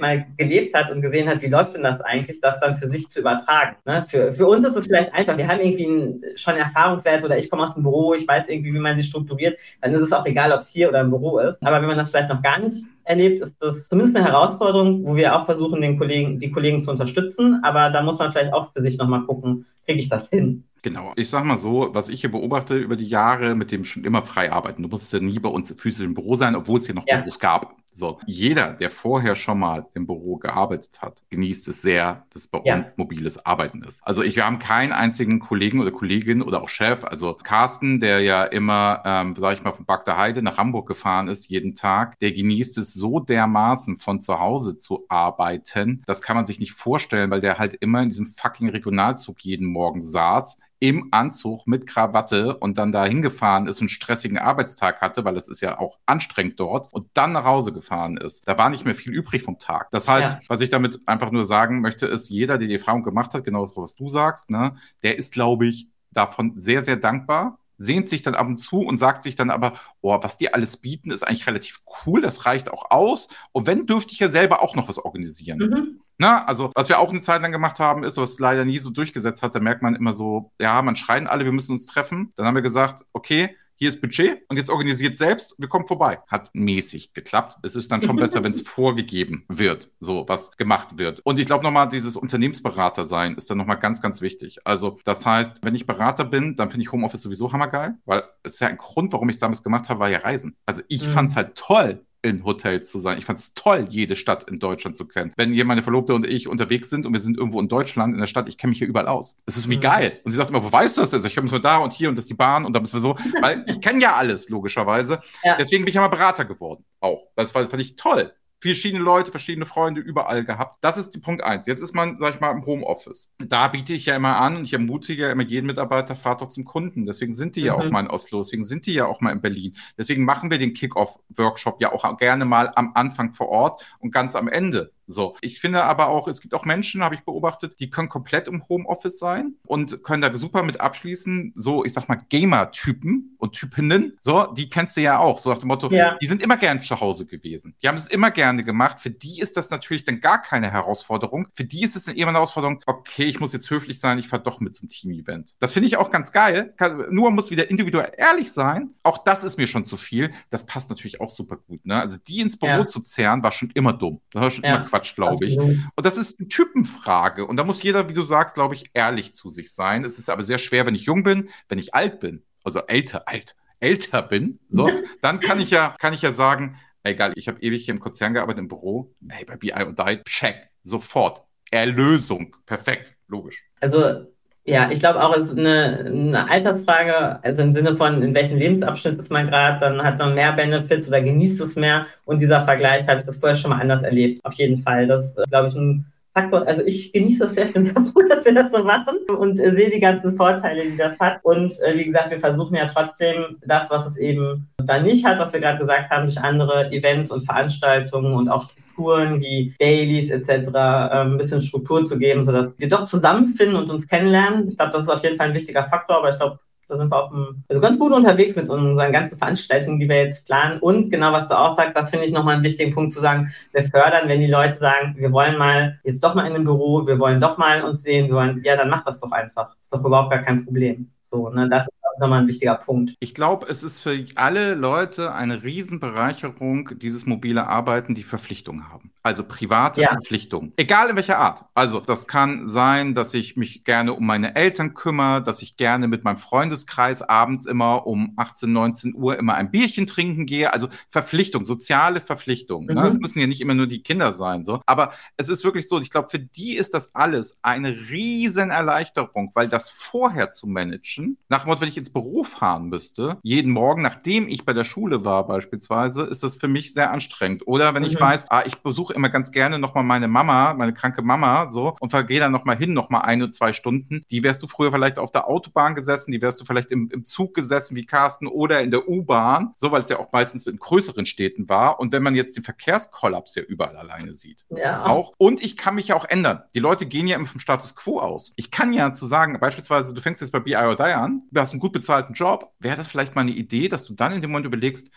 mal 0.00 0.26
gelebt 0.36 0.74
hat 0.74 0.90
und 0.90 1.00
gesehen 1.00 1.28
hat, 1.28 1.40
wie 1.40 1.46
läuft 1.46 1.74
denn 1.74 1.82
das 1.82 2.00
eigentlich, 2.02 2.40
das 2.40 2.60
dann 2.60 2.76
für 2.76 2.88
sich 2.88 3.08
zu 3.08 3.20
übertragen. 3.20 3.76
Ne? 3.86 4.04
Für, 4.08 4.32
für 4.32 4.46
uns 4.46 4.66
ist 4.66 4.76
es 4.76 4.86
vielleicht 4.86 5.14
einfach, 5.14 5.38
wir 5.38 5.48
haben 5.48 5.60
irgendwie 5.60 5.86
einen, 5.86 6.22
schon 6.34 6.56
Erfahrungswert 6.56 7.24
oder 7.24 7.38
ich 7.38 7.48
komme 7.48 7.64
aus 7.64 7.74
dem 7.74 7.82
Büro, 7.82 8.12
ich 8.12 8.28
weiß 8.28 8.48
irgendwie, 8.48 8.74
wie 8.74 8.78
man 8.78 8.96
sich 8.96 9.06
strukturiert, 9.06 9.58
dann 9.80 9.92
ist 9.94 10.00
es 10.00 10.12
auch 10.12 10.26
egal, 10.26 10.52
ob 10.52 10.60
es 10.60 10.68
hier 10.68 10.90
oder 10.90 11.00
im 11.00 11.10
Büro 11.10 11.38
ist. 11.38 11.62
Aber 11.62 11.80
wenn 11.80 11.88
man 11.88 11.98
das 11.98 12.10
vielleicht 12.10 12.28
noch 12.28 12.42
gar 12.42 12.58
nicht 12.58 12.84
erlebt, 13.04 13.40
ist 13.40 13.54
das 13.58 13.88
zumindest 13.88 14.16
eine 14.16 14.26
Herausforderung, 14.26 15.04
wo 15.06 15.16
wir 15.16 15.34
auch 15.34 15.46
versuchen, 15.46 15.80
den 15.80 15.98
Kollegen, 15.98 16.38
die 16.38 16.50
Kollegen 16.50 16.82
zu 16.82 16.90
unterstützen. 16.90 17.60
Aber 17.62 17.88
da 17.88 18.02
muss 18.02 18.18
man 18.18 18.32
vielleicht 18.32 18.52
auch 18.52 18.72
für 18.72 18.82
sich 18.82 18.98
nochmal 18.98 19.22
gucken, 19.22 19.64
kriege 19.86 20.00
ich 20.00 20.08
das 20.08 20.28
hin? 20.28 20.64
Genau. 20.82 21.12
Ich 21.14 21.30
sag 21.30 21.44
mal 21.44 21.56
so, 21.56 21.90
was 21.92 22.08
ich 22.08 22.20
hier 22.20 22.30
beobachte 22.30 22.76
über 22.76 22.96
die 22.96 23.06
Jahre 23.06 23.54
mit 23.54 23.70
dem 23.70 23.84
schon 23.84 24.04
immer 24.04 24.22
frei 24.22 24.52
arbeiten. 24.52 24.82
Du 24.82 24.88
musstest 24.88 25.12
ja 25.12 25.20
nie 25.20 25.38
bei 25.38 25.48
uns 25.48 25.72
physisch 25.78 26.04
im 26.04 26.14
Büro 26.14 26.34
sein, 26.34 26.56
obwohl 26.56 26.80
es 26.80 26.86
hier 26.86 26.94
noch 26.94 27.06
ja. 27.06 27.18
Büros 27.18 27.38
gab. 27.38 27.76
So. 27.94 28.18
Jeder, 28.26 28.72
der 28.72 28.88
vorher 28.88 29.36
schon 29.36 29.58
mal 29.58 29.86
im 29.92 30.06
Büro 30.06 30.38
gearbeitet 30.38 31.02
hat, 31.02 31.22
genießt 31.28 31.68
es 31.68 31.82
sehr, 31.82 32.26
dass 32.30 32.48
bei 32.48 32.62
ja. 32.64 32.76
uns 32.76 32.96
mobiles 32.96 33.44
Arbeiten 33.44 33.82
ist. 33.82 34.00
Also 34.04 34.22
ich, 34.22 34.34
wir 34.34 34.46
haben 34.46 34.58
keinen 34.58 34.92
einzigen 34.92 35.40
Kollegen 35.40 35.78
oder 35.78 35.90
Kollegin 35.90 36.40
oder 36.40 36.62
auch 36.62 36.70
Chef, 36.70 37.04
also 37.04 37.34
Carsten, 37.34 38.00
der 38.00 38.20
ja 38.20 38.44
immer, 38.44 39.02
ähm, 39.04 39.34
sag 39.36 39.58
ich 39.58 39.62
mal, 39.62 39.74
von 39.74 39.84
Bagda 39.84 40.16
Heide 40.16 40.42
nach 40.42 40.56
Hamburg 40.56 40.88
gefahren 40.88 41.28
ist, 41.28 41.48
jeden 41.48 41.74
Tag, 41.74 42.18
der 42.20 42.32
genießt 42.32 42.78
es 42.78 42.94
so 42.94 43.20
dermaßen 43.20 43.98
von 43.98 44.22
zu 44.22 44.40
Hause 44.40 44.78
zu 44.78 45.04
arbeiten. 45.08 46.02
Das 46.06 46.22
kann 46.22 46.34
man 46.34 46.46
sich 46.46 46.60
nicht 46.60 46.72
vorstellen, 46.72 47.30
weil 47.30 47.42
der 47.42 47.58
halt 47.58 47.74
immer 47.74 48.02
in 48.02 48.08
diesem 48.08 48.26
fucking 48.26 48.70
Regionalzug 48.70 49.44
jeden 49.44 49.66
Morgen 49.66 50.02
saß 50.02 50.56
im 50.82 51.10
Anzug 51.12 51.68
mit 51.68 51.86
Krawatte 51.86 52.56
und 52.56 52.76
dann 52.76 52.90
da 52.90 53.04
hingefahren 53.04 53.68
ist 53.68 53.76
und 53.76 53.82
einen 53.82 53.88
stressigen 53.88 54.36
Arbeitstag 54.36 55.00
hatte, 55.00 55.24
weil 55.24 55.36
es 55.36 55.46
ist 55.46 55.60
ja 55.60 55.78
auch 55.78 56.00
anstrengend 56.06 56.58
dort 56.58 56.92
und 56.92 57.06
dann 57.14 57.30
nach 57.30 57.44
Hause 57.44 57.72
gefahren 57.72 58.16
ist. 58.16 58.48
Da 58.48 58.58
war 58.58 58.68
nicht 58.68 58.84
mehr 58.84 58.96
viel 58.96 59.12
übrig 59.12 59.44
vom 59.44 59.60
Tag. 59.60 59.92
Das 59.92 60.08
heißt, 60.08 60.28
ja. 60.28 60.40
was 60.48 60.60
ich 60.60 60.70
damit 60.70 61.00
einfach 61.06 61.30
nur 61.30 61.44
sagen 61.44 61.82
möchte, 61.82 62.06
ist, 62.06 62.30
jeder, 62.30 62.58
der 62.58 62.66
die 62.66 62.74
Erfahrung 62.74 63.04
gemacht 63.04 63.32
hat, 63.32 63.44
genau 63.44 63.62
das, 63.64 63.76
was 63.76 63.94
du 63.94 64.08
sagst, 64.08 64.50
ne, 64.50 64.74
der 65.04 65.18
ist, 65.18 65.32
glaube 65.32 65.66
ich, 65.66 65.86
davon 66.10 66.54
sehr, 66.56 66.82
sehr 66.82 66.96
dankbar, 66.96 67.60
sehnt 67.82 68.08
sich 68.08 68.22
dann 68.22 68.34
ab 68.34 68.46
und 68.46 68.58
zu 68.58 68.80
und 68.80 68.98
sagt 68.98 69.22
sich 69.22 69.36
dann 69.36 69.50
aber, 69.50 69.74
oh, 70.00 70.18
was 70.20 70.36
die 70.36 70.52
alles 70.54 70.76
bieten, 70.76 71.10
ist 71.10 71.26
eigentlich 71.26 71.46
relativ 71.46 71.80
cool, 72.06 72.20
das 72.20 72.46
reicht 72.46 72.70
auch 72.70 72.90
aus. 72.90 73.28
Und 73.52 73.66
wenn, 73.66 73.86
dürfte 73.86 74.12
ich 74.12 74.20
ja 74.20 74.28
selber 74.28 74.62
auch 74.62 74.74
noch 74.76 74.88
was 74.88 74.98
organisieren. 74.98 75.58
Mhm. 75.58 76.00
Na, 76.18 76.44
also, 76.44 76.70
was 76.74 76.88
wir 76.88 77.00
auch 77.00 77.10
eine 77.10 77.20
Zeit 77.20 77.42
lang 77.42 77.50
gemacht 77.50 77.80
haben, 77.80 78.04
ist, 78.04 78.16
was 78.16 78.38
leider 78.38 78.64
nie 78.64 78.78
so 78.78 78.90
durchgesetzt 78.90 79.42
hat, 79.42 79.54
da 79.54 79.60
merkt 79.60 79.82
man 79.82 79.96
immer 79.96 80.14
so, 80.14 80.52
ja, 80.60 80.80
man 80.82 80.94
schreien 80.94 81.26
alle, 81.26 81.44
wir 81.44 81.52
müssen 81.52 81.72
uns 81.72 81.86
treffen. 81.86 82.30
Dann 82.36 82.46
haben 82.46 82.54
wir 82.54 82.62
gesagt, 82.62 83.04
okay, 83.12 83.56
hier 83.82 83.88
ist 83.88 84.00
Budget 84.00 84.44
und 84.48 84.58
jetzt 84.58 84.70
organisiert 84.70 85.16
selbst, 85.16 85.56
wir 85.58 85.68
kommen 85.68 85.88
vorbei. 85.88 86.20
Hat 86.28 86.50
mäßig 86.52 87.14
geklappt. 87.14 87.56
Es 87.64 87.74
ist 87.74 87.90
dann 87.90 88.00
schon 88.00 88.14
besser, 88.14 88.44
wenn 88.44 88.52
es 88.52 88.60
vorgegeben 88.60 89.44
wird, 89.48 89.90
so 89.98 90.24
was 90.28 90.56
gemacht 90.56 90.98
wird. 90.98 91.18
Und 91.24 91.40
ich 91.40 91.46
glaube 91.46 91.64
nochmal, 91.64 91.88
dieses 91.88 92.16
Unternehmensberater 92.16 93.06
sein 93.06 93.34
ist 93.34 93.50
dann 93.50 93.58
nochmal 93.58 93.80
ganz, 93.80 94.00
ganz 94.00 94.20
wichtig. 94.20 94.60
Also 94.64 95.00
das 95.02 95.26
heißt, 95.26 95.64
wenn 95.64 95.74
ich 95.74 95.84
Berater 95.84 96.24
bin, 96.24 96.54
dann 96.54 96.70
finde 96.70 96.84
ich 96.84 96.92
Homeoffice 96.92 97.22
sowieso 97.22 97.52
hammergeil, 97.52 97.96
weil 98.04 98.22
es 98.44 98.54
ist 98.54 98.60
ja 98.60 98.68
ein 98.68 98.78
Grund, 98.78 99.12
warum 99.12 99.28
ich 99.28 99.34
es 99.34 99.40
damals 99.40 99.64
gemacht 99.64 99.88
habe, 99.88 99.98
war 99.98 100.08
ja 100.08 100.18
Reisen. 100.18 100.54
Also 100.64 100.82
ich 100.86 101.04
mhm. 101.04 101.10
fand 101.10 101.30
es 101.30 101.34
halt 101.34 101.56
toll, 101.56 102.06
in 102.22 102.44
Hotels 102.44 102.90
zu 102.90 102.98
sein. 102.98 103.18
Ich 103.18 103.24
fand 103.24 103.38
es 103.38 103.52
toll, 103.54 103.86
jede 103.90 104.16
Stadt 104.16 104.44
in 104.44 104.56
Deutschland 104.56 104.96
zu 104.96 105.06
kennen. 105.06 105.32
Wenn 105.36 105.52
hier 105.52 105.64
meine 105.64 105.82
Verlobte 105.82 106.14
und 106.14 106.26
ich 106.26 106.48
unterwegs 106.48 106.88
sind 106.88 107.04
und 107.04 107.12
wir 107.12 107.20
sind 107.20 107.36
irgendwo 107.36 107.60
in 107.60 107.68
Deutschland 107.68 108.14
in 108.14 108.20
der 108.20 108.28
Stadt, 108.28 108.48
ich 108.48 108.58
kenne 108.58 108.70
mich 108.70 108.78
hier 108.78 108.88
überall 108.88 109.08
aus. 109.08 109.36
Das 109.44 109.56
ist 109.56 109.68
wie 109.68 109.76
mhm. 109.76 109.82
geil. 109.82 110.20
Und 110.24 110.30
sie 110.30 110.36
sagt 110.36 110.50
immer, 110.50 110.62
wo 110.62 110.70
weißt 110.70 110.96
du 110.96 111.00
das 111.00 111.10
denn? 111.10 111.24
Ich 111.24 111.36
habe 111.36 111.48
so 111.48 111.58
da 111.58 111.78
und 111.78 111.92
hier 111.92 112.08
und 112.08 112.16
das 112.16 112.24
ist 112.24 112.30
die 112.30 112.34
Bahn 112.34 112.64
und 112.64 112.74
da 112.74 112.80
müssen 112.80 112.94
wir 112.94 113.00
so, 113.00 113.16
weil 113.40 113.64
ich 113.66 113.80
kenne 113.80 114.00
ja 114.00 114.14
alles, 114.14 114.48
logischerweise. 114.48 115.20
Ja. 115.42 115.56
Deswegen 115.56 115.84
bin 115.84 115.88
ich 115.88 115.94
ja 115.96 116.00
mal 116.00 116.08
Berater 116.08 116.44
geworden. 116.44 116.84
Auch. 117.00 117.28
Das, 117.34 117.52
das 117.52 117.68
fand 117.68 117.82
ich 117.82 117.96
toll 117.96 118.32
verschiedene 118.70 119.02
Leute, 119.02 119.30
verschiedene 119.30 119.66
Freunde 119.66 120.00
überall 120.00 120.44
gehabt. 120.44 120.78
Das 120.80 120.96
ist 120.96 121.10
die 121.10 121.18
Punkt 121.18 121.42
eins. 121.42 121.66
Jetzt 121.66 121.82
ist 121.82 121.94
man, 121.94 122.18
sag 122.18 122.34
ich 122.34 122.40
mal, 122.40 122.52
im 122.52 122.64
Homeoffice. 122.64 123.30
Da 123.38 123.68
biete 123.68 123.92
ich 123.92 124.06
ja 124.06 124.16
immer 124.16 124.40
an 124.40 124.56
und 124.56 124.64
ich 124.64 124.72
ermutige 124.72 125.22
ja 125.22 125.32
immer 125.32 125.42
jeden 125.42 125.66
Mitarbeiter, 125.66 126.16
fahrt 126.16 126.40
doch 126.40 126.48
zum 126.48 126.64
Kunden. 126.64 127.04
Deswegen 127.04 127.32
sind 127.32 127.56
die 127.56 127.60
mhm. 127.60 127.66
ja 127.66 127.74
auch 127.74 127.84
mhm. 127.84 127.90
mal 127.90 128.00
in 128.00 128.10
Oslo, 128.10 128.38
deswegen 128.38 128.64
sind 128.64 128.86
die 128.86 128.94
ja 128.94 129.06
auch 129.06 129.20
mal 129.20 129.32
in 129.32 129.40
Berlin. 129.40 129.76
Deswegen 129.98 130.24
machen 130.24 130.50
wir 130.50 130.58
den 130.58 130.74
Kick-Off-Workshop 130.74 131.80
ja 131.80 131.92
auch 131.92 132.16
gerne 132.18 132.44
mal 132.44 132.72
am 132.74 132.92
Anfang 132.94 133.32
vor 133.32 133.48
Ort 133.48 133.84
und 133.98 134.12
ganz 134.12 134.36
am 134.36 134.48
Ende. 134.48 134.92
So, 135.06 135.36
ich 135.40 135.60
finde 135.60 135.84
aber 135.84 136.08
auch, 136.08 136.28
es 136.28 136.40
gibt 136.40 136.54
auch 136.54 136.64
Menschen, 136.64 137.02
habe 137.02 137.14
ich 137.14 137.22
beobachtet, 137.22 137.80
die 137.80 137.90
können 137.90 138.08
komplett 138.08 138.48
im 138.48 138.68
Homeoffice 138.68 139.18
sein 139.18 139.54
und 139.66 140.02
können 140.04 140.22
da 140.22 140.34
super 140.36 140.62
mit 140.62 140.80
abschließen. 140.80 141.52
So, 141.54 141.84
ich 141.84 141.92
sag 141.92 142.08
mal, 142.08 142.18
Gamer-Typen 142.28 143.36
und 143.38 143.52
Typinnen, 143.52 144.16
so, 144.20 144.46
die 144.46 144.68
kennst 144.68 144.96
du 144.96 145.00
ja 145.00 145.18
auch. 145.18 145.38
So 145.38 145.50
nach 145.50 145.58
dem 145.58 145.68
Motto, 145.68 145.90
ja. 145.90 146.16
die 146.20 146.26
sind 146.26 146.42
immer 146.42 146.56
gern 146.56 146.80
zu 146.82 147.00
Hause 147.00 147.26
gewesen. 147.26 147.74
Die 147.82 147.88
haben 147.88 147.96
es 147.96 148.06
immer 148.06 148.30
gerne 148.30 148.64
gemacht. 148.64 149.00
Für 149.00 149.10
die 149.10 149.40
ist 149.40 149.56
das 149.56 149.70
natürlich 149.70 150.04
dann 150.04 150.20
gar 150.20 150.40
keine 150.40 150.70
Herausforderung. 150.70 151.48
Für 151.52 151.64
die 151.64 151.82
ist 151.82 151.96
es 151.96 152.04
dann 152.04 152.16
eher 152.16 152.28
eine 152.28 152.36
Herausforderung, 152.36 152.82
okay, 152.86 153.24
ich 153.24 153.40
muss 153.40 153.52
jetzt 153.52 153.68
höflich 153.70 154.00
sein, 154.00 154.18
ich 154.18 154.28
fahre 154.28 154.42
doch 154.42 154.60
mit 154.60 154.74
zum 154.74 154.88
Team-Event. 154.88 155.56
Das 155.58 155.72
finde 155.72 155.88
ich 155.88 155.96
auch 155.96 156.10
ganz 156.10 156.32
geil. 156.32 156.74
Nur 157.10 157.30
muss 157.30 157.50
wieder 157.50 157.70
individuell 157.70 158.12
ehrlich 158.16 158.52
sein. 158.52 158.94
Auch 159.02 159.18
das 159.18 159.44
ist 159.44 159.58
mir 159.58 159.66
schon 159.66 159.84
zu 159.84 159.96
viel. 159.96 160.30
Das 160.50 160.66
passt 160.66 160.90
natürlich 160.90 161.20
auch 161.20 161.30
super 161.30 161.56
gut. 161.56 161.84
Ne? 161.84 161.98
Also 161.98 162.18
die 162.26 162.40
ins 162.40 162.56
Büro 162.56 162.70
ja. 162.70 162.86
zu 162.86 163.00
zerren, 163.00 163.42
war 163.42 163.52
schon 163.52 163.70
immer 163.74 163.92
dumm. 163.92 164.20
Das 164.30 164.42
war 164.42 164.50
schon 164.50 164.64
ja. 164.64 164.76
immer 164.76 164.84
Quatsch, 164.92 165.14
glaube 165.14 165.46
ich. 165.46 165.58
Und 165.58 165.90
das 165.96 166.18
ist 166.18 166.38
eine 166.38 166.48
Typenfrage. 166.48 167.46
Und 167.46 167.56
da 167.56 167.64
muss 167.64 167.82
jeder, 167.82 168.08
wie 168.08 168.12
du 168.12 168.22
sagst, 168.22 168.54
glaube 168.54 168.74
ich, 168.74 168.90
ehrlich 168.92 169.34
zu 169.34 169.48
sich 169.48 169.72
sein. 169.72 170.04
Es 170.04 170.18
ist 170.18 170.28
aber 170.28 170.42
sehr 170.42 170.58
schwer, 170.58 170.84
wenn 170.86 170.94
ich 170.94 171.04
jung 171.04 171.22
bin, 171.22 171.48
wenn 171.68 171.78
ich 171.78 171.94
alt 171.94 172.20
bin, 172.20 172.42
also 172.62 172.80
älter, 172.80 173.26
alt, 173.26 173.56
älter 173.80 174.22
bin, 174.22 174.58
so, 174.68 174.90
dann 175.22 175.40
kann 175.40 175.60
ich 175.60 175.70
ja, 175.70 175.96
kann 175.98 176.12
ich 176.12 176.20
ja 176.20 176.32
sagen, 176.32 176.76
egal, 177.04 177.32
ich 177.36 177.48
habe 177.48 177.60
ewig 177.60 177.84
hier 177.84 177.94
im 177.94 178.00
Konzern 178.00 178.34
gearbeitet, 178.34 178.60
im 178.60 178.68
Büro, 178.68 179.14
hey, 179.28 179.44
bei 179.44 179.56
BI 179.56 179.72
und 179.84 179.98
DIE, 179.98 180.22
check, 180.24 180.70
sofort. 180.82 181.42
Erlösung, 181.70 182.54
perfekt, 182.66 183.16
logisch. 183.28 183.64
Also 183.80 184.26
Ja, 184.64 184.90
ich 184.92 185.00
glaube 185.00 185.20
auch, 185.20 185.34
es 185.36 185.50
ist 185.50 185.58
eine, 185.58 186.04
eine, 186.06 186.48
Altersfrage, 186.48 187.42
also 187.42 187.62
im 187.62 187.72
Sinne 187.72 187.96
von, 187.96 188.22
in 188.22 188.32
welchem 188.32 188.58
Lebensabschnitt 188.58 189.20
ist 189.20 189.30
man 189.30 189.48
gerade, 189.48 189.80
dann 189.80 190.00
hat 190.00 190.18
man 190.18 190.34
mehr 190.34 190.52
Benefits 190.52 191.08
oder 191.08 191.20
genießt 191.20 191.60
es 191.62 191.74
mehr. 191.74 192.06
Und 192.26 192.38
dieser 192.38 192.62
Vergleich 192.62 193.08
habe 193.08 193.20
ich 193.20 193.26
das 193.26 193.36
vorher 193.36 193.56
schon 193.56 193.70
mal 193.70 193.80
anders 193.80 194.02
erlebt, 194.02 194.44
auf 194.44 194.54
jeden 194.54 194.80
Fall. 194.82 195.08
Das 195.08 195.26
ist, 195.26 195.50
glaube 195.50 195.68
ich, 195.68 195.74
ein 195.74 196.11
Faktor. 196.34 196.66
Also 196.66 196.82
ich 196.82 197.12
genieße 197.12 197.44
das 197.44 197.54
sehr, 197.54 197.66
ich 197.66 197.72
bin 197.74 197.84
sehr 197.84 197.94
froh, 198.12 198.22
dass 198.28 198.44
wir 198.44 198.54
das 198.54 198.72
so 198.72 198.82
machen 198.82 199.18
und 199.38 199.58
äh, 199.58 199.74
sehe 199.74 199.90
die 199.90 200.00
ganzen 200.00 200.36
Vorteile, 200.36 200.90
die 200.90 200.96
das 200.96 201.18
hat. 201.18 201.40
Und 201.42 201.72
äh, 201.80 201.96
wie 201.96 202.04
gesagt, 202.04 202.30
wir 202.30 202.40
versuchen 202.40 202.76
ja 202.76 202.86
trotzdem 202.86 203.56
das, 203.66 203.90
was 203.90 204.06
es 204.06 204.16
eben 204.16 204.68
da 204.78 205.00
nicht 205.00 205.24
hat, 205.24 205.38
was 205.38 205.52
wir 205.52 205.60
gerade 205.60 205.78
gesagt 205.78 206.10
haben, 206.10 206.24
durch 206.24 206.40
andere 206.40 206.90
Events 206.90 207.30
und 207.30 207.42
Veranstaltungen 207.42 208.34
und 208.34 208.48
auch 208.48 208.62
Strukturen 208.62 209.40
wie 209.40 209.74
Dailies 209.78 210.30
etc. 210.30 210.48
Äh, 210.48 210.78
ein 211.22 211.38
bisschen 211.38 211.60
Struktur 211.60 212.04
zu 212.04 212.18
geben, 212.18 212.44
sodass 212.44 212.70
wir 212.78 212.88
doch 212.88 213.04
zusammenfinden 213.04 213.76
und 213.76 213.90
uns 213.90 214.08
kennenlernen. 214.08 214.68
Ich 214.68 214.76
glaube, 214.76 214.92
das 214.92 215.02
ist 215.02 215.10
auf 215.10 215.22
jeden 215.22 215.36
Fall 215.36 215.48
ein 215.48 215.54
wichtiger 215.54 215.84
Faktor, 215.84 216.18
aber 216.18 216.30
ich 216.30 216.38
glaube, 216.38 216.58
da 216.92 216.98
sind 216.98 217.10
wir 217.10 217.16
auf 217.16 217.30
dem, 217.30 217.64
also 217.68 217.80
ganz 217.80 217.98
gut 217.98 218.12
unterwegs 218.12 218.54
mit 218.54 218.68
unseren 218.68 219.12
ganzen 219.12 219.38
Veranstaltungen, 219.38 219.98
die 219.98 220.08
wir 220.08 220.22
jetzt 220.22 220.46
planen. 220.46 220.78
Und 220.80 221.10
genau, 221.10 221.32
was 221.32 221.48
du 221.48 221.58
auch 221.58 221.76
sagst, 221.76 221.96
das 221.96 222.10
finde 222.10 222.26
ich 222.26 222.32
nochmal 222.32 222.56
einen 222.56 222.64
wichtigen 222.64 222.92
Punkt 222.92 223.12
zu 223.12 223.20
sagen. 223.20 223.52
Wir 223.72 223.84
fördern, 223.84 224.28
wenn 224.28 224.40
die 224.40 224.46
Leute 224.46 224.74
sagen, 224.74 225.14
wir 225.16 225.32
wollen 225.32 225.56
mal 225.56 225.98
jetzt 226.04 226.22
doch 226.22 226.34
mal 226.34 226.46
in 226.46 226.54
ein 226.54 226.64
Büro, 226.64 227.06
wir 227.06 227.18
wollen 227.18 227.40
doch 227.40 227.56
mal 227.56 227.82
uns 227.82 228.02
sehen, 228.02 228.28
wir 228.28 228.36
wollen, 228.36 228.62
ja, 228.64 228.76
dann 228.76 228.90
mach 228.90 229.04
das 229.04 229.18
doch 229.18 229.32
einfach. 229.32 229.74
Ist 229.80 229.92
doch 229.92 230.04
überhaupt 230.04 230.30
gar 230.30 230.42
kein 230.42 230.64
Problem. 230.64 231.10
So, 231.30 231.48
ne, 231.48 231.68
das 231.68 231.84
ist 231.84 232.01
nochmal 232.18 232.40
ein 232.40 232.48
wichtiger 232.48 232.74
Punkt. 232.74 233.14
Ich 233.20 233.34
glaube, 233.34 233.66
es 233.68 233.82
ist 233.82 234.00
für 234.00 234.24
alle 234.36 234.74
Leute 234.74 235.32
eine 235.34 235.62
Riesenbereicherung, 235.62 236.98
dieses 236.98 237.26
mobile 237.26 237.66
Arbeiten, 237.66 238.14
die 238.14 238.22
Verpflichtungen 238.22 238.90
haben. 238.90 239.12
Also 239.22 239.44
private 239.44 240.00
ja. 240.00 240.10
Verpflichtungen. 240.10 240.72
Egal 240.76 241.10
in 241.10 241.16
welcher 241.16 241.38
Art. 241.38 241.64
Also 241.74 242.00
das 242.00 242.26
kann 242.26 242.68
sein, 242.68 243.14
dass 243.14 243.34
ich 243.34 243.56
mich 243.56 243.84
gerne 243.84 244.14
um 244.14 244.26
meine 244.26 244.56
Eltern 244.56 244.94
kümmere, 244.94 245.42
dass 245.42 245.62
ich 245.62 245.76
gerne 245.76 246.08
mit 246.08 246.24
meinem 246.24 246.38
Freundeskreis 246.38 247.22
abends 247.22 247.66
immer 247.66 248.06
um 248.06 248.32
18, 248.36 248.72
19 248.72 249.14
Uhr 249.14 249.38
immer 249.38 249.54
ein 249.54 249.70
Bierchen 249.70 250.06
trinken 250.06 250.46
gehe. 250.46 250.72
Also 250.72 250.88
Verpflichtung, 251.08 251.64
soziale 251.64 252.20
Verpflichtungen. 252.20 252.86
Ne? 252.86 252.94
Mhm. 252.94 253.00
Ne? 253.00 253.06
Es 253.06 253.18
müssen 253.18 253.38
ja 253.38 253.46
nicht 253.46 253.60
immer 253.60 253.74
nur 253.74 253.86
die 253.86 254.02
Kinder 254.02 254.32
sein. 254.32 254.64
So. 254.64 254.80
Aber 254.86 255.12
es 255.36 255.48
ist 255.48 255.64
wirklich 255.64 255.88
so, 255.88 256.00
ich 256.00 256.10
glaube, 256.10 256.28
für 256.28 256.40
die 256.40 256.76
ist 256.76 256.94
das 256.94 257.14
alles 257.14 257.58
eine 257.62 257.90
Riesenerleichterung, 258.10 259.52
weil 259.54 259.68
das 259.68 259.88
vorher 259.88 260.50
zu 260.50 260.66
managen, 260.66 261.38
nach 261.48 261.62
dem 261.62 261.68
Motto, 261.68 261.80
wenn 261.80 261.88
ich 261.88 262.01
ins 262.02 262.12
Büro 262.12 262.42
fahren 262.42 262.88
müsste, 262.88 263.38
jeden 263.44 263.70
Morgen, 263.70 264.02
nachdem 264.02 264.48
ich 264.48 264.64
bei 264.64 264.72
der 264.72 264.82
Schule 264.82 265.24
war 265.24 265.46
beispielsweise, 265.46 266.24
ist 266.24 266.42
das 266.42 266.56
für 266.56 266.66
mich 266.66 266.94
sehr 266.94 267.12
anstrengend. 267.12 267.62
Oder 267.68 267.94
wenn 267.94 268.02
mhm. 268.02 268.08
ich 268.08 268.20
weiß, 268.20 268.50
ah, 268.50 268.64
ich 268.66 268.78
besuche 268.78 269.14
immer 269.14 269.28
ganz 269.28 269.52
gerne 269.52 269.78
nochmal 269.78 270.02
meine 270.02 270.26
Mama, 270.26 270.74
meine 270.74 270.94
kranke 270.94 271.22
Mama, 271.22 271.70
so, 271.70 271.94
und 272.00 272.12
gehe 272.26 272.40
dann 272.40 272.50
nochmal 272.50 272.76
hin, 272.76 272.92
nochmal 272.92 273.22
eine, 273.22 273.52
zwei 273.52 273.72
Stunden. 273.72 274.24
Die 274.32 274.42
wärst 274.42 274.64
du 274.64 274.66
früher 274.66 274.90
vielleicht 274.90 275.20
auf 275.20 275.30
der 275.30 275.48
Autobahn 275.48 275.94
gesessen, 275.94 276.32
die 276.32 276.42
wärst 276.42 276.60
du 276.60 276.64
vielleicht 276.64 276.90
im, 276.90 277.08
im 277.12 277.24
Zug 277.24 277.54
gesessen 277.54 277.94
wie 277.94 278.04
Carsten 278.04 278.48
oder 278.48 278.80
in 278.80 278.90
der 278.90 279.08
U-Bahn, 279.08 279.72
so, 279.76 279.92
weil 279.92 280.02
es 280.02 280.08
ja 280.08 280.18
auch 280.18 280.32
meistens 280.32 280.66
in 280.66 280.78
größeren 280.78 281.24
Städten 281.24 281.68
war. 281.68 282.00
Und 282.00 282.12
wenn 282.12 282.24
man 282.24 282.34
jetzt 282.34 282.56
den 282.56 282.64
Verkehrskollaps 282.64 283.54
ja 283.54 283.62
überall 283.62 283.96
alleine 283.96 284.34
sieht, 284.34 284.66
ja. 284.70 285.06
auch. 285.06 285.34
Und 285.38 285.62
ich 285.62 285.76
kann 285.76 285.94
mich 285.94 286.08
ja 286.08 286.16
auch 286.16 286.24
ändern. 286.24 286.62
Die 286.74 286.80
Leute 286.80 287.06
gehen 287.06 287.28
ja 287.28 287.36
immer 287.36 287.46
vom 287.46 287.60
Status 287.60 287.94
quo 287.94 288.18
aus. 288.18 288.52
Ich 288.56 288.72
kann 288.72 288.92
ja 288.92 289.12
zu 289.12 289.24
sagen, 289.24 289.56
beispielsweise, 289.60 290.12
du 290.12 290.20
fängst 290.20 290.40
jetzt 290.40 290.50
bei 290.50 290.58
BI 290.58 290.74
or 290.74 290.96
Die 290.96 291.02
an, 291.02 291.42
du 291.50 291.60
hast 291.60 291.72
einen 291.72 291.80
gut 291.82 291.92
bezahlten 291.92 292.34
Job, 292.34 292.72
wäre 292.78 292.96
das 292.96 293.08
vielleicht 293.08 293.34
mal 293.34 293.40
eine 293.40 293.50
Idee, 293.50 293.88
dass 293.88 294.04
du 294.04 294.14
dann 294.14 294.32
in 294.32 294.40
dem 294.40 294.52
Moment 294.52 294.66
überlegst, 294.66 295.10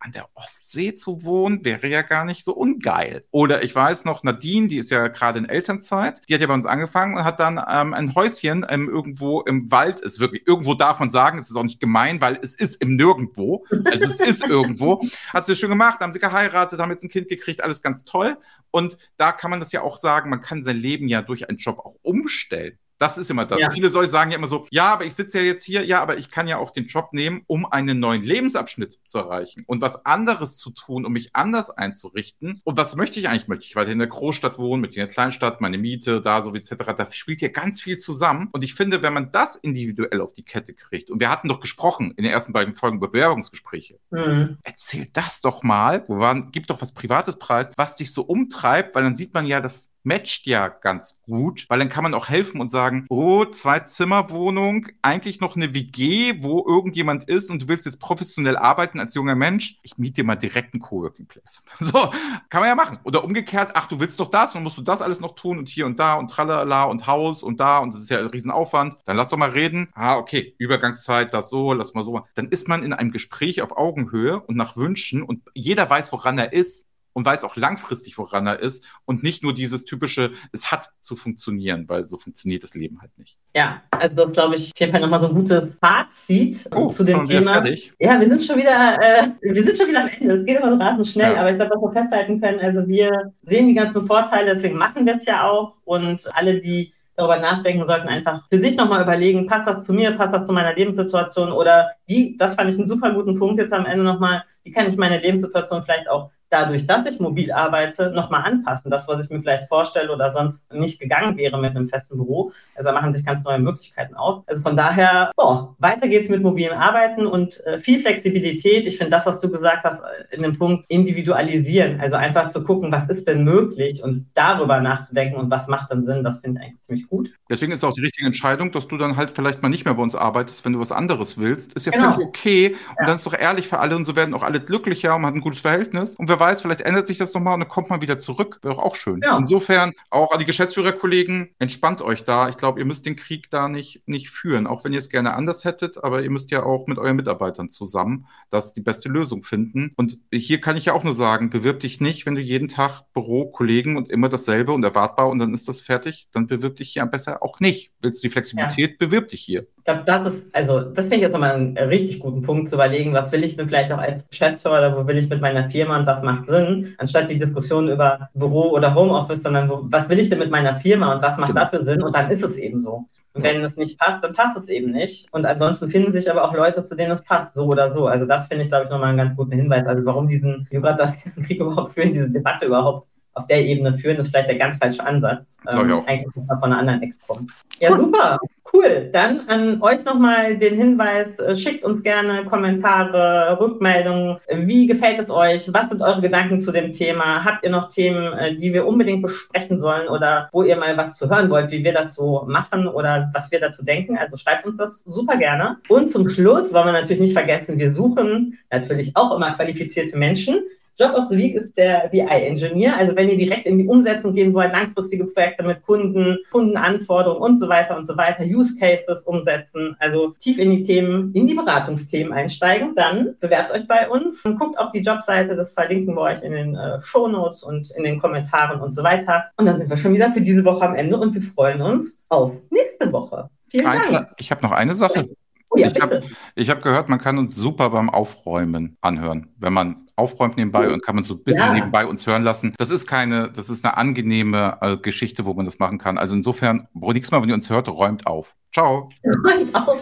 an 0.00 0.10
der 0.10 0.28
Ostsee 0.34 0.92
zu 0.92 1.24
wohnen, 1.24 1.64
wäre 1.64 1.86
ja 1.86 2.02
gar 2.02 2.24
nicht 2.24 2.44
so 2.44 2.52
ungeil. 2.52 3.24
Oder 3.30 3.62
ich 3.62 3.72
weiß 3.74 4.04
noch, 4.04 4.24
Nadine, 4.24 4.66
die 4.66 4.78
ist 4.78 4.90
ja 4.90 5.06
gerade 5.06 5.38
in 5.38 5.48
Elternzeit, 5.48 6.28
die 6.28 6.34
hat 6.34 6.40
ja 6.40 6.48
bei 6.48 6.54
uns 6.54 6.66
angefangen 6.66 7.16
und 7.16 7.22
hat 7.22 7.38
dann 7.38 7.62
ähm, 7.70 7.94
ein 7.94 8.14
Häuschen 8.16 8.66
ähm, 8.68 8.88
irgendwo 8.88 9.42
im 9.42 9.70
Wald, 9.70 10.00
ist 10.00 10.18
wirklich, 10.18 10.46
irgendwo 10.48 10.74
darf 10.74 10.98
man 10.98 11.10
sagen, 11.10 11.38
es 11.38 11.48
ist 11.48 11.56
auch 11.56 11.62
nicht 11.62 11.78
gemein, 11.78 12.20
weil 12.20 12.40
es 12.42 12.56
ist 12.56 12.82
im 12.82 12.96
Nirgendwo, 12.96 13.64
also 13.84 14.04
es 14.04 14.18
ist 14.18 14.44
irgendwo, 14.44 15.00
hat 15.32 15.46
sie 15.46 15.54
schön 15.54 15.70
gemacht, 15.70 16.00
haben 16.00 16.12
sie 16.12 16.18
geheiratet, 16.18 16.80
haben 16.80 16.90
jetzt 16.90 17.04
ein 17.04 17.10
Kind 17.10 17.28
gekriegt, 17.28 17.62
alles 17.62 17.82
ganz 17.82 18.04
toll. 18.04 18.36
Und 18.72 18.98
da 19.16 19.30
kann 19.30 19.50
man 19.50 19.60
das 19.60 19.70
ja 19.70 19.82
auch 19.82 19.96
sagen, 19.96 20.30
man 20.30 20.40
kann 20.40 20.64
sein 20.64 20.76
Leben 20.76 21.06
ja 21.06 21.22
durch 21.22 21.48
einen 21.48 21.58
Job 21.58 21.78
auch 21.78 21.94
umstellen. 22.02 22.79
Das 23.00 23.16
ist 23.16 23.30
immer 23.30 23.46
das. 23.46 23.58
Ja. 23.58 23.70
Viele 23.70 23.88
Leute 23.88 24.10
sagen 24.10 24.30
ja 24.30 24.36
immer 24.36 24.46
so, 24.46 24.66
ja, 24.70 24.92
aber 24.92 25.06
ich 25.06 25.14
sitze 25.14 25.38
ja 25.38 25.44
jetzt 25.44 25.64
hier, 25.64 25.86
ja, 25.86 26.02
aber 26.02 26.18
ich 26.18 26.28
kann 26.28 26.46
ja 26.46 26.58
auch 26.58 26.70
den 26.70 26.86
Job 26.86 27.08
nehmen, 27.12 27.42
um 27.46 27.64
einen 27.64 27.98
neuen 27.98 28.22
Lebensabschnitt 28.22 28.98
zu 29.06 29.16
erreichen 29.16 29.64
und 29.66 29.80
was 29.80 30.04
anderes 30.04 30.56
zu 30.56 30.68
tun, 30.68 31.06
um 31.06 31.12
mich 31.14 31.34
anders 31.34 31.70
einzurichten. 31.70 32.60
Und 32.62 32.76
was 32.76 32.96
möchte 32.96 33.18
ich 33.18 33.30
eigentlich? 33.30 33.48
Möchte 33.48 33.64
ich 33.64 33.74
weiter 33.74 33.90
in 33.90 33.98
der 33.98 34.06
Großstadt 34.06 34.58
wohnen, 34.58 34.82
mit 34.82 34.90
in 34.90 35.00
der 35.00 35.08
Kleinstadt, 35.08 35.62
meine 35.62 35.78
Miete, 35.78 36.20
da 36.20 36.42
so 36.42 36.54
etc. 36.54 36.74
Da 36.94 37.10
spielt 37.10 37.40
ja 37.40 37.48
ganz 37.48 37.80
viel 37.80 37.96
zusammen. 37.96 38.50
Und 38.52 38.62
ich 38.62 38.74
finde, 38.74 39.00
wenn 39.00 39.14
man 39.14 39.32
das 39.32 39.56
individuell 39.56 40.20
auf 40.20 40.34
die 40.34 40.44
Kette 40.44 40.74
kriegt, 40.74 41.10
und 41.10 41.20
wir 41.20 41.30
hatten 41.30 41.48
doch 41.48 41.60
gesprochen 41.60 42.12
in 42.18 42.24
den 42.24 42.32
ersten 42.32 42.52
beiden 42.52 42.74
Folgen 42.74 43.00
Bewerbungsgespräche, 43.00 43.98
mhm. 44.10 44.58
erzähl 44.62 45.08
das 45.14 45.40
doch 45.40 45.62
mal, 45.62 46.04
wo 46.06 46.18
waren, 46.18 46.52
gib 46.52 46.66
doch 46.66 46.82
was 46.82 46.92
Privates 46.92 47.38
preis, 47.38 47.70
was 47.78 47.96
dich 47.96 48.12
so 48.12 48.20
umtreibt, 48.20 48.94
weil 48.94 49.04
dann 49.04 49.16
sieht 49.16 49.32
man 49.32 49.46
ja, 49.46 49.62
dass 49.62 49.90
matcht 50.02 50.46
ja 50.46 50.68
ganz 50.68 51.18
gut, 51.22 51.66
weil 51.68 51.78
dann 51.78 51.88
kann 51.88 52.02
man 52.02 52.14
auch 52.14 52.28
helfen 52.28 52.60
und 52.60 52.70
sagen, 52.70 53.06
oh, 53.08 53.44
Zwei-Zimmer-Wohnung, 53.44 54.86
eigentlich 55.02 55.40
noch 55.40 55.56
eine 55.56 55.74
WG, 55.74 56.42
wo 56.42 56.64
irgendjemand 56.66 57.24
ist 57.24 57.50
und 57.50 57.62
du 57.62 57.68
willst 57.68 57.86
jetzt 57.86 58.00
professionell 58.00 58.56
arbeiten 58.56 59.00
als 59.00 59.14
junger 59.14 59.34
Mensch, 59.34 59.78
ich 59.82 59.98
miete 59.98 60.16
dir 60.16 60.24
mal 60.24 60.36
direkt 60.36 60.74
einen 60.74 60.80
Coworking 60.80 61.26
Place. 61.26 61.62
So, 61.80 62.10
kann 62.50 62.60
man 62.60 62.68
ja 62.68 62.74
machen. 62.74 62.98
Oder 63.04 63.24
umgekehrt, 63.24 63.72
ach, 63.74 63.88
du 63.88 63.98
willst 64.00 64.20
doch 64.20 64.28
das, 64.28 64.52
dann 64.52 64.62
musst 64.62 64.78
du 64.78 64.82
das 64.82 65.02
alles 65.02 65.20
noch 65.20 65.34
tun 65.34 65.58
und 65.58 65.68
hier 65.68 65.86
und 65.86 65.98
da 65.98 66.14
und 66.14 66.30
tralala 66.30 66.84
und 66.84 67.06
Haus 67.06 67.42
und 67.42 67.58
da 67.58 67.78
und 67.78 67.94
das 67.94 68.02
ist 68.02 68.10
ja 68.10 68.18
ein 68.18 68.26
Riesenaufwand. 68.26 68.96
Dann 69.04 69.16
lass 69.16 69.28
doch 69.28 69.38
mal 69.38 69.50
reden. 69.50 69.88
Ah, 69.94 70.16
okay, 70.16 70.54
Übergangszeit, 70.58 71.34
das 71.34 71.50
so, 71.50 71.72
lass 71.72 71.94
mal 71.94 72.02
so. 72.02 72.24
Dann 72.34 72.48
ist 72.48 72.68
man 72.68 72.82
in 72.82 72.92
einem 72.92 73.10
Gespräch 73.10 73.62
auf 73.62 73.76
Augenhöhe 73.76 74.40
und 74.40 74.56
nach 74.56 74.76
Wünschen 74.76 75.22
und 75.22 75.42
jeder 75.54 75.88
weiß, 75.88 76.12
woran 76.12 76.38
er 76.38 76.52
ist 76.52 76.86
und 77.20 77.26
weiß 77.26 77.44
auch 77.44 77.56
langfristig, 77.56 78.16
woran 78.16 78.46
er 78.46 78.60
ist 78.60 78.82
und 79.04 79.22
nicht 79.22 79.42
nur 79.42 79.52
dieses 79.52 79.84
typische, 79.84 80.32
es 80.52 80.72
hat 80.72 80.88
zu 81.02 81.16
funktionieren, 81.16 81.84
weil 81.86 82.06
so 82.06 82.16
funktioniert 82.16 82.62
das 82.62 82.74
Leben 82.74 83.02
halt 83.02 83.10
nicht. 83.18 83.36
Ja, 83.54 83.82
also 83.90 84.16
das 84.16 84.32
glaube 84.32 84.56
ich 84.56 84.72
auf 84.72 84.80
jeden 84.80 84.92
Fall 84.92 85.02
nochmal 85.02 85.20
so 85.20 85.28
ein 85.28 85.34
gutes 85.34 85.74
Fazit 85.74 86.64
oh, 86.74 86.88
zu 86.88 87.04
dem 87.04 87.26
Thema. 87.26 87.52
Fertig? 87.52 87.92
Ja, 88.00 88.18
wir 88.18 88.26
sind 88.26 88.40
schon 88.40 88.56
wieder, 88.56 88.96
äh, 89.02 89.28
wir 89.42 89.62
sind 89.62 89.76
schon 89.76 89.88
wieder 89.88 90.00
am 90.00 90.08
Ende. 90.08 90.34
Es 90.36 90.46
geht 90.46 90.58
immer 90.58 90.70
so 90.70 90.78
rasend 90.78 91.06
schnell, 91.08 91.34
ja. 91.34 91.40
aber 91.40 91.50
ich 91.50 91.56
glaube, 91.56 91.74
was 91.74 91.82
wir 91.82 92.02
festhalten 92.02 92.40
können, 92.40 92.58
also 92.60 92.88
wir 92.88 93.32
sehen 93.42 93.68
die 93.68 93.74
ganzen 93.74 94.06
Vorteile, 94.06 94.54
deswegen 94.54 94.78
machen 94.78 95.04
wir 95.04 95.16
es 95.16 95.26
ja 95.26 95.46
auch 95.46 95.74
und 95.84 96.26
alle, 96.34 96.58
die 96.58 96.94
darüber 97.16 97.38
nachdenken 97.38 97.84
sollten, 97.84 98.08
einfach 98.08 98.48
für 98.50 98.58
sich 98.58 98.76
nochmal 98.76 99.02
überlegen, 99.02 99.46
passt 99.46 99.66
das 99.66 99.84
zu 99.84 99.92
mir, 99.92 100.12
passt 100.12 100.32
das 100.32 100.46
zu 100.46 100.54
meiner 100.54 100.74
Lebenssituation 100.74 101.52
oder 101.52 101.90
wie, 102.06 102.38
das 102.38 102.54
fand 102.54 102.70
ich 102.70 102.78
einen 102.78 102.88
super 102.88 103.12
guten 103.12 103.38
Punkt 103.38 103.58
jetzt 103.58 103.74
am 103.74 103.84
Ende 103.84 104.04
nochmal, 104.04 104.42
wie 104.62 104.70
kann 104.70 104.88
ich 104.88 104.96
meine 104.96 105.18
Lebenssituation 105.18 105.82
vielleicht 105.82 106.08
auch 106.08 106.30
dadurch, 106.50 106.86
dass 106.86 107.06
ich 107.06 107.20
mobil 107.20 107.52
arbeite, 107.52 108.10
nochmal 108.10 108.42
anpassen. 108.42 108.90
Das, 108.90 109.08
was 109.08 109.24
ich 109.24 109.30
mir 109.30 109.40
vielleicht 109.40 109.68
vorstelle 109.68 110.12
oder 110.12 110.30
sonst 110.30 110.72
nicht 110.72 111.00
gegangen 111.00 111.36
wäre 111.36 111.58
mit 111.58 111.70
einem 111.70 111.88
festen 111.88 112.16
Büro. 112.16 112.52
Also 112.74 112.90
da 112.90 112.94
machen 112.94 113.12
sich 113.12 113.24
ganz 113.24 113.44
neue 113.44 113.58
Möglichkeiten 113.58 114.14
auf. 114.14 114.42
Also 114.46 114.60
von 114.60 114.76
daher, 114.76 115.30
boah, 115.36 115.74
weiter 115.78 116.08
geht's 116.08 116.28
mit 116.28 116.42
mobilen 116.42 116.76
Arbeiten 116.76 117.26
und 117.26 117.64
äh, 117.66 117.78
viel 117.78 118.00
Flexibilität. 118.00 118.86
Ich 118.86 118.98
finde 118.98 119.12
das, 119.12 119.26
was 119.26 119.40
du 119.40 119.48
gesagt 119.48 119.84
hast, 119.84 120.00
äh, 120.00 120.34
in 120.34 120.42
dem 120.42 120.58
Punkt 120.58 120.84
individualisieren. 120.88 122.00
Also 122.00 122.16
einfach 122.16 122.48
zu 122.48 122.62
gucken, 122.64 122.90
was 122.90 123.08
ist 123.08 123.28
denn 123.28 123.44
möglich 123.44 124.02
und 124.02 124.26
darüber 124.34 124.80
nachzudenken 124.80 125.36
und 125.36 125.50
was 125.50 125.68
macht 125.68 125.90
dann 125.90 126.04
Sinn, 126.04 126.24
das 126.24 126.38
finde 126.38 126.60
ich 126.60 126.66
eigentlich 126.66 126.82
ziemlich 126.82 127.08
gut. 127.08 127.30
Deswegen 127.48 127.72
ist 127.72 127.84
auch 127.84 127.94
die 127.94 128.00
richtige 128.00 128.26
Entscheidung, 128.26 128.72
dass 128.72 128.88
du 128.88 128.96
dann 128.96 129.16
halt 129.16 129.30
vielleicht 129.30 129.62
mal 129.62 129.68
nicht 129.68 129.84
mehr 129.84 129.94
bei 129.94 130.02
uns 130.02 130.14
arbeitest, 130.14 130.64
wenn 130.64 130.72
du 130.72 130.80
was 130.80 130.92
anderes 130.92 131.38
willst. 131.38 131.74
Ist 131.74 131.86
ja 131.86 131.92
genau. 131.92 132.12
völlig 132.12 132.28
okay. 132.28 132.68
Und 132.70 132.96
ja. 133.00 133.06
dann 133.06 133.16
ist 133.16 133.26
doch 133.26 133.38
ehrlich 133.38 133.68
für 133.68 133.78
alle 133.78 133.94
und 133.94 134.04
so 134.04 134.16
werden 134.16 134.34
auch 134.34 134.42
alle 134.42 134.60
glücklicher 134.60 135.14
und 135.14 135.22
man 135.22 135.30
hat 135.30 135.36
ein 135.36 135.40
gutes 135.40 135.60
Verhältnis. 135.60 136.16
Und 136.16 136.28
wer 136.28 136.39
weiß, 136.40 136.62
vielleicht 136.62 136.80
ändert 136.80 137.06
sich 137.06 137.18
das 137.18 137.34
nochmal 137.34 137.54
und 137.54 137.60
dann 137.60 137.68
kommt 137.68 137.90
man 137.90 138.00
wieder 138.00 138.18
zurück. 138.18 138.58
Wäre 138.62 138.82
auch, 138.82 138.96
schön. 138.96 139.20
Ja. 139.22 139.36
Insofern 139.36 139.92
auch 140.08 140.32
an 140.32 140.38
die 140.38 140.46
Geschäftsführerkollegen, 140.46 141.54
entspannt 141.58 142.02
euch 142.02 142.24
da. 142.24 142.48
Ich 142.48 142.56
glaube, 142.56 142.80
ihr 142.80 142.86
müsst 142.86 143.06
den 143.06 143.16
Krieg 143.16 143.50
da 143.50 143.68
nicht, 143.68 144.02
nicht 144.06 144.30
führen, 144.30 144.66
auch 144.66 144.84
wenn 144.84 144.92
ihr 144.92 144.98
es 144.98 145.10
gerne 145.10 145.34
anders 145.34 145.64
hättet, 145.64 146.02
aber 146.02 146.22
ihr 146.22 146.30
müsst 146.30 146.50
ja 146.50 146.62
auch 146.62 146.86
mit 146.86 146.98
euren 146.98 147.16
Mitarbeitern 147.16 147.68
zusammen 147.68 148.26
das 148.48 148.72
die 148.72 148.80
beste 148.80 149.08
Lösung 149.08 149.42
finden. 149.44 149.92
Und 149.96 150.18
hier 150.32 150.60
kann 150.60 150.76
ich 150.76 150.86
ja 150.86 150.94
auch 150.94 151.04
nur 151.04 151.14
sagen, 151.14 151.50
bewirb 151.50 151.80
dich 151.80 152.00
nicht, 152.00 152.26
wenn 152.26 152.34
du 152.34 152.40
jeden 152.40 152.68
Tag 152.68 153.02
Büro, 153.12 153.50
Kollegen 153.50 153.96
und 153.96 154.10
immer 154.10 154.28
dasselbe 154.28 154.72
und 154.72 154.82
erwartbar 154.82 155.28
und 155.28 155.38
dann 155.38 155.54
ist 155.54 155.68
das 155.68 155.80
fertig, 155.80 156.28
dann 156.32 156.46
bewirb 156.46 156.76
dich 156.76 156.90
hier 156.90 157.02
am 157.02 157.10
besser 157.10 157.42
auch 157.42 157.60
nicht. 157.60 157.92
Willst 158.00 158.22
du 158.22 158.28
die 158.28 158.32
Flexibilität, 158.32 158.90
ja. 158.90 158.96
bewirb 158.98 159.28
dich 159.28 159.42
hier. 159.42 159.66
Ich 159.80 159.84
glaube, 159.84 160.02
das 160.04 160.34
ist, 160.34 160.42
also 160.52 160.80
das 160.80 161.04
finde 161.04 161.16
ich 161.16 161.22
jetzt 161.22 161.32
nochmal 161.32 161.52
einen 161.52 161.76
richtig 161.78 162.20
guten 162.20 162.42
Punkt 162.42 162.68
zu 162.68 162.74
überlegen, 162.74 163.14
was 163.14 163.32
will 163.32 163.42
ich 163.44 163.56
denn 163.56 163.66
vielleicht 163.66 163.90
auch 163.92 163.98
als 163.98 164.28
Geschäftsführer 164.28 164.78
oder 164.78 164.96
wo 164.96 165.06
will 165.06 165.16
ich 165.16 165.28
mit 165.28 165.40
meiner 165.40 165.70
Firma 165.70 165.98
und 165.98 166.06
was 166.06 166.22
macht 166.22 166.46
Sinn 166.46 166.94
anstatt 166.98 167.30
die 167.30 167.38
Diskussion 167.38 167.88
über 167.88 168.28
Büro 168.34 168.72
oder 168.72 168.94
Homeoffice, 168.94 169.42
sondern 169.42 169.70
wo, 169.70 169.80
was 169.84 170.08
will 170.10 170.18
ich 170.18 170.28
denn 170.28 170.38
mit 170.38 170.50
meiner 170.50 170.74
Firma 170.74 171.14
und 171.14 171.22
was 171.22 171.38
macht 171.38 171.48
genau. 171.48 171.62
dafür 171.62 171.82
Sinn 171.82 172.02
und 172.02 172.14
dann 172.14 172.30
ist 172.30 172.42
es 172.42 172.54
eben 172.56 172.78
so. 172.78 173.06
Und 173.32 173.44
wenn 173.44 173.62
es 173.62 173.76
nicht 173.76 173.98
passt, 173.98 174.22
dann 174.22 174.34
passt 174.34 174.58
es 174.58 174.68
eben 174.68 174.90
nicht. 174.90 175.32
Und 175.32 175.46
ansonsten 175.46 175.90
finden 175.90 176.12
sich 176.12 176.30
aber 176.30 176.44
auch 176.44 176.52
Leute, 176.52 176.86
zu 176.86 176.94
denen 176.94 177.12
es 177.12 177.22
passt, 177.22 177.54
so 177.54 177.64
oder 177.64 177.92
so. 177.94 178.06
Also 178.06 178.26
das 178.26 178.48
finde 178.48 178.64
ich, 178.64 178.70
glaube 178.70 178.84
ich, 178.84 178.90
nochmal 178.90 179.08
einen 179.08 179.18
ganz 179.18 179.34
guten 179.36 179.52
Hinweis. 179.52 179.86
Also 179.86 180.04
warum 180.04 180.28
diesen, 180.28 180.66
wie 180.70 180.80
gerade 180.80 181.14
diesen 181.24 181.44
Krieg 181.44 181.60
überhaupt 181.60 181.94
führen, 181.94 182.12
diese 182.12 182.28
Debatte 182.28 182.66
überhaupt 182.66 183.06
auf 183.34 183.46
der 183.46 183.64
Ebene 183.64 183.96
führen, 183.96 184.16
ist 184.16 184.28
vielleicht 184.30 184.48
der 184.48 184.58
ganz 184.58 184.76
falsche 184.76 185.06
Ansatz. 185.06 185.46
Ähm, 185.72 186.02
eigentlich 186.06 186.34
muss 186.34 186.46
man 186.46 186.58
von 186.58 186.72
einer 186.72 186.80
anderen 186.80 187.02
Ecke 187.02 187.14
kommen. 187.26 187.50
Ja, 187.78 187.90
cool. 187.92 187.98
super. 187.98 188.38
Cool. 188.72 189.10
Dann 189.12 189.48
an 189.48 189.82
euch 189.82 190.04
nochmal 190.04 190.56
den 190.56 190.76
Hinweis, 190.76 191.38
äh, 191.38 191.56
schickt 191.56 191.84
uns 191.84 192.02
gerne 192.02 192.44
Kommentare, 192.44 193.58
Rückmeldungen. 193.60 194.38
Wie 194.48 194.86
gefällt 194.86 195.18
es 195.18 195.30
euch? 195.30 195.72
Was 195.72 195.88
sind 195.88 196.02
eure 196.02 196.20
Gedanken 196.20 196.60
zu 196.60 196.70
dem 196.70 196.92
Thema? 196.92 197.44
Habt 197.44 197.64
ihr 197.64 197.70
noch 197.70 197.88
Themen, 197.88 198.32
äh, 198.32 198.54
die 198.54 198.72
wir 198.72 198.86
unbedingt 198.86 199.22
besprechen 199.22 199.78
sollen 199.78 200.08
oder 200.08 200.48
wo 200.52 200.62
ihr 200.62 200.76
mal 200.76 200.96
was 200.96 201.16
zu 201.16 201.28
hören 201.28 201.50
wollt, 201.50 201.70
wie 201.70 201.82
wir 201.82 201.92
das 201.92 202.14
so 202.14 202.44
machen 202.46 202.86
oder 202.86 203.30
was 203.34 203.50
wir 203.50 203.60
dazu 203.60 203.84
denken? 203.84 204.16
Also 204.16 204.36
schreibt 204.36 204.64
uns 204.66 204.76
das 204.76 205.00
super 205.00 205.36
gerne. 205.36 205.78
Und 205.88 206.10
zum 206.10 206.28
Schluss 206.28 206.72
wollen 206.72 206.86
wir 206.86 206.92
natürlich 206.92 207.20
nicht 207.20 207.34
vergessen, 207.34 207.78
wir 207.78 207.92
suchen 207.92 208.58
natürlich 208.70 209.16
auch 209.16 209.34
immer 209.34 209.54
qualifizierte 209.54 210.16
Menschen. 210.16 210.60
Job 210.98 211.14
of 211.14 211.28
the 211.28 211.36
Week 211.36 211.54
ist 211.54 211.76
der 211.76 212.08
BI-Engineer. 212.08 212.96
Also 212.96 213.16
wenn 213.16 213.28
ihr 213.28 213.36
direkt 213.36 213.66
in 213.66 213.78
die 213.78 213.86
Umsetzung 213.86 214.34
gehen 214.34 214.52
wollt, 214.52 214.72
langfristige 214.72 215.24
Projekte 215.24 215.64
mit 215.64 215.82
Kunden, 215.82 216.38
Kundenanforderungen 216.50 217.42
und 217.42 217.56
so 217.58 217.68
weiter 217.68 217.96
und 217.96 218.06
so 218.06 218.16
weiter, 218.16 218.44
Use 218.44 218.76
Cases 218.78 219.22
umsetzen, 219.24 219.96
also 219.98 220.34
tief 220.40 220.58
in 220.58 220.70
die 220.70 220.82
Themen, 220.82 221.32
in 221.34 221.46
die 221.46 221.54
Beratungsthemen 221.54 222.32
einsteigen, 222.32 222.94
dann 222.94 223.36
bewerbt 223.40 223.72
euch 223.72 223.86
bei 223.86 224.08
uns 224.08 224.44
und 224.44 224.58
guckt 224.58 224.78
auf 224.78 224.90
die 224.92 225.00
Jobseite. 225.00 225.56
Das 225.56 225.72
verlinken 225.72 226.14
wir 226.14 226.22
euch 226.22 226.42
in 226.42 226.52
den 226.52 226.74
äh, 226.74 227.00
Show 227.00 227.28
Notes 227.28 227.62
und 227.62 227.90
in 227.92 228.04
den 228.04 228.20
Kommentaren 228.20 228.80
und 228.80 228.92
so 228.92 229.02
weiter. 229.02 229.44
Und 229.56 229.66
dann 229.66 229.78
sind 229.78 229.88
wir 229.88 229.96
schon 229.96 230.12
wieder 230.12 230.32
für 230.32 230.40
diese 230.40 230.64
Woche 230.64 230.82
am 230.82 230.94
Ende 230.94 231.16
und 231.16 231.34
wir 231.34 231.42
freuen 231.42 231.80
uns 231.80 232.18
auf 232.28 232.52
nächste 232.70 233.12
Woche. 233.12 233.48
Vielen 233.70 233.84
Dank. 233.84 234.28
Ich 234.38 234.50
habe 234.50 234.62
noch 234.62 234.72
eine 234.72 234.94
Sache. 234.94 235.28
Oh 235.70 235.78
ja, 235.78 235.86
ich 235.86 236.00
habe 236.00 236.20
hab 236.58 236.82
gehört, 236.82 237.08
man 237.08 237.20
kann 237.20 237.38
uns 237.38 237.54
super 237.54 237.90
beim 237.90 238.10
Aufräumen 238.10 238.96
anhören. 239.00 239.54
Wenn 239.56 239.72
man 239.72 240.08
aufräumt 240.16 240.56
nebenbei 240.56 240.90
oh. 240.90 240.92
und 240.92 241.02
kann 241.02 241.14
man 241.14 241.22
so 241.22 241.34
ein 241.34 241.44
bisschen 241.44 241.66
ja. 241.66 241.72
nebenbei 241.72 242.06
uns 242.06 242.26
hören 242.26 242.42
lassen. 242.42 242.74
Das 242.76 242.90
ist 242.90 243.06
keine, 243.06 243.50
das 243.50 243.70
ist 243.70 243.84
eine 243.84 243.96
angenehme 243.96 244.78
äh, 244.80 244.96
Geschichte, 244.96 245.46
wo 245.46 245.54
man 245.54 245.64
das 245.64 245.78
machen 245.78 245.98
kann. 245.98 246.18
Also 246.18 246.34
insofern, 246.34 246.88
nächstes 246.92 247.30
Mal, 247.30 247.40
wenn 247.42 247.48
ihr 247.48 247.54
uns 247.54 247.70
hört, 247.70 247.88
räumt 247.88 248.26
auf. 248.26 248.56
Ciao. 248.72 249.08
Räumt 249.46 249.74
auf. 249.74 250.00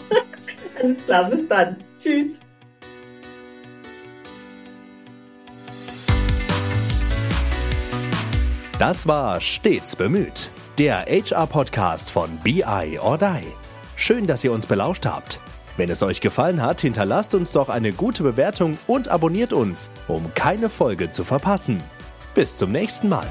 Alles 0.81 0.97
klar, 1.05 1.31
bis 1.31 1.49
dann. 1.49 1.77
Tschüss. 2.01 2.41
Das 8.79 9.07
war 9.07 9.41
Stets 9.41 9.97
bemüht. 9.97 10.51
Der 10.79 11.05
HR-Podcast 11.07 12.13
von 12.13 12.39
BI 12.45 12.99
or 13.01 13.19
Die. 13.19 13.47
Schön, 13.97 14.29
dass 14.29 14.45
ihr 14.45 14.53
uns 14.53 14.67
belauscht 14.67 15.05
habt. 15.05 15.41
Wenn 15.79 15.91
es 15.91 16.03
euch 16.03 16.21
gefallen 16.21 16.61
hat, 16.61 16.81
hinterlasst 16.81 17.37
uns 17.37 17.53
doch 17.53 17.69
eine 17.69 17.93
gute 17.93 18.25
Bewertung 18.25 18.79
und 18.89 19.09
abonniert 19.09 19.53
uns, 19.53 19.91
um 20.09 20.35
keine 20.35 20.71
Folge 20.71 21.13
zu 21.13 21.23
verpassen. 21.23 21.81
Bis 22.35 22.57
zum 22.57 22.73
nächsten 22.73 23.09
Mal. 23.09 23.29